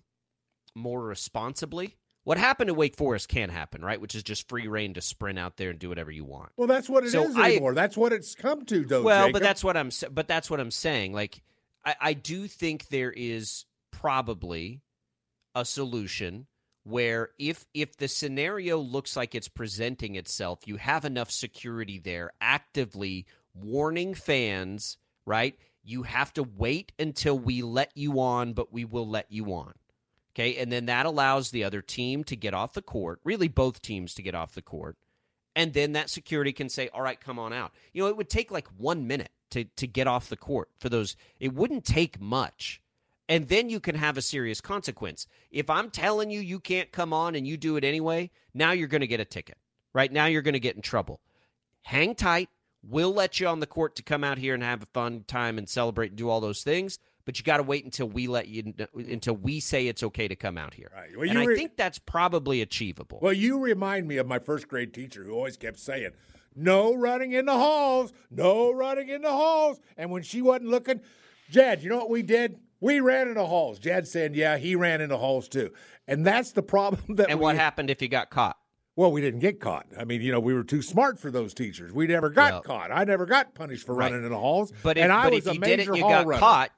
more 0.74 1.02
responsibly. 1.02 1.96
What 2.24 2.38
happened 2.38 2.68
to 2.68 2.74
Wake 2.74 2.96
Forest 2.96 3.28
can 3.28 3.48
happen, 3.48 3.82
right? 3.82 4.00
Which 4.00 4.14
is 4.14 4.22
just 4.22 4.48
free 4.48 4.68
reign 4.68 4.94
to 4.94 5.00
sprint 5.00 5.38
out 5.38 5.56
there 5.56 5.70
and 5.70 5.78
do 5.78 5.88
whatever 5.88 6.10
you 6.10 6.24
want. 6.24 6.50
Well, 6.56 6.68
that's 6.68 6.88
what 6.88 7.02
it 7.02 7.06
is 7.06 7.12
So 7.12 7.32
I- 7.34 7.52
anymore. 7.52 7.74
that's 7.74 7.96
what 7.96 8.12
it's 8.12 8.34
come 8.34 8.64
to, 8.66 8.84
though. 8.84 9.02
Well, 9.02 9.26
Jacob. 9.26 9.32
but 9.32 9.42
that's 9.42 9.64
what 9.64 9.76
I'm. 9.76 9.90
But 10.12 10.28
that's 10.28 10.50
what 10.50 10.60
I'm 10.60 10.70
saying. 10.70 11.12
Like, 11.14 11.42
I, 11.84 11.94
I 12.00 12.12
do 12.12 12.46
think 12.46 12.88
there 12.88 13.12
is 13.12 13.64
probably 13.90 14.82
a 15.54 15.64
solution 15.64 16.46
where 16.84 17.30
if 17.38 17.66
if 17.74 17.96
the 17.96 18.08
scenario 18.08 18.78
looks 18.78 19.16
like 19.16 19.34
it's 19.34 19.48
presenting 19.48 20.14
itself, 20.14 20.66
you 20.66 20.76
have 20.76 21.04
enough 21.04 21.30
security 21.30 21.98
there 21.98 22.30
actively 22.40 23.26
warning 23.54 24.14
fans, 24.14 24.96
right? 25.26 25.56
You 25.82 26.04
have 26.04 26.32
to 26.34 26.42
wait 26.42 26.92
until 26.98 27.38
we 27.38 27.62
let 27.62 27.90
you 27.94 28.20
on, 28.20 28.52
but 28.52 28.72
we 28.72 28.84
will 28.84 29.08
let 29.08 29.26
you 29.30 29.46
on. 29.52 29.74
Okay, 30.32 30.56
and 30.56 30.70
then 30.70 30.86
that 30.86 31.06
allows 31.06 31.50
the 31.50 31.64
other 31.64 31.82
team 31.82 32.24
to 32.24 32.36
get 32.36 32.54
off 32.54 32.72
the 32.72 32.82
court, 32.82 33.20
really 33.24 33.48
both 33.48 33.82
teams 33.82 34.14
to 34.14 34.22
get 34.22 34.34
off 34.34 34.54
the 34.54 34.62
court. 34.62 34.96
And 35.56 35.72
then 35.72 35.92
that 35.92 36.08
security 36.08 36.52
can 36.52 36.68
say, 36.68 36.88
all 36.94 37.02
right, 37.02 37.20
come 37.20 37.38
on 37.38 37.52
out. 37.52 37.72
You 37.92 38.02
know, 38.02 38.08
it 38.08 38.16
would 38.16 38.30
take 38.30 38.52
like 38.52 38.68
one 38.78 39.08
minute 39.08 39.32
to, 39.50 39.64
to 39.64 39.86
get 39.86 40.06
off 40.06 40.28
the 40.28 40.36
court 40.36 40.68
for 40.78 40.88
those. 40.88 41.16
It 41.38 41.54
wouldn't 41.54 41.84
take 41.84 42.20
much. 42.20 42.80
And 43.28 43.48
then 43.48 43.68
you 43.70 43.78
can 43.78 43.94
have 43.94 44.16
a 44.16 44.22
serious 44.22 44.60
consequence. 44.60 45.26
If 45.52 45.70
I'm 45.70 45.90
telling 45.90 46.30
you 46.30 46.40
you 46.40 46.58
can't 46.58 46.90
come 46.90 47.12
on 47.12 47.36
and 47.36 47.46
you 47.46 47.56
do 47.56 47.76
it 47.76 47.84
anyway, 47.84 48.30
now 48.54 48.72
you're 48.72 48.88
going 48.88 49.02
to 49.02 49.06
get 49.06 49.20
a 49.20 49.24
ticket. 49.24 49.56
Right 49.92 50.10
now 50.10 50.26
you're 50.26 50.42
going 50.42 50.54
to 50.54 50.60
get 50.60 50.74
in 50.76 50.82
trouble. 50.82 51.20
Hang 51.82 52.14
tight. 52.14 52.48
We'll 52.82 53.12
let 53.12 53.38
you 53.38 53.46
on 53.46 53.60
the 53.60 53.66
court 53.66 53.96
to 53.96 54.02
come 54.02 54.24
out 54.24 54.38
here 54.38 54.54
and 54.54 54.62
have 54.62 54.82
a 54.82 54.86
fun 54.86 55.24
time 55.28 55.58
and 55.58 55.68
celebrate 55.68 56.08
and 56.08 56.16
do 56.16 56.28
all 56.28 56.40
those 56.40 56.62
things. 56.62 56.98
But 57.24 57.38
you 57.38 57.44
got 57.44 57.58
to 57.58 57.62
wait 57.62 57.84
until 57.84 58.08
we 58.08 58.26
let 58.26 58.48
you 58.48 58.72
until 58.94 59.36
we 59.36 59.60
say 59.60 59.86
it's 59.86 60.02
okay 60.02 60.26
to 60.26 60.34
come 60.34 60.56
out 60.56 60.74
here. 60.74 60.90
Right. 60.92 61.10
Well, 61.14 61.28
and 61.28 61.34
you 61.34 61.40
I 61.40 61.44
re- 61.44 61.56
think 61.56 61.76
that's 61.76 61.98
probably 61.98 62.62
achievable. 62.62 63.18
Well, 63.22 63.32
you 63.32 63.60
remind 63.60 64.08
me 64.08 64.16
of 64.16 64.26
my 64.26 64.38
first 64.38 64.66
grade 64.66 64.94
teacher 64.94 65.22
who 65.22 65.34
always 65.34 65.56
kept 65.56 65.78
saying, 65.78 66.10
"No 66.54 66.94
running 66.94 67.32
in 67.32 67.46
the 67.46 67.52
halls, 67.52 68.12
no 68.30 68.70
running 68.72 69.08
in 69.08 69.22
the 69.22 69.30
halls." 69.30 69.80
And 69.96 70.10
when 70.10 70.22
she 70.22 70.42
wasn't 70.42 70.70
looking, 70.70 71.00
Jad, 71.50 71.82
you 71.82 71.88
know 71.90 71.98
what 71.98 72.10
we 72.10 72.22
did? 72.22 72.58
We 72.80 73.00
ran 73.00 73.28
in 73.28 73.34
the 73.34 73.46
halls. 73.46 73.78
Jad 73.78 74.06
said, 74.08 74.34
"Yeah, 74.34 74.56
he 74.56 74.74
ran 74.76 75.00
in 75.00 75.08
the 75.10 75.18
halls 75.18 75.48
too." 75.48 75.72
And 76.08 76.26
that's 76.26 76.52
the 76.52 76.62
problem 76.62 77.02
that. 77.16 77.30
and 77.30 77.38
we, 77.38 77.42
what 77.44 77.56
happened 77.56 77.90
if 77.90 78.00
you 78.02 78.08
got 78.08 78.30
caught? 78.30 78.56
Well, 78.96 79.12
we 79.12 79.20
didn't 79.20 79.40
get 79.40 79.60
caught. 79.60 79.86
I 79.98 80.04
mean, 80.04 80.20
you 80.20 80.32
know, 80.32 80.40
we 80.40 80.52
were 80.52 80.64
too 80.64 80.82
smart 80.82 81.18
for 81.18 81.30
those 81.30 81.54
teachers. 81.54 81.92
We 81.92 82.06
never 82.06 82.28
got 82.28 82.52
Well- 82.52 82.62
caught. 82.62 82.90
I 82.92 83.04
never 83.04 83.24
got 83.24 83.54
punished 83.54 83.86
for 83.86 83.94
Right. 83.94 84.10
running 84.10 84.24
in 84.26 84.30
the 84.32 84.38
halls. 84.38 84.72
But 84.82 84.98
if, 84.98 85.04
and 85.04 85.12
I 85.12 85.24
but 85.24 85.32
was 85.34 85.46
if 85.46 85.52
a 85.52 85.54
you 85.54 85.60
did 85.60 85.78
major 85.78 85.92
it, 85.94 85.96
you 85.98 86.02
hall 86.02 86.10
got 86.10 86.26
runner. 86.26 86.40
caught. 86.40 86.70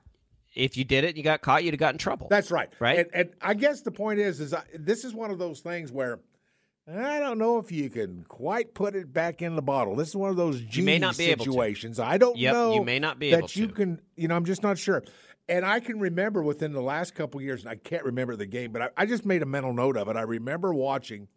If 0.55 0.77
you 0.77 0.85
did 0.85 1.05
it, 1.05 1.17
you 1.17 1.23
got 1.23 1.41
caught. 1.41 1.65
You'd 1.65 1.73
have 1.73 1.81
gotten 1.81 1.95
in 1.95 1.99
trouble. 1.99 2.29
That's 2.29 2.51
right. 2.51 2.69
Right? 2.79 2.99
And, 2.99 3.09
and 3.15 3.31
I 3.41 3.55
guess 3.55 3.81
the 3.81 3.91
point 3.91 4.21
is, 4.21 4.39
is 4.39 4.53
I, 4.53 4.63
this 4.79 5.05
is 5.05 5.15
one 5.15 5.31
of 5.31 5.39
those 5.39 5.61
things 5.61 5.91
where 5.91 6.21
I 6.95 7.19
don't 7.21 7.39
know 7.39 7.59
if 7.59 7.73
you 7.73 7.89
can 7.91 8.25
quite 8.29 8.75
put 8.75 8.95
it 8.95 9.13
back 9.13 9.41
in 9.43 9.57
the 9.57 9.63
bottle. 9.63 9.97
This 9.97 10.09
is 10.09 10.17
one 10.17 10.31
of 10.31 10.37
those 10.37 10.61
genie 10.61 10.87
may 10.87 10.99
not 10.99 11.17
be 11.17 11.25
able 11.27 11.45
to. 11.45 11.51
situations. 11.51 11.99
I 11.99 12.19
don't 12.19 12.37
Yep, 12.37 12.53
know. 12.53 12.75
you 12.75 12.85
may 12.85 12.99
not 12.99 13.19
be 13.19 13.31
that 13.31 13.39
able 13.39 13.49
you 13.53 13.67
to. 13.69 13.73
can. 13.73 14.01
You 14.17 14.29
know, 14.29 14.37
I'm 14.37 14.45
just 14.45 14.63
not 14.63 14.79
sure. 14.79 15.03
And 15.49 15.65
I 15.65 15.81
can 15.81 15.99
remember 15.99 16.43
within 16.43 16.73
the 16.73 16.83
last 16.83 17.15
couple 17.15 17.41
years, 17.41 17.63
and 17.63 17.71
I 17.71 17.77
can't 17.77 18.05
remember 18.05 18.37
the 18.37 18.47
game, 18.47 18.73
but 18.73 18.83
I, 18.83 18.89
I 18.97 19.07
just 19.07 19.25
made 19.27 19.43
a 19.43 19.47
mental 19.47 19.73
note 19.73 19.97
of 19.97 20.09
it. 20.09 20.17
I 20.17 20.23
remember 20.23 20.73
watching 20.73 21.29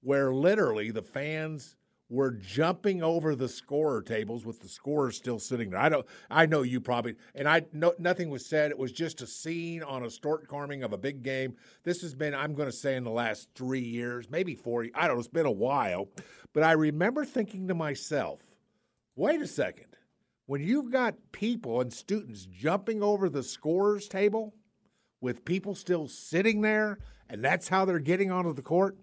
where 0.00 0.32
literally 0.32 0.90
the 0.90 1.02
fans 1.02 1.76
were 2.12 2.30
jumping 2.30 3.02
over 3.02 3.34
the 3.34 3.48
scorer 3.48 4.02
tables 4.02 4.44
with 4.44 4.60
the 4.60 4.68
scorers 4.68 5.16
still 5.16 5.38
sitting 5.38 5.70
there. 5.70 5.80
I 5.80 5.88
don't. 5.88 6.06
I 6.30 6.44
know 6.44 6.60
you 6.60 6.78
probably, 6.78 7.16
and 7.34 7.48
I 7.48 7.62
no 7.72 7.94
nothing 7.98 8.28
was 8.28 8.44
said. 8.44 8.70
It 8.70 8.78
was 8.78 8.92
just 8.92 9.22
a 9.22 9.26
scene 9.26 9.82
on 9.82 10.02
a 10.02 10.08
Stort 10.08 10.46
carming 10.46 10.82
of 10.82 10.92
a 10.92 10.98
big 10.98 11.22
game. 11.22 11.56
This 11.84 12.02
has 12.02 12.14
been, 12.14 12.34
I'm 12.34 12.52
going 12.52 12.68
to 12.68 12.76
say, 12.76 12.96
in 12.96 13.04
the 13.04 13.10
last 13.10 13.48
three 13.54 13.80
years, 13.80 14.28
maybe 14.30 14.54
four. 14.54 14.86
I 14.94 15.06
don't 15.06 15.16
know. 15.16 15.20
It's 15.20 15.28
been 15.28 15.46
a 15.46 15.50
while, 15.50 16.10
but 16.52 16.62
I 16.62 16.72
remember 16.72 17.24
thinking 17.24 17.66
to 17.68 17.74
myself, 17.74 18.40
"Wait 19.16 19.40
a 19.40 19.46
second. 19.46 19.86
When 20.44 20.60
you've 20.60 20.92
got 20.92 21.14
people 21.32 21.80
and 21.80 21.90
students 21.90 22.44
jumping 22.44 23.02
over 23.02 23.30
the 23.30 23.42
scorers 23.42 24.06
table 24.06 24.54
with 25.22 25.46
people 25.46 25.74
still 25.74 26.08
sitting 26.08 26.60
there, 26.60 26.98
and 27.30 27.42
that's 27.42 27.68
how 27.68 27.86
they're 27.86 27.98
getting 27.98 28.30
onto 28.30 28.52
the 28.52 28.60
court." 28.60 28.98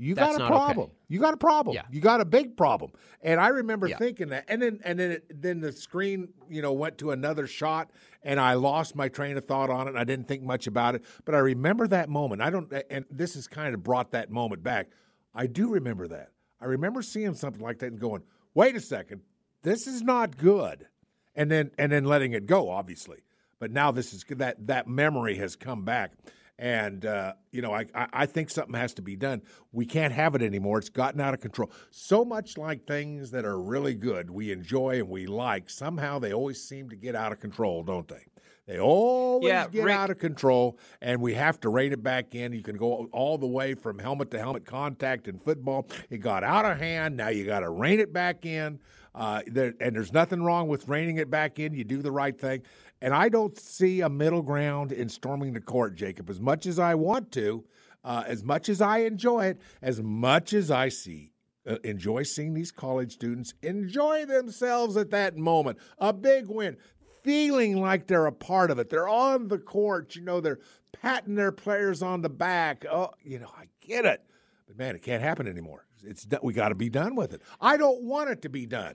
You 0.00 0.14
That's 0.14 0.36
got 0.36 0.36
a 0.36 0.38
not 0.38 0.52
okay. 0.52 0.58
problem. 0.58 0.90
You 1.08 1.18
got 1.18 1.34
a 1.34 1.38
problem. 1.38 1.74
Yeah. 1.74 1.82
You 1.90 2.00
got 2.00 2.20
a 2.20 2.24
big 2.24 2.56
problem. 2.56 2.92
And 3.20 3.40
I 3.40 3.48
remember 3.48 3.88
Yeah. 3.88 3.96
thinking 3.98 4.28
that, 4.28 4.44
and 4.46 4.62
then 4.62 4.80
and 4.84 4.98
then 4.98 5.10
it, 5.10 5.42
then 5.42 5.60
the 5.60 5.72
screen, 5.72 6.28
you 6.48 6.62
know, 6.62 6.72
went 6.72 6.98
to 6.98 7.10
another 7.10 7.48
shot, 7.48 7.90
and 8.22 8.38
I 8.38 8.54
lost 8.54 8.94
my 8.94 9.08
train 9.08 9.36
of 9.36 9.44
thought 9.46 9.70
on 9.70 9.88
it. 9.88 9.90
And 9.90 9.98
I 9.98 10.04
didn't 10.04 10.28
think 10.28 10.44
much 10.44 10.68
about 10.68 10.94
it, 10.94 11.04
but 11.24 11.34
I 11.34 11.38
remember 11.38 11.88
that 11.88 12.08
moment. 12.08 12.40
I 12.40 12.50
don't, 12.50 12.72
and 12.90 13.04
this 13.10 13.34
has 13.34 13.48
kind 13.48 13.74
of 13.74 13.82
brought 13.82 14.12
that 14.12 14.30
moment 14.30 14.62
back. 14.62 14.88
I 15.34 15.46
do 15.48 15.68
remember 15.68 16.06
that. 16.08 16.30
I 16.60 16.66
remember 16.66 17.02
seeing 17.02 17.34
something 17.34 17.62
like 17.62 17.80
that 17.80 17.86
and 17.86 17.98
going, 18.00 18.22
"Wait 18.54 18.76
a 18.76 18.80
second, 18.80 19.22
this 19.62 19.88
is 19.88 20.02
not 20.02 20.36
good," 20.36 20.86
and 21.34 21.50
then 21.50 21.72
and 21.76 21.90
then 21.90 22.04
letting 22.04 22.32
it 22.32 22.46
go, 22.46 22.70
obviously. 22.70 23.24
But 23.58 23.72
now 23.72 23.90
this 23.90 24.14
is 24.14 24.24
that 24.30 24.64
that 24.68 24.86
memory 24.86 25.36
has 25.38 25.56
come 25.56 25.84
back. 25.84 26.12
And 26.58 27.06
uh, 27.06 27.34
you 27.52 27.62
know, 27.62 27.72
I, 27.72 27.86
I 27.94 28.26
think 28.26 28.50
something 28.50 28.74
has 28.74 28.92
to 28.94 29.02
be 29.02 29.14
done. 29.14 29.42
We 29.72 29.86
can't 29.86 30.12
have 30.12 30.34
it 30.34 30.42
anymore. 30.42 30.78
It's 30.78 30.88
gotten 30.88 31.20
out 31.20 31.32
of 31.34 31.40
control. 31.40 31.70
So 31.90 32.24
much 32.24 32.58
like 32.58 32.86
things 32.86 33.30
that 33.30 33.44
are 33.44 33.60
really 33.60 33.94
good, 33.94 34.28
we 34.30 34.50
enjoy 34.50 34.98
and 34.98 35.08
we 35.08 35.26
like. 35.26 35.70
Somehow 35.70 36.18
they 36.18 36.32
always 36.32 36.60
seem 36.62 36.88
to 36.90 36.96
get 36.96 37.14
out 37.14 37.30
of 37.30 37.38
control, 37.38 37.84
don't 37.84 38.08
they? 38.08 38.24
They 38.66 38.78
always 38.80 39.48
Yeah, 39.48 39.66
get 39.68 39.84
Rick- 39.84 39.94
out 39.94 40.10
of 40.10 40.18
control, 40.18 40.78
and 41.00 41.22
we 41.22 41.32
have 41.34 41.58
to 41.60 41.70
rein 41.70 41.92
it 41.92 42.02
back 42.02 42.34
in. 42.34 42.52
You 42.52 42.62
can 42.62 42.76
go 42.76 43.08
all 43.12 43.38
the 43.38 43.46
way 43.46 43.74
from 43.74 43.98
helmet 43.98 44.30
to 44.32 44.38
helmet 44.38 44.66
contact 44.66 45.26
in 45.28 45.38
football. 45.38 45.86
It 46.10 46.18
got 46.18 46.44
out 46.44 46.66
of 46.66 46.78
hand. 46.78 47.16
Now 47.16 47.28
you 47.28 47.46
got 47.46 47.60
to 47.60 47.70
rein 47.70 48.00
it 48.00 48.12
back 48.12 48.44
in. 48.44 48.78
Uh, 49.14 49.40
there, 49.46 49.72
and 49.80 49.96
there's 49.96 50.12
nothing 50.12 50.42
wrong 50.42 50.68
with 50.68 50.86
reining 50.86 51.16
it 51.16 51.30
back 51.30 51.58
in. 51.58 51.72
You 51.72 51.82
do 51.82 52.02
the 52.02 52.12
right 52.12 52.38
thing. 52.38 52.62
And 53.00 53.14
I 53.14 53.28
don't 53.28 53.58
see 53.58 54.00
a 54.00 54.08
middle 54.08 54.42
ground 54.42 54.92
in 54.92 55.08
storming 55.08 55.52
the 55.52 55.60
court, 55.60 55.94
Jacob. 55.94 56.28
As 56.30 56.40
much 56.40 56.66
as 56.66 56.78
I 56.78 56.94
want 56.94 57.30
to, 57.32 57.64
uh, 58.04 58.24
as 58.26 58.42
much 58.42 58.68
as 58.68 58.80
I 58.80 58.98
enjoy 58.98 59.46
it, 59.46 59.60
as 59.82 60.02
much 60.02 60.52
as 60.52 60.70
I 60.70 60.88
see 60.88 61.32
uh, 61.68 61.76
enjoy 61.84 62.22
seeing 62.22 62.54
these 62.54 62.72
college 62.72 63.12
students 63.12 63.52
enjoy 63.62 64.24
themselves 64.24 64.96
at 64.96 65.10
that 65.10 65.36
moment. 65.36 65.78
A 65.98 66.12
big 66.12 66.48
win, 66.48 66.76
feeling 67.22 67.80
like 67.80 68.06
they're 68.06 68.26
a 68.26 68.32
part 68.32 68.70
of 68.70 68.78
it. 68.78 68.88
They're 68.88 69.08
on 69.08 69.48
the 69.48 69.58
court, 69.58 70.16
you 70.16 70.22
know, 70.22 70.40
they're 70.40 70.60
patting 70.92 71.34
their 71.34 71.52
players 71.52 72.02
on 72.02 72.22
the 72.22 72.30
back. 72.30 72.86
Oh, 72.90 73.10
you 73.22 73.38
know, 73.38 73.50
I 73.56 73.66
get 73.80 74.04
it. 74.04 74.22
But 74.66 74.78
man, 74.78 74.96
it 74.96 75.02
can't 75.02 75.22
happen 75.22 75.46
anymore. 75.46 75.86
It's 76.02 76.26
we 76.42 76.52
got 76.52 76.68
to 76.70 76.74
be 76.74 76.88
done 76.88 77.14
with 77.16 77.32
it. 77.32 77.42
I 77.60 77.76
don't 77.76 78.02
want 78.02 78.30
it 78.30 78.42
to 78.42 78.48
be 78.48 78.66
done, 78.66 78.94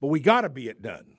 but 0.00 0.08
we 0.08 0.18
got 0.18 0.40
to 0.40 0.48
be 0.48 0.68
it 0.68 0.82
done. 0.82 1.18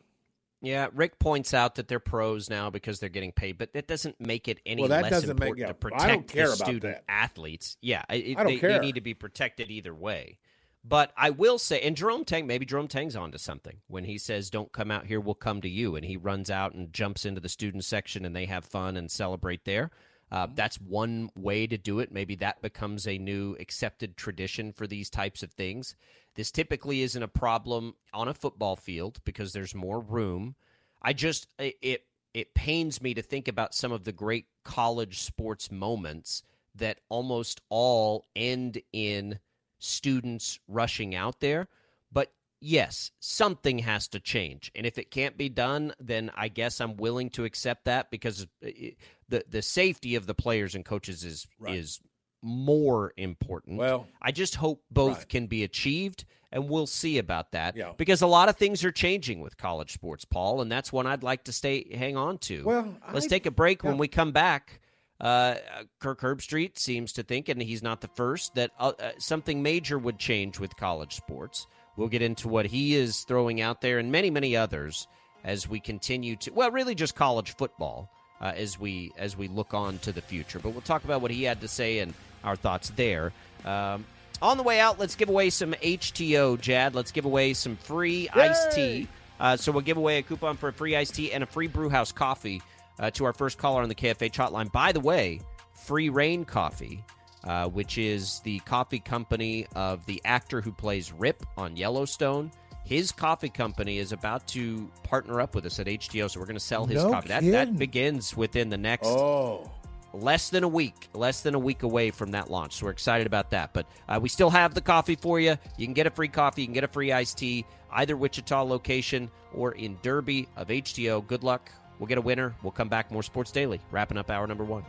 Yeah, 0.64 0.88
Rick 0.94 1.20
points 1.20 1.54
out 1.54 1.76
that 1.76 1.90
they're 1.90 2.00
pros 2.00 2.50
now 2.50 2.70
because 2.70 3.00
they're 3.02 3.10
getting 3.10 3.34
paid, 3.34 3.58
but 3.58 3.74
that 3.74 3.86
doesn't 3.86 4.20
make 4.22 4.48
it 4.48 4.60
any 4.66 4.82
Well, 4.82 4.90
that 4.90 5.04
less 5.04 5.12
doesn't 5.12 5.38
make- 5.38 5.50
important 5.50 5.60
yeah, 5.60 5.68
to 5.68 5.74
protect 5.74 6.34
the 6.34 6.48
student 6.56 6.82
that. 6.84 7.04
athletes. 7.10 7.78
Yeah, 7.82 8.04
it, 8.10 8.38
they, 8.38 8.58
they 8.58 8.80
need 8.80 8.96
to 8.96 9.02
be 9.02 9.14
protected 9.14 9.70
either 9.70 9.94
way. 9.94 10.40
But 10.86 11.12
I 11.18 11.30
will 11.32 11.60
say, 11.60 11.82
and 11.82 11.96
Jerome 11.98 12.24
Tang, 12.26 12.48
maybe 12.48 12.66
Jerome 12.66 12.88
Tang's 12.88 13.16
onto 13.16 13.38
something 13.38 13.78
when 13.88 14.06
he 14.06 14.18
says, 14.18 14.50
"Don't 14.50 14.72
come 14.72 14.90
out 14.90 15.06
here, 15.06 15.20
we'll 15.20 15.36
come 15.36 15.62
to 15.62 15.70
you," 15.70 15.96
and 15.98 16.06
he 16.06 16.18
runs 16.18 16.50
out 16.50 16.74
and 16.74 16.92
jumps 16.94 17.26
into 17.26 17.40
the 17.42 17.48
student 17.50 17.84
section 17.86 18.26
and 18.26 18.34
they 18.36 18.46
have 18.46 18.66
fun 18.66 18.96
and 18.98 19.12
celebrate 19.12 19.66
there. 19.66 19.92
Uh, 20.32 20.48
that's 20.56 20.82
one 20.82 21.30
way 21.36 21.68
to 21.68 21.78
do 21.78 22.00
it. 22.00 22.12
Maybe 22.12 22.36
that 22.38 22.62
becomes 22.62 23.08
a 23.08 23.18
new 23.18 23.56
accepted 23.60 24.18
tradition 24.18 24.72
for 24.72 24.88
these 24.88 25.10
types 25.10 25.44
of 25.44 25.52
things. 25.52 25.96
This 26.36 26.52
typically 26.52 27.02
isn't 27.04 27.22
a 27.22 27.28
problem 27.28 27.96
on 28.14 28.28
a 28.28 28.34
football 28.34 28.76
field 28.76 29.20
because 29.26 29.54
there's 29.54 29.76
more 29.76 30.00
room. 30.00 30.56
I 31.02 31.14
just 31.14 31.48
it 31.60 31.76
it, 31.82 32.06
it 32.34 32.54
pains 32.56 33.02
me 33.02 33.14
to 33.14 33.22
think 33.22 33.48
about 33.48 33.76
some 33.76 33.92
of 33.92 34.06
the 34.06 34.12
great 34.12 34.48
college 34.64 35.22
sports 35.22 35.72
moments 35.72 36.44
that 36.76 37.00
almost 37.10 37.62
all 37.70 38.26
end 38.36 38.82
in 38.92 39.40
students 39.78 40.60
rushing 40.68 41.14
out 41.14 41.40
there. 41.40 41.68
But 42.12 42.32
yes, 42.64 43.12
something 43.20 43.80
has 43.80 44.08
to 44.10 44.20
change. 44.20 44.72
And 44.74 44.86
if 44.86 44.98
it 44.98 45.12
can't 45.12 45.38
be 45.38 45.50
done, 45.50 45.94
then 46.00 46.32
I 46.36 46.48
guess 46.48 46.80
I'm 46.80 46.96
willing 46.98 47.30
to 47.32 47.44
accept 47.44 47.86
that 47.86 48.10
because 48.10 48.48
it, 48.62 48.98
the 49.30 49.44
the 49.48 49.62
safety 49.62 50.16
of 50.16 50.26
the 50.26 50.34
players 50.34 50.74
and 50.74 50.86
coaches 50.86 51.24
is 51.24 51.46
Right. 51.60 51.76
is 51.76 52.00
more 52.42 53.14
important. 53.18 53.78
Well, 53.78 54.08
I 54.22 54.32
just 54.32 54.56
hope 54.56 54.84
both 54.92 55.18
right. 55.20 55.30
can 55.30 55.48
be 55.48 55.64
achieved, 55.64 56.26
and 56.52 56.70
we'll 56.70 56.88
see 56.88 57.18
about 57.18 57.52
that. 57.54 57.76
Yeah. 57.76 57.94
Because 57.98 58.22
a 58.22 58.28
lot 58.28 58.50
of 58.50 58.58
things 58.58 58.84
are 58.84 58.92
changing 58.92 59.40
with 59.42 59.56
college 59.58 59.94
sports, 59.94 60.26
Paul, 60.26 60.62
and 60.62 60.72
that's 60.72 60.92
one 60.92 61.08
I'd 61.08 61.24
like 61.24 61.46
to 61.46 61.52
stay 61.54 61.96
hang 61.96 62.18
on 62.18 62.38
to. 62.40 62.64
Well, 62.64 62.98
let's 63.14 63.26
I- 63.28 63.30
take 63.30 63.46
a 63.46 63.52
break. 63.52 63.84
When 63.84 63.98
we 63.98 64.08
come 64.10 64.32
back, 64.34 64.82
uh, 65.22 65.56
Kirk 66.00 66.20
Herbstreit 66.20 66.78
seems 66.78 67.14
to 67.14 67.24
think, 67.24 67.48
and 67.48 67.62
he's 67.62 67.82
not 67.82 68.02
the 68.02 68.10
first, 68.10 68.56
that 68.56 68.72
uh, 68.78 68.92
uh, 69.00 69.12
something 69.20 69.64
major 69.64 69.98
would 69.98 70.20
change 70.20 70.60
with 70.60 70.76
college 70.76 71.16
sports. 71.16 71.66
We'll 71.96 72.08
get 72.08 72.22
into 72.22 72.48
what 72.48 72.66
he 72.66 72.96
is 72.96 73.24
throwing 73.24 73.62
out 73.62 73.82
there, 73.82 74.00
and 74.00 74.12
many, 74.12 74.30
many 74.30 74.56
others 74.56 75.08
as 75.44 75.68
we 75.68 75.80
continue 75.80 76.36
to. 76.38 76.52
Well, 76.52 76.72
really, 76.72 76.96
just 76.96 77.16
college 77.16 77.56
football 77.56 78.10
uh, 78.42 78.54
as 78.56 78.80
we 78.80 79.12
as 79.18 79.38
we 79.38 79.48
look 79.48 79.74
on 79.74 80.00
to 80.00 80.12
the 80.12 80.22
future. 80.22 80.60
But 80.60 80.72
we'll 80.72 80.82
talk 80.82 81.04
about 81.04 81.22
what 81.22 81.32
he 81.32 81.44
had 81.44 81.62
to 81.62 81.68
say 81.68 82.00
and 82.00 82.14
our 82.44 82.56
thoughts 82.56 82.92
there. 82.96 83.32
Um, 83.66 84.06
on 84.42 84.58
the 84.58 84.64
way 84.64 84.80
out, 84.80 85.00
let's 85.00 85.16
give 85.16 85.30
away 85.30 85.50
some 85.50 85.74
HTeaO, 85.74 86.60
Jad. 86.60 86.96
Let's 86.96 87.12
give 87.12 87.26
away 87.26 87.54
some 87.54 87.78
free 87.78 88.28
iced 88.30 88.74
tea. 88.74 89.08
Uh, 89.40 89.56
so 89.56 89.72
we'll 89.72 89.82
give 89.82 89.98
away 89.98 90.18
a 90.18 90.22
coupon 90.22 90.58
for 90.58 90.70
a 90.70 90.74
free 90.74 90.96
iced 90.96 91.16
tea 91.16 91.32
and 91.32 91.44
a 91.44 91.48
free 91.48 91.68
brewhouse 91.68 92.12
coffee 92.12 92.62
uh, 93.00 93.10
to 93.12 93.26
our 93.26 93.34
first 93.34 93.58
caller 93.58 93.82
on 93.82 93.90
the 93.90 93.96
KFH 93.96 94.34
hotline. 94.34 94.72
By 94.72 94.92
the 94.92 95.00
way, 95.00 95.40
Free 95.74 96.10
Rein 96.10 96.46
coffee, 96.46 97.04
uh, 97.44 97.68
which 97.68 97.98
is 97.98 98.40
the 98.42 98.60
coffee 98.60 99.00
company 99.00 99.68
of 99.76 100.06
the 100.06 100.22
actor 100.26 100.62
who 100.62 100.72
plays 100.72 101.12
Rip 101.12 101.44
on 101.58 101.76
Yellowstone. 101.76 102.52
His 102.86 103.12
coffee 103.12 103.50
company 103.50 103.98
is 103.98 104.12
about 104.12 104.46
to 104.50 104.90
partner 105.04 105.40
up 105.40 105.56
with 105.56 105.66
us 105.66 105.80
at 105.80 105.88
HTeaO, 105.88 106.30
so 106.30 106.40
we're 106.40 106.46
going 106.46 106.56
to 106.56 106.60
sell 106.60 106.86
his 106.86 107.02
No 107.04 107.12
coffee. 107.12 107.30
That, 107.30 107.44
that 107.44 107.78
begins 107.78 108.36
within 108.36 108.70
the 108.70 108.78
next 108.78 109.08
Oh, 109.08 109.72
less 110.14 110.50
than 110.50 110.64
a 110.64 110.68
week, 110.68 111.08
less 111.14 111.42
than 111.42 111.56
a 111.56 111.60
week 111.60 111.84
away 111.84 112.12
from 112.12 112.32
that 112.32 112.52
launch. 112.52 112.74
So 112.74 112.86
we're 112.86 112.92
excited 112.92 113.26
about 113.26 113.52
that. 113.52 113.74
But 113.74 113.86
uh, 114.10 114.20
we 114.22 114.28
still 114.28 114.50
have 114.50 114.74
the 114.74 114.82
coffee 114.82 115.16
for 115.16 115.40
you. 115.40 115.58
You 115.78 115.86
can 115.88 115.94
get 115.94 116.08
a 116.08 116.12
free 116.12 116.28
coffee, 116.28 116.62
you 116.62 116.68
can 116.68 116.74
get 116.74 116.84
a 116.84 116.90
free 116.90 117.12
iced 117.14 117.38
tea, 117.38 117.66
either 117.92 118.18
Wichita 118.18 118.62
location 118.64 119.32
or 119.54 119.72
in 119.74 119.98
Derby 120.02 120.48
of 120.58 120.68
HTO. 120.68 121.26
Good 121.26 121.44
luck. 121.44 121.72
We'll 122.00 122.08
get 122.08 122.18
a 122.18 122.22
winner. 122.22 122.54
We'll 122.64 122.72
come 122.72 122.90
back 122.90 123.12
more 123.12 123.24
Sports 123.24 123.52
Daily, 123.52 123.80
wrapping 123.92 124.18
up 124.18 124.30
hour 124.30 124.46
number 124.46 124.66
one. 124.66 124.84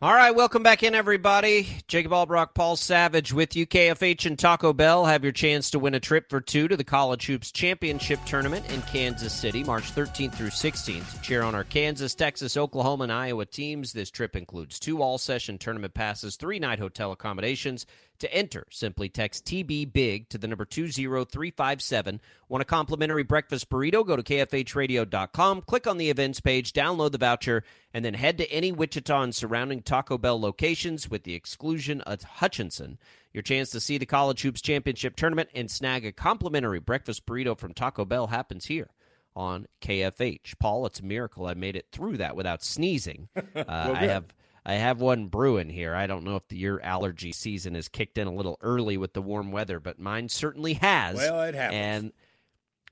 All 0.00 0.14
right, 0.14 0.30
welcome 0.30 0.62
back 0.62 0.84
in, 0.84 0.94
everybody. 0.94 1.66
Jacob 1.88 2.12
Albrecht, 2.12 2.54
Paul 2.54 2.76
Savage 2.76 3.32
with 3.32 3.56
you. 3.56 3.66
KFH 3.66 4.26
and 4.26 4.38
Taco 4.38 4.72
Bell 4.72 5.06
have 5.06 5.24
your 5.24 5.32
chance 5.32 5.72
to 5.72 5.80
win 5.80 5.96
a 5.96 5.98
trip 5.98 6.30
for 6.30 6.40
two 6.40 6.68
to 6.68 6.76
the 6.76 6.84
College 6.84 7.26
Hoops 7.26 7.50
Championship 7.50 8.20
Tournament 8.24 8.70
in 8.70 8.80
Kansas 8.82 9.32
City, 9.32 9.64
March 9.64 9.92
13th 9.92 10.36
through 10.36 10.50
16th. 10.50 11.20
Cheer 11.20 11.42
on 11.42 11.56
our 11.56 11.64
Kansas, 11.64 12.14
Texas, 12.14 12.56
Oklahoma, 12.56 13.02
and 13.02 13.12
Iowa 13.12 13.44
teams. 13.44 13.92
This 13.92 14.08
trip 14.08 14.36
includes 14.36 14.78
two 14.78 15.02
all 15.02 15.18
session 15.18 15.58
tournament 15.58 15.94
passes, 15.94 16.36
three 16.36 16.60
night 16.60 16.78
hotel 16.78 17.10
accommodations. 17.10 17.84
To 18.20 18.34
enter, 18.34 18.66
simply 18.70 19.08
text 19.08 19.44
TB 19.44 19.92
Big 19.92 20.28
to 20.30 20.38
the 20.38 20.48
number 20.48 20.64
20357. 20.64 22.20
Want 22.48 22.62
a 22.62 22.64
complimentary 22.64 23.22
breakfast 23.22 23.70
burrito? 23.70 24.04
Go 24.04 24.16
to 24.16 24.24
KFHradio.com, 24.24 25.62
click 25.62 25.86
on 25.86 25.98
the 25.98 26.10
events 26.10 26.40
page, 26.40 26.72
download 26.72 27.12
the 27.12 27.18
voucher, 27.18 27.62
and 27.94 28.04
then 28.04 28.14
head 28.14 28.36
to 28.38 28.50
any 28.50 28.72
Wichita 28.72 29.22
and 29.22 29.34
surrounding 29.34 29.82
Taco 29.82 30.18
Bell 30.18 30.40
locations 30.40 31.08
with 31.08 31.22
the 31.22 31.34
exclusion 31.34 32.00
of 32.00 32.22
Hutchinson. 32.22 32.98
Your 33.32 33.42
chance 33.42 33.70
to 33.70 33.80
see 33.80 33.98
the 33.98 34.06
College 34.06 34.42
Hoops 34.42 34.62
Championship 34.62 35.14
Tournament 35.14 35.50
and 35.54 35.70
snag 35.70 36.04
a 36.04 36.10
complimentary 36.10 36.80
breakfast 36.80 37.24
burrito 37.24 37.56
from 37.56 37.72
Taco 37.72 38.04
Bell 38.04 38.26
happens 38.26 38.66
here 38.66 38.90
on 39.36 39.66
KFH. 39.80 40.58
Paul, 40.58 40.86
it's 40.86 40.98
a 40.98 41.04
miracle 41.04 41.46
I 41.46 41.54
made 41.54 41.76
it 41.76 41.86
through 41.92 42.16
that 42.16 42.34
without 42.34 42.64
sneezing. 42.64 43.28
Uh, 43.54 43.92
I 43.94 44.06
have 44.06 44.24
I 44.64 44.74
have 44.74 45.00
one 45.00 45.26
brewing 45.26 45.70
here. 45.70 45.94
I 45.94 46.06
don't 46.06 46.24
know 46.24 46.36
if 46.36 46.46
the, 46.48 46.56
your 46.56 46.80
allergy 46.82 47.32
season 47.32 47.74
has 47.74 47.88
kicked 47.88 48.18
in 48.18 48.26
a 48.26 48.32
little 48.32 48.58
early 48.60 48.96
with 48.96 49.14
the 49.14 49.22
warm 49.22 49.50
weather, 49.52 49.80
but 49.80 49.98
mine 49.98 50.28
certainly 50.28 50.74
has. 50.74 51.16
Well, 51.16 51.42
it 51.42 51.54
happens. 51.54 51.76
And 51.78 52.12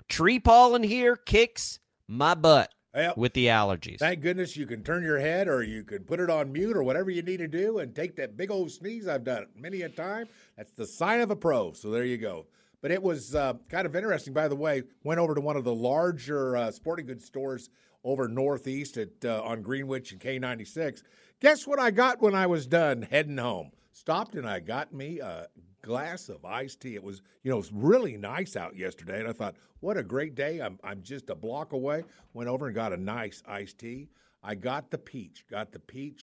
tree 0.08 0.38
pollen 0.38 0.82
here 0.82 1.16
kicks 1.16 1.78
my 2.08 2.34
butt 2.34 2.72
Well, 2.94 3.14
with 3.16 3.32
the 3.34 3.46
allergies. 3.46 3.98
thank 3.98 4.20
goodness 4.20 4.56
you 4.56 4.66
can 4.66 4.82
turn 4.84 5.02
your 5.02 5.18
head 5.18 5.48
or 5.48 5.62
you 5.62 5.82
can 5.84 6.04
put 6.04 6.20
it 6.20 6.30
on 6.30 6.52
mute 6.52 6.76
or 6.76 6.82
whatever 6.82 7.10
you 7.10 7.22
need 7.22 7.38
to 7.38 7.48
do 7.48 7.78
and 7.78 7.94
take 7.94 8.16
that 8.16 8.36
big 8.36 8.50
old 8.50 8.70
sneeze. 8.70 9.08
I've 9.08 9.24
done 9.24 9.42
it 9.42 9.48
many 9.56 9.82
a 9.82 9.88
time. 9.88 10.28
That's 10.56 10.72
the 10.72 10.86
sign 10.86 11.20
of 11.20 11.30
a 11.30 11.36
pro. 11.36 11.72
So 11.72 11.90
there 11.90 12.04
you 12.04 12.16
go. 12.18 12.46
But 12.82 12.90
it 12.92 13.02
was 13.02 13.34
uh, 13.34 13.54
kind 13.68 13.86
of 13.86 13.96
interesting, 13.96 14.32
by 14.32 14.46
the 14.48 14.54
way. 14.54 14.84
Went 15.02 15.18
over 15.18 15.34
to 15.34 15.40
one 15.40 15.56
of 15.56 15.64
the 15.64 15.74
larger 15.74 16.56
uh, 16.56 16.70
sporting 16.70 17.06
goods 17.06 17.24
stores 17.24 17.70
over 18.04 18.28
northeast 18.28 18.96
at 18.98 19.08
uh, 19.24 19.42
on 19.42 19.62
Greenwich 19.62 20.12
and 20.12 20.20
K96. 20.20 21.02
Guess 21.40 21.66
what 21.66 21.78
I 21.78 21.90
got 21.90 22.22
when 22.22 22.34
I 22.34 22.46
was 22.46 22.66
done 22.66 23.02
heading 23.02 23.36
home? 23.36 23.70
Stopped 23.92 24.36
and 24.36 24.48
I 24.48 24.60
got 24.60 24.94
me 24.94 25.20
a 25.20 25.48
glass 25.82 26.30
of 26.30 26.42
iced 26.46 26.80
tea. 26.80 26.94
It 26.94 27.02
was, 27.02 27.20
you 27.42 27.50
know, 27.50 27.56
it 27.56 27.58
was 27.58 27.72
really 27.72 28.16
nice 28.16 28.56
out 28.56 28.74
yesterday, 28.74 29.20
and 29.20 29.28
I 29.28 29.32
thought, 29.32 29.54
what 29.80 29.98
a 29.98 30.02
great 30.02 30.34
day. 30.34 30.60
I'm 30.60 30.78
I'm 30.82 31.02
just 31.02 31.28
a 31.28 31.34
block 31.34 31.74
away. 31.74 32.04
Went 32.32 32.48
over 32.48 32.66
and 32.66 32.74
got 32.74 32.94
a 32.94 32.96
nice 32.96 33.42
iced 33.46 33.78
tea. 33.78 34.08
I 34.42 34.54
got 34.54 34.90
the 34.90 34.96
peach. 34.96 35.44
Got 35.50 35.72
the 35.72 35.78
peach. 35.78 36.22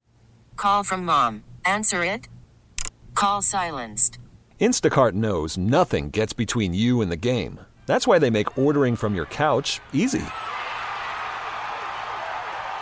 Call 0.57 0.84
from 0.84 1.05
mom. 1.05 1.43
Answer 1.66 2.03
it. 2.03 2.28
Call 3.16 3.41
silenced. 3.41 4.20
Instacart 4.62 5.14
knows 5.14 5.57
nothing 5.57 6.12
gets 6.12 6.34
between 6.34 6.76
you 6.76 7.01
and 7.01 7.12
the 7.12 7.18
game. 7.18 7.62
That's 7.88 8.05
why 8.05 8.20
they 8.20 8.30
make 8.30 8.60
ordering 8.60 8.95
from 8.95 9.16
your 9.16 9.26
couch 9.26 9.80
easy. 9.91 10.24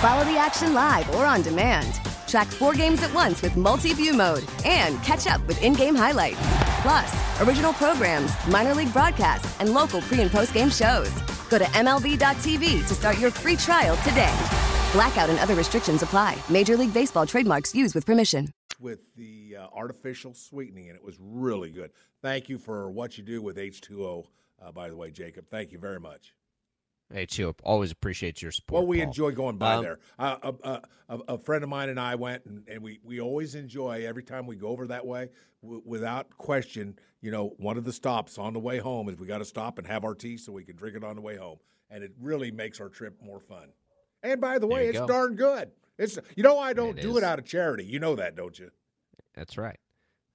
Follow 0.00 0.24
the 0.24 0.38
action 0.38 0.74
live 0.74 1.12
or 1.16 1.24
on 1.26 1.42
demand. 1.42 1.96
Track 2.28 2.46
four 2.46 2.72
games 2.72 3.02
at 3.02 3.12
once 3.12 3.42
with 3.42 3.56
multi 3.56 3.92
view 3.94 4.14
mode 4.14 4.44
and 4.64 5.02
catch 5.02 5.26
up 5.26 5.44
with 5.48 5.60
in 5.60 5.72
game 5.72 5.96
highlights. 5.96 6.38
Plus, 6.82 7.40
original 7.40 7.72
programs, 7.72 8.30
minor 8.46 8.74
league 8.74 8.92
broadcasts, 8.92 9.60
and 9.60 9.74
local 9.74 10.00
pre 10.02 10.20
and 10.20 10.30
post 10.30 10.54
game 10.54 10.70
shows. 10.70 11.10
Go 11.50 11.58
to 11.58 11.64
MLB.tv 11.64 12.86
to 12.86 12.94
start 12.94 13.18
your 13.18 13.32
free 13.32 13.56
trial 13.56 13.96
today. 14.04 14.32
Blackout 14.92 15.30
and 15.30 15.38
other 15.40 15.56
restrictions 15.56 16.02
apply. 16.04 16.36
Major 16.48 16.76
League 16.76 16.94
Baseball 16.94 17.26
trademarks 17.26 17.74
used 17.74 17.94
with 17.96 18.06
permission. 18.06 18.52
with 18.80 19.00
the 19.16 19.56
uh, 19.58 19.66
artificial 19.74 20.32
sweetening, 20.32 20.88
and 20.90 20.96
it 20.96 21.04
was 21.04 21.16
really 21.20 21.70
good. 21.70 21.90
Thank 22.22 22.48
you 22.48 22.58
for 22.58 22.88
what 22.88 23.18
you 23.18 23.24
do 23.24 23.42
with 23.42 23.56
HTeaO, 23.56 24.26
uh, 24.64 24.70
by 24.70 24.88
the 24.88 24.94
way, 24.96 25.10
Jacob. 25.10 25.46
Thank 25.50 25.72
you 25.72 25.78
very 25.80 25.98
much. 25.98 26.32
Hey, 27.12 27.24
too. 27.24 27.54
Always 27.64 27.90
appreciate 27.90 28.42
your 28.42 28.52
support. 28.52 28.82
Well, 28.82 28.86
we 28.88 28.98
Paul. 28.98 29.06
enjoy 29.06 29.30
going 29.32 29.56
by 29.56 29.74
Um, 29.74 29.82
there. 29.82 29.98
Uh, 30.18 30.36
a, 30.42 30.68
a, 30.68 30.82
a, 31.08 31.18
a 31.34 31.38
friend 31.38 31.64
of 31.64 31.70
mine 31.70 31.88
and 31.88 31.98
I 31.98 32.16
went, 32.16 32.44
and, 32.44 32.64
and 32.68 32.82
we, 32.82 33.00
we 33.02 33.18
always 33.20 33.54
enjoy 33.54 34.04
every 34.06 34.22
time 34.22 34.46
we 34.46 34.56
go 34.56 34.68
over 34.68 34.86
that 34.88 35.06
way. 35.06 35.30
W- 35.62 35.82
without 35.86 36.36
question, 36.36 36.98
you 37.22 37.30
know, 37.30 37.54
one 37.56 37.78
of 37.78 37.84
the 37.84 37.92
stops 37.94 38.36
on 38.36 38.52
the 38.52 38.60
way 38.60 38.78
home 38.78 39.08
is 39.08 39.16
we 39.18 39.26
got 39.26 39.38
to 39.38 39.46
stop 39.46 39.78
and 39.78 39.86
have 39.86 40.04
our 40.04 40.14
tea 40.14 40.36
so 40.36 40.52
we 40.52 40.64
can 40.64 40.76
drink 40.76 40.96
it 40.96 41.02
on 41.04 41.16
the 41.16 41.22
way 41.22 41.36
home, 41.36 41.58
and 41.90 42.04
it 42.04 42.12
really 42.20 42.50
makes 42.50 42.78
our 42.80 42.90
trip 42.90 43.14
more 43.22 43.40
fun. 43.40 43.68
And 44.22 44.38
by 44.40 44.58
the 44.58 44.66
way, 44.66 44.88
it's 44.88 44.98
go. 44.98 45.06
darn 45.06 45.34
good. 45.34 45.70
It's 45.96 46.18
you 46.36 46.42
know 46.42 46.58
I 46.58 46.74
don't 46.74 46.98
It 46.98 47.02
do 47.02 47.12
is. 47.12 47.16
it 47.18 47.24
out 47.24 47.38
of 47.38 47.44
charity. 47.46 47.84
You 47.84 48.00
know 48.00 48.16
that, 48.16 48.36
don't 48.36 48.56
you? 48.58 48.70
That's 49.34 49.56
right. 49.56 49.78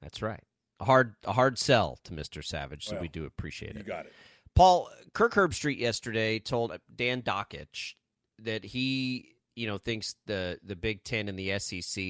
That's 0.02 0.22
right. 0.22 0.42
A 0.80 0.86
hard, 0.86 1.16
a 1.24 1.34
hard 1.34 1.58
sell 1.60 2.00
to 2.06 2.14
Mr. 2.14 2.44
Savage, 2.44 2.86
so 2.86 2.94
Well, 2.94 3.02
we 3.04 3.08
do 3.10 3.26
appreciate 3.26 3.72
it. 3.72 3.78
You 3.78 3.84
got 3.84 4.06
it. 4.08 4.14
Paul 4.56 4.89
Kirk 5.14 5.34
Herbstreit 5.34 5.80
yesterday 5.80 6.39
told 6.39 6.78
Dan 6.95 7.22
Dakich 7.22 7.95
that 8.39 8.64
he, 8.66 9.36
you 9.56 9.68
know, 9.68 9.78
thinks 9.78 10.16
the 10.26 10.60
the 10.64 10.76
Big 10.76 11.04
Ten 11.04 11.28
and 11.28 11.38
the 11.38 11.58
SEC 11.60 12.04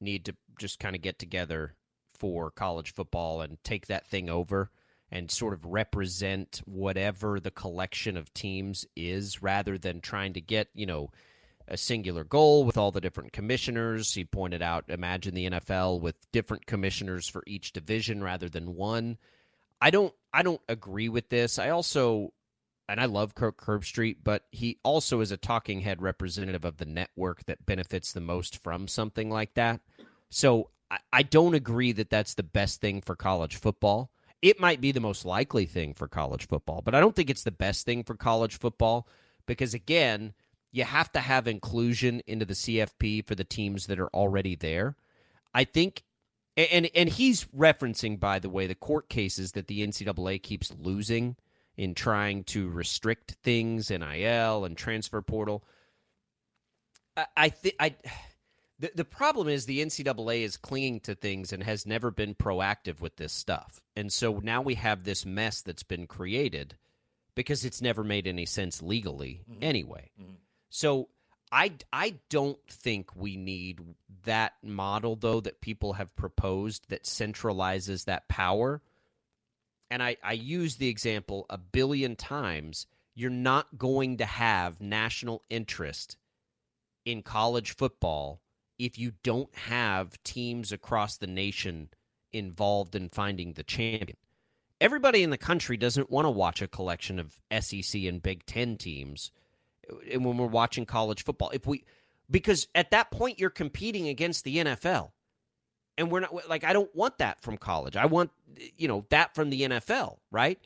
need 0.00 0.24
to 0.24 0.34
just 0.58 0.78
kind 0.78 0.94
of 0.94 1.02
get 1.02 1.18
together 1.18 1.74
for 2.14 2.50
college 2.50 2.92
football 2.94 3.40
and 3.40 3.62
take 3.64 3.86
that 3.86 4.06
thing 4.06 4.28
over 4.28 4.70
and 5.10 5.30
sort 5.30 5.54
of 5.54 5.64
represent 5.64 6.60
whatever 6.66 7.40
the 7.40 7.50
collection 7.50 8.16
of 8.16 8.32
teams 8.34 8.84
is, 8.94 9.42
rather 9.42 9.78
than 9.78 10.00
trying 10.00 10.34
to 10.34 10.40
get, 10.40 10.68
you 10.74 10.84
know, 10.84 11.10
a 11.66 11.76
singular 11.76 12.24
goal 12.24 12.64
with 12.64 12.76
all 12.76 12.90
the 12.90 13.00
different 13.00 13.32
commissioners. 13.32 14.14
He 14.14 14.24
pointed 14.24 14.62
out, 14.62 14.84
imagine 14.88 15.34
the 15.34 15.50
NFL 15.50 16.00
with 16.00 16.30
different 16.32 16.66
commissioners 16.66 17.26
for 17.28 17.42
each 17.46 17.72
division 17.72 18.22
rather 18.22 18.48
than 18.48 18.74
one. 18.74 19.16
I 19.80 19.90
don't 19.90 20.14
I 20.32 20.42
don't 20.42 20.60
agree 20.68 21.08
with 21.08 21.28
this. 21.28 21.58
I 21.58 21.70
also 21.70 22.32
and 22.88 23.00
I 23.00 23.04
love 23.04 23.34
Kirk 23.34 23.62
Herbstreit, 23.64 24.16
but 24.24 24.44
he 24.50 24.78
also 24.82 25.20
is 25.20 25.30
a 25.30 25.36
talking 25.36 25.80
head 25.80 26.00
representative 26.00 26.64
of 26.64 26.78
the 26.78 26.86
network 26.86 27.44
that 27.44 27.66
benefits 27.66 28.12
the 28.12 28.20
most 28.20 28.62
from 28.62 28.88
something 28.88 29.28
like 29.28 29.54
that. 29.54 29.80
So 30.30 30.70
I, 30.90 30.98
I 31.12 31.22
don't 31.22 31.54
agree 31.54 31.92
that 31.92 32.08
that's 32.08 32.34
the 32.34 32.42
best 32.42 32.80
thing 32.80 33.02
for 33.02 33.14
college 33.14 33.56
football. 33.56 34.10
It 34.40 34.58
might 34.58 34.80
be 34.80 34.92
the 34.92 35.00
most 35.00 35.26
likely 35.26 35.66
thing 35.66 35.92
for 35.92 36.08
college 36.08 36.46
football, 36.46 36.80
but 36.82 36.94
I 36.94 37.00
don't 37.00 37.14
think 37.14 37.28
it's 37.28 37.44
the 37.44 37.50
best 37.50 37.84
thing 37.84 38.04
for 38.04 38.14
college 38.14 38.58
football 38.58 39.06
because, 39.46 39.74
again, 39.74 40.32
you 40.70 40.84
have 40.84 41.12
to 41.12 41.20
have 41.20 41.46
inclusion 41.46 42.22
into 42.26 42.44
the 42.44 42.54
CFP 42.54 43.26
for 43.26 43.34
the 43.34 43.44
teams 43.44 43.86
that 43.86 43.98
are 43.98 44.08
already 44.08 44.54
there. 44.54 44.96
I 45.52 45.64
think, 45.64 46.04
and 46.58 46.90
and 46.94 47.08
he's 47.08 47.44
referencing, 47.56 48.18
by 48.18 48.38
the 48.38 48.50
way, 48.50 48.66
the 48.66 48.74
court 48.74 49.08
cases 49.08 49.52
that 49.52 49.68
the 49.68 49.86
NCAA 49.86 50.42
keeps 50.42 50.72
losing 50.78 51.36
in 51.76 51.94
trying 51.94 52.42
to 52.44 52.68
restrict 52.68 53.36
things, 53.42 53.90
NIL 53.90 54.64
and 54.64 54.76
transfer 54.76 55.22
portal. 55.22 55.64
I, 57.16 57.26
I 57.36 57.48
think 57.50 57.74
I. 57.78 57.94
The, 58.80 58.92
the 58.94 59.04
problem 59.04 59.48
is 59.48 59.66
the 59.66 59.84
NCAA 59.84 60.42
is 60.42 60.56
clinging 60.56 61.00
to 61.00 61.16
things 61.16 61.52
and 61.52 61.64
has 61.64 61.84
never 61.84 62.12
been 62.12 62.36
proactive 62.36 63.00
with 63.00 63.16
this 63.16 63.32
stuff. 63.32 63.80
And 63.96 64.12
so 64.12 64.38
now 64.40 64.62
we 64.62 64.76
have 64.76 65.02
this 65.02 65.26
mess 65.26 65.62
that's 65.62 65.82
been 65.82 66.06
created 66.06 66.76
because 67.34 67.64
it's 67.64 67.82
never 67.82 68.04
made 68.04 68.28
any 68.28 68.46
sense 68.46 68.80
legally 68.80 69.42
mm-hmm. 69.50 69.62
anyway. 69.62 70.10
Mm-hmm. 70.20 70.34
So 70.70 71.08
I, 71.50 71.72
I 71.92 72.16
don't 72.28 72.58
think 72.68 73.16
we 73.16 73.36
need 73.36 73.80
that 74.24 74.54
model, 74.62 75.16
though, 75.16 75.40
that 75.40 75.60
people 75.60 75.94
have 75.94 76.14
proposed 76.16 76.88
that 76.90 77.04
centralizes 77.04 78.04
that 78.04 78.28
power. 78.28 78.82
And 79.90 80.02
I, 80.02 80.16
I 80.22 80.32
use 80.32 80.76
the 80.76 80.88
example 80.88 81.46
a 81.48 81.56
billion 81.56 82.16
times. 82.16 82.86
You're 83.14 83.30
not 83.30 83.78
going 83.78 84.18
to 84.18 84.26
have 84.26 84.80
national 84.80 85.42
interest 85.48 86.16
in 87.04 87.22
college 87.22 87.74
football 87.74 88.40
if 88.78 88.98
you 88.98 89.12
don't 89.22 89.54
have 89.56 90.22
teams 90.22 90.70
across 90.70 91.16
the 91.16 91.26
nation 91.26 91.88
involved 92.32 92.94
in 92.94 93.08
finding 93.08 93.54
the 93.54 93.62
champion. 93.62 94.16
Everybody 94.80 95.22
in 95.22 95.30
the 95.30 95.38
country 95.38 95.76
doesn't 95.76 96.10
want 96.10 96.26
to 96.26 96.30
watch 96.30 96.62
a 96.62 96.68
collection 96.68 97.18
of 97.18 97.40
SEC 97.60 98.02
and 98.04 98.22
Big 98.22 98.46
Ten 98.46 98.76
teams 98.76 99.32
and 100.10 100.24
when 100.24 100.36
we're 100.36 100.46
watching 100.46 100.86
college 100.86 101.24
football. 101.24 101.50
If 101.50 101.66
we 101.66 101.84
because 102.30 102.68
at 102.74 102.90
that 102.90 103.10
point 103.10 103.38
you're 103.38 103.50
competing 103.50 104.08
against 104.08 104.44
the 104.44 104.58
NFL. 104.58 105.10
And 105.96 106.12
we're 106.12 106.20
not 106.20 106.48
like 106.48 106.62
I 106.62 106.72
don't 106.72 106.94
want 106.94 107.18
that 107.18 107.42
from 107.42 107.56
college. 107.56 107.96
I 107.96 108.06
want 108.06 108.30
you 108.76 108.86
know 108.88 109.04
that 109.10 109.34
from 109.34 109.50
the 109.50 109.62
NFL, 109.62 110.18
right? 110.30 110.58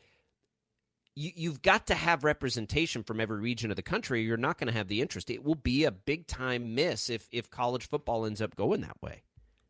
you, 1.15 1.31
you've 1.35 1.61
got 1.61 1.87
to 1.87 1.95
have 1.95 2.23
representation 2.23 3.03
from 3.03 3.19
every 3.19 3.39
region 3.39 3.69
of 3.69 3.75
the 3.75 3.83
country. 3.83 4.21
Or 4.21 4.23
you're 4.23 4.37
not 4.37 4.57
going 4.57 4.67
to 4.67 4.73
have 4.73 4.87
the 4.87 5.01
interest. 5.01 5.29
It 5.29 5.43
will 5.43 5.55
be 5.55 5.83
a 5.83 5.91
big 5.91 6.27
time 6.27 6.75
miss 6.75 7.09
if 7.09 7.27
if 7.31 7.49
college 7.49 7.87
football 7.87 8.25
ends 8.25 8.41
up 8.41 8.55
going 8.55 8.81
that 8.81 9.01
way. 9.01 9.23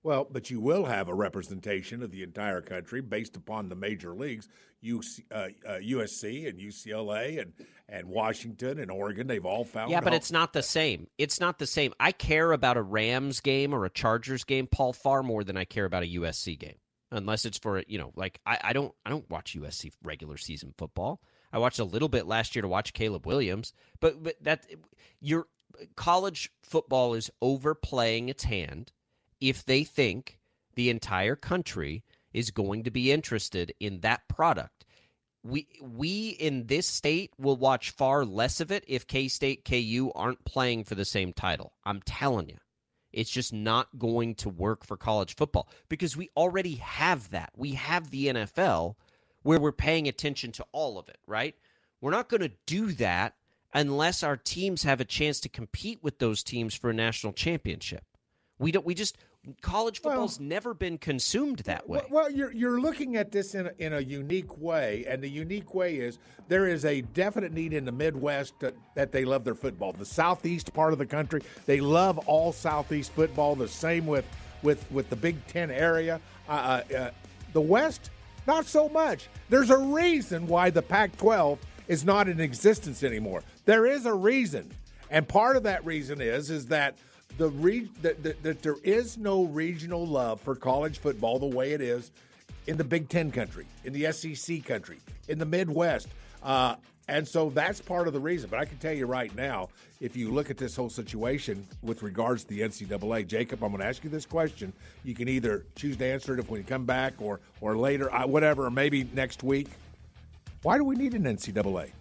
Well, 0.03 0.27
but 0.29 0.49
you 0.49 0.59
will 0.59 0.83
have 0.83 1.07
a 1.07 1.13
representation 1.13 2.03
of 2.03 2.11
the 2.11 2.23
entire 2.23 2.61
country 2.61 3.01
based 3.01 3.37
upon 3.37 3.69
the 3.69 3.75
major 3.75 4.13
leagues. 4.13 4.49
UC, 4.83 5.21
uh, 5.31 5.47
uh, 5.65 5.79
USC 5.79 6.47
and 6.47 6.59
UCLA 6.59 7.41
and, 7.41 7.53
and 7.87 8.07
Washington 8.09 8.79
and 8.79 8.91
Oregon, 8.91 9.27
they've 9.27 9.45
all 9.45 9.63
found. 9.63 9.91
Yeah, 9.91 10.01
but 10.01 10.13
it's 10.13 10.31
not 10.31 10.51
the 10.51 10.61
same. 10.61 11.07
It's 11.17 11.39
not 11.39 11.57
the 11.57 11.65
same. 11.65 11.93
I 12.01 12.11
care 12.11 12.51
about 12.51 12.75
a 12.75 12.81
Rams 12.81 13.39
game 13.39 13.73
or 13.73 13.85
a 13.85 13.89
Chargers 13.89 14.43
game, 14.43 14.67
Paul, 14.67 14.91
far 14.91 15.23
more 15.23 15.45
than 15.45 15.55
I 15.55 15.63
care 15.63 15.85
about 15.85 16.03
a 16.03 16.07
USC 16.07 16.59
game. 16.59 16.75
Unless 17.11 17.45
it's 17.45 17.59
for 17.59 17.81
you 17.87 17.97
know, 17.97 18.11
like 18.15 18.41
I, 18.45 18.57
I 18.61 18.73
don't 18.73 18.93
I 19.05 19.09
don't 19.09 19.29
watch 19.29 19.55
USC 19.57 19.91
regular 20.03 20.35
season 20.35 20.73
football. 20.77 21.21
I 21.53 21.59
watched 21.59 21.79
a 21.79 21.85
little 21.85 22.09
bit 22.09 22.25
last 22.25 22.55
year 22.55 22.63
to 22.63 22.67
watch 22.67 22.91
Caleb 22.91 23.25
Williams, 23.25 23.71
but 24.01 24.21
but 24.21 24.35
that 24.41 24.65
your 25.21 25.45
college 25.95 26.51
football 26.63 27.13
is 27.13 27.29
overplaying 27.41 28.29
its 28.29 28.43
hand 28.43 28.91
if 29.43 29.65
they 29.65 29.83
think 29.83 30.39
the 30.75 30.89
entire 30.89 31.35
country 31.35 32.03
is 32.31 32.49
going 32.49 32.83
to 32.83 32.91
be 32.91 33.11
interested 33.11 33.73
in 33.79 33.99
that 33.99 34.27
product. 34.29 34.85
We 35.43 35.67
we 35.81 36.29
in 36.29 36.67
this 36.67 36.87
state 36.87 37.31
will 37.37 37.57
watch 37.57 37.91
far 37.91 38.23
less 38.23 38.61
of 38.61 38.71
it 38.71 38.85
if 38.87 39.05
K 39.05 39.27
State 39.27 39.65
KU 39.65 40.13
aren't 40.15 40.45
playing 40.45 40.85
for 40.85 40.95
the 40.95 41.03
same 41.03 41.33
title. 41.33 41.73
I'm 41.83 42.01
telling 42.01 42.47
you. 42.49 42.57
It's 43.11 43.29
just 43.29 43.53
not 43.53 43.99
going 43.99 44.33
to 44.35 44.49
work 44.49 44.85
for 44.85 44.97
college 44.97 45.35
football 45.35 45.67
because 45.87 46.17
we 46.17 46.31
already 46.35 46.75
have 46.75 47.29
that. 47.29 47.51
We 47.55 47.73
have 47.73 48.09
the 48.09 48.27
NFL 48.27 48.95
where 49.43 49.59
we're 49.59 49.71
paying 49.73 50.07
attention 50.07 50.51
to 50.53 50.65
all 50.71 50.97
of 50.97 51.09
it, 51.09 51.19
right? 51.27 51.53
We're 52.01 52.09
not 52.09 52.29
going 52.29 52.41
to 52.41 52.53
do 52.65 52.93
that 52.93 53.35
unless 53.73 54.23
our 54.23 54.37
teams 54.37 54.83
have 54.83 54.99
a 54.99 55.05
chance 55.05 55.39
to 55.41 55.49
compete 55.49 55.99
with 56.01 56.17
those 56.17 56.41
teams 56.41 56.73
for 56.73 56.89
a 56.89 56.93
national 56.93 57.33
championship. 57.33 58.03
We 58.57 58.71
don't. 58.71 58.85
We 58.85 58.95
just 58.95 59.17
college 59.61 60.01
football's 60.01 60.39
well, 60.39 60.47
never 60.47 60.73
been 60.73 60.97
consumed 60.97 61.59
that 61.59 61.87
way. 61.87 62.01
Well, 62.09 62.31
you're 62.31 62.51
you're 62.51 62.79
looking 62.79 63.17
at 63.17 63.31
this 63.31 63.55
in 63.55 63.67
a, 63.67 63.71
in 63.77 63.93
a 63.93 63.99
unique 63.99 64.57
way, 64.57 65.05
and 65.07 65.21
the 65.21 65.29
unique 65.29 65.73
way 65.73 65.97
is 65.97 66.19
there 66.47 66.67
is 66.67 66.85
a 66.85 67.01
definite 67.01 67.51
need 67.51 67.73
in 67.73 67.85
the 67.85 67.91
Midwest 67.91 68.59
to, 68.61 68.73
that 68.95 69.11
they 69.11 69.25
love 69.25 69.43
their 69.43 69.55
football. 69.55 69.91
The 69.91 70.05
southeast 70.05 70.73
part 70.73 70.93
of 70.93 70.99
the 70.99 71.05
country, 71.05 71.41
they 71.65 71.81
love 71.81 72.17
all 72.19 72.53
southeast 72.53 73.11
football. 73.11 73.55
The 73.55 73.67
same 73.67 74.05
with 74.05 74.25
with 74.61 74.89
with 74.91 75.09
the 75.09 75.17
Big 75.17 75.45
Ten 75.47 75.71
area. 75.71 76.21
Uh, 76.47 76.51
uh, 76.51 76.95
uh 76.95 77.11
the 77.51 77.61
West, 77.61 78.09
not 78.47 78.65
so 78.65 78.89
much. 78.89 79.29
There's 79.49 79.69
a 79.69 79.77
reason 79.77 80.47
why 80.47 80.69
the 80.69 80.81
Pac 80.81 81.15
12 81.17 81.59
is 81.87 82.03
not 82.03 82.27
in 82.27 82.39
existence 82.39 83.03
anymore. 83.03 83.43
There 83.65 83.85
is 83.85 84.05
a 84.05 84.13
reason. 84.13 84.71
And 85.11 85.27
part 85.27 85.55
of 85.55 85.63
that 85.63 85.85
reason 85.85 86.21
is 86.21 86.49
is 86.49 86.65
that 86.67 86.97
the 87.37 87.49
re- 87.49 87.89
that, 88.01 88.23
that, 88.23 88.43
that 88.43 88.61
there 88.61 88.77
is 88.83 89.17
no 89.17 89.45
regional 89.45 90.05
love 90.05 90.39
for 90.41 90.55
college 90.55 90.99
football 90.99 91.39
the 91.39 91.45
way 91.45 91.73
it 91.73 91.81
is 91.81 92.11
in 92.67 92.77
the 92.77 92.83
Big 92.83 93.09
Ten 93.09 93.31
country, 93.31 93.65
in 93.83 93.93
the 93.93 94.11
SEC 94.11 94.63
country, 94.63 94.99
in 95.27 95.39
the 95.39 95.45
Midwest. 95.45 96.07
Uh, 96.41 96.75
and 97.09 97.27
so 97.27 97.49
that's 97.49 97.81
part 97.81 98.07
of 98.07 98.13
the 98.13 98.19
reason. 98.19 98.49
But 98.49 98.59
I 98.59 98.65
can 98.65 98.77
tell 98.77 98.93
you 98.93 99.05
right 99.05 99.33
now, 99.35 99.69
if 99.99 100.15
you 100.15 100.31
look 100.31 100.49
at 100.49 100.57
this 100.57 100.75
whole 100.75 100.89
situation 100.89 101.67
with 101.81 102.01
regards 102.01 102.43
to 102.45 102.49
the 102.49 102.61
NCAA, 102.61 103.27
Jacob, 103.27 103.63
I'm 103.63 103.71
going 103.71 103.81
to 103.81 103.87
ask 103.87 104.03
you 104.03 104.09
this 104.09 104.25
question. 104.25 104.71
You 105.03 105.13
can 105.13 105.27
either 105.27 105.65
choose 105.75 105.97
to 105.97 106.05
answer 106.05 106.33
it 106.33 106.39
if 106.39 106.49
we 106.49 106.63
come 106.63 106.85
back 106.85 107.13
or 107.19 107.41
or 107.59 107.75
later, 107.75 108.09
whatever, 108.25 108.65
or 108.65 108.71
maybe 108.71 109.07
next 109.13 109.43
week. 109.43 109.67
Why 110.61 110.77
do 110.77 110.85
we 110.85 110.95
need 110.95 111.13
an 111.13 111.23
NCAA? 111.23 111.91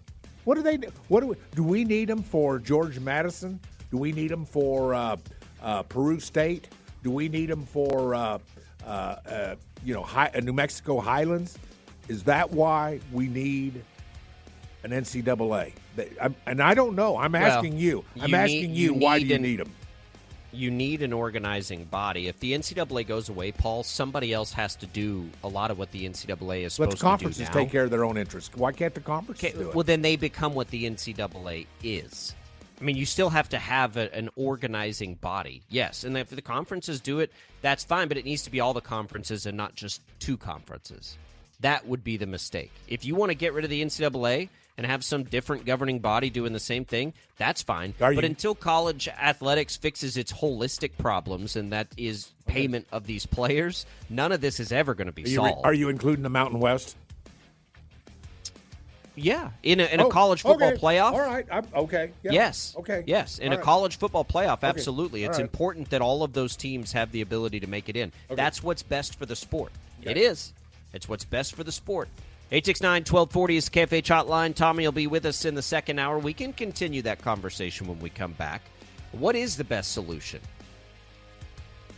What 0.45 0.55
do 0.55 0.61
they? 0.61 0.77
What 1.09 1.19
do 1.19 1.27
we? 1.27 1.35
Do 1.53 1.63
we 1.63 1.83
need 1.83 2.07
them 2.07 2.23
for 2.23 2.59
George 2.59 2.99
Mason? 2.99 3.59
Do 3.93 3.99
we 3.99 4.11
need 4.11 4.29
them 4.29 4.43
for 4.43 4.95
uh, 4.95 5.17
uh, 5.61 5.83
Peru 5.83 6.19
State? 6.19 6.69
Do 7.03 7.11
we 7.11 7.29
need 7.29 7.51
them 7.51 7.63
for 7.63 8.15
uh, 8.15 8.39
uh, 8.83 8.87
uh 8.87 9.55
you 9.85 9.93
know 9.93 10.01
high, 10.01 10.31
New 10.41 10.51
Mexico 10.51 10.99
Highlands? 10.99 11.59
Is 12.07 12.23
that 12.23 12.49
why 12.49 12.99
we 13.11 13.27
need 13.27 13.83
an 14.83 14.89
NCAA? 14.89 15.73
And 16.47 16.59
I 16.59 16.73
don't 16.73 16.95
know. 16.95 17.17
I'm 17.17 17.35
asking 17.35 17.73
well, 17.73 17.81
you. 17.83 18.05
I'm 18.19 18.29
you 18.31 18.35
asking 18.35 18.61
need, 18.61 18.75
you, 18.75 18.93
you 18.95 18.99
why 18.99 19.19
do 19.19 19.27
you 19.27 19.35
an, 19.35 19.43
need 19.43 19.59
them? 19.59 19.71
You 20.51 20.71
need 20.71 21.03
an 21.03 21.13
organizing 21.13 21.85
body. 21.85 22.27
If 22.27 22.39
the 22.39 22.53
NCAA 22.53 23.05
goes 23.05 23.29
away, 23.29 23.51
Paul, 23.51 23.83
somebody 23.83 24.33
else 24.33 24.51
has 24.53 24.75
to 24.77 24.87
do 24.87 25.29
a 25.43 25.47
lot 25.47 25.69
of 25.69 25.77
what 25.77 25.91
the 25.91 26.09
NCAA 26.09 26.63
is 26.63 26.73
supposed 26.73 26.73
to 26.73 26.75
do. 26.75 26.81
Let 26.81 26.89
the 26.89 26.97
conferences 26.97 27.49
take 27.49 27.69
care 27.69 27.83
of 27.83 27.91
their 27.91 28.05
own 28.05 28.17
interests. 28.17 28.55
Why 28.55 28.71
can't 28.71 28.95
the 28.95 29.01
conferences 29.01 29.49
okay, 29.49 29.55
do 29.55 29.69
it? 29.69 29.75
Well, 29.75 29.83
then 29.83 30.01
they 30.01 30.15
become 30.15 30.55
what 30.55 30.69
the 30.69 30.89
NCAA 30.89 31.67
is. 31.83 32.33
I 32.79 32.83
mean, 32.83 32.95
you 32.95 33.05
still 33.05 33.29
have 33.29 33.49
to 33.49 33.59
have 33.59 33.97
a, 33.97 34.13
an 34.15 34.29
organizing 34.35 35.15
body, 35.15 35.61
yes. 35.69 36.03
And 36.03 36.17
if 36.17 36.29
the 36.29 36.41
conferences 36.41 36.99
do 36.99 37.19
it, 37.19 37.31
that's 37.61 37.83
fine, 37.83 38.07
but 38.07 38.17
it 38.17 38.25
needs 38.25 38.43
to 38.43 38.51
be 38.51 38.59
all 38.59 38.73
the 38.73 38.81
conferences 38.81 39.45
and 39.45 39.55
not 39.55 39.75
just 39.75 40.01
two 40.19 40.37
conferences. 40.37 41.17
That 41.61 41.87
would 41.87 42.03
be 42.03 42.17
the 42.17 42.25
mistake. 42.25 42.71
If 42.87 43.05
you 43.05 43.15
want 43.15 43.29
to 43.29 43.35
get 43.35 43.53
rid 43.53 43.63
of 43.63 43.69
the 43.69 43.83
NCAA 43.83 44.49
and 44.77 44.85
have 44.85 45.03
some 45.03 45.23
different 45.23 45.65
governing 45.65 45.99
body 45.99 46.29
doing 46.29 46.51
the 46.51 46.59
same 46.59 46.83
thing, 46.83 47.13
that's 47.37 47.61
fine. 47.61 47.93
Are 48.01 48.13
but 48.13 48.23
you... 48.23 48.29
until 48.29 48.55
college 48.55 49.07
athletics 49.07 49.77
fixes 49.77 50.17
its 50.17 50.33
holistic 50.33 50.97
problems, 50.97 51.55
and 51.55 51.71
that 51.71 51.87
is 51.95 52.31
payment 52.47 52.87
of 52.91 53.05
these 53.05 53.25
players, 53.25 53.85
none 54.09 54.31
of 54.31 54.41
this 54.41 54.59
is 54.59 54.71
ever 54.71 54.93
going 54.93 55.07
to 55.07 55.13
be 55.13 55.23
are 55.23 55.27
you, 55.27 55.35
solved. 55.35 55.65
Are 55.65 55.73
you 55.73 55.89
including 55.89 56.23
the 56.23 56.29
Mountain 56.29 56.59
West? 56.59 56.97
Yeah, 59.15 59.51
in 59.61 59.79
a, 59.79 59.85
in 59.85 59.99
a 59.99 60.05
oh, 60.05 60.09
college 60.09 60.41
football 60.41 60.69
okay. 60.69 60.77
playoff. 60.77 61.11
All 61.11 61.19
right. 61.19 61.45
I'm, 61.51 61.67
okay. 61.75 62.11
Yeah. 62.23 62.31
Yes. 62.31 62.75
Okay. 62.79 63.03
Yes, 63.05 63.37
in 63.37 63.49
all 63.49 63.53
a 63.53 63.57
right. 63.57 63.63
college 63.63 63.97
football 63.97 64.25
playoff, 64.25 64.63
absolutely. 64.63 65.21
Okay. 65.21 65.29
It's 65.29 65.37
right. 65.37 65.43
important 65.43 65.91
that 65.91 66.01
all 66.01 66.23
of 66.23 66.33
those 66.33 66.55
teams 66.55 66.91
have 66.93 67.11
the 67.11 67.21
ability 67.21 67.59
to 67.59 67.67
make 67.67 67.89
it 67.89 67.95
in. 67.95 68.11
Okay. 68.29 68.35
That's 68.35 68.63
what's 68.63 68.81
best 68.81 69.19
for 69.19 69.25
the 69.25 69.35
sport. 69.35 69.71
It 70.01 70.17
is. 70.17 70.53
It's 70.93 71.07
what's 71.07 71.25
best 71.25 71.55
for 71.55 71.63
the 71.63 71.71
sport. 71.71 72.09
869-1240 72.51 73.55
is 73.55 73.69
the 73.69 73.79
KFH 73.79 74.03
hotline. 74.03 74.53
Tommy 74.53 74.85
will 74.85 74.91
be 74.91 75.07
with 75.07 75.25
us 75.25 75.45
in 75.45 75.55
the 75.55 75.61
second 75.61 75.97
hour. 75.97 76.19
We 76.19 76.33
can 76.33 76.53
continue 76.53 77.01
that 77.03 77.21
conversation 77.21 77.87
when 77.87 77.99
we 77.99 78.09
come 78.09 78.33
back. 78.33 78.61
What 79.11 79.35
is 79.35 79.57
the 79.57 79.63
best 79.63 79.91
solution? 79.91 80.39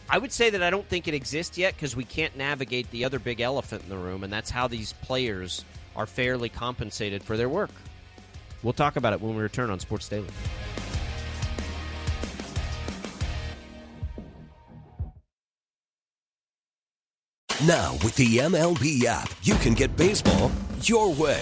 I 0.09 0.18
would 0.18 0.32
say 0.32 0.49
that 0.51 0.61
I 0.61 0.70
don't 0.70 0.88
think 0.88 1.07
it 1.07 1.13
exists 1.13 1.57
yet 1.57 1.76
because 1.76 1.95
we 1.95 2.03
can't 2.03 2.38
navigate 2.38 2.89
the 2.91 3.05
other 3.05 3.20
big 3.20 3.41
elephant 3.41 3.84
in 3.84 3.89
the 3.89 3.97
room, 3.97 4.24
and 4.24 4.32
that's 4.32 4.51
how 4.51 4.68
these 4.68 4.93
players 4.93 5.66
are 5.96 6.06
fairly 6.06 6.50
compensated 6.50 7.24
for 7.24 7.38
their 7.38 7.50
work. 7.50 7.72
We'll 8.64 8.74
talk 8.74 8.96
about 8.96 9.14
it 9.14 9.22
when 9.22 9.36
we 9.36 9.41
return 9.41 9.70
on 9.70 9.80
Sports 9.80 10.10
Daily. 10.10 10.28
Now, 17.66 17.93
with 18.04 18.16
the 18.16 18.38
MLB 18.38 19.06
app, 19.06 19.32
you 19.41 19.56
can 19.56 19.74
get 19.74 19.96
baseball 19.96 20.52
your 20.82 21.14
way. 21.14 21.41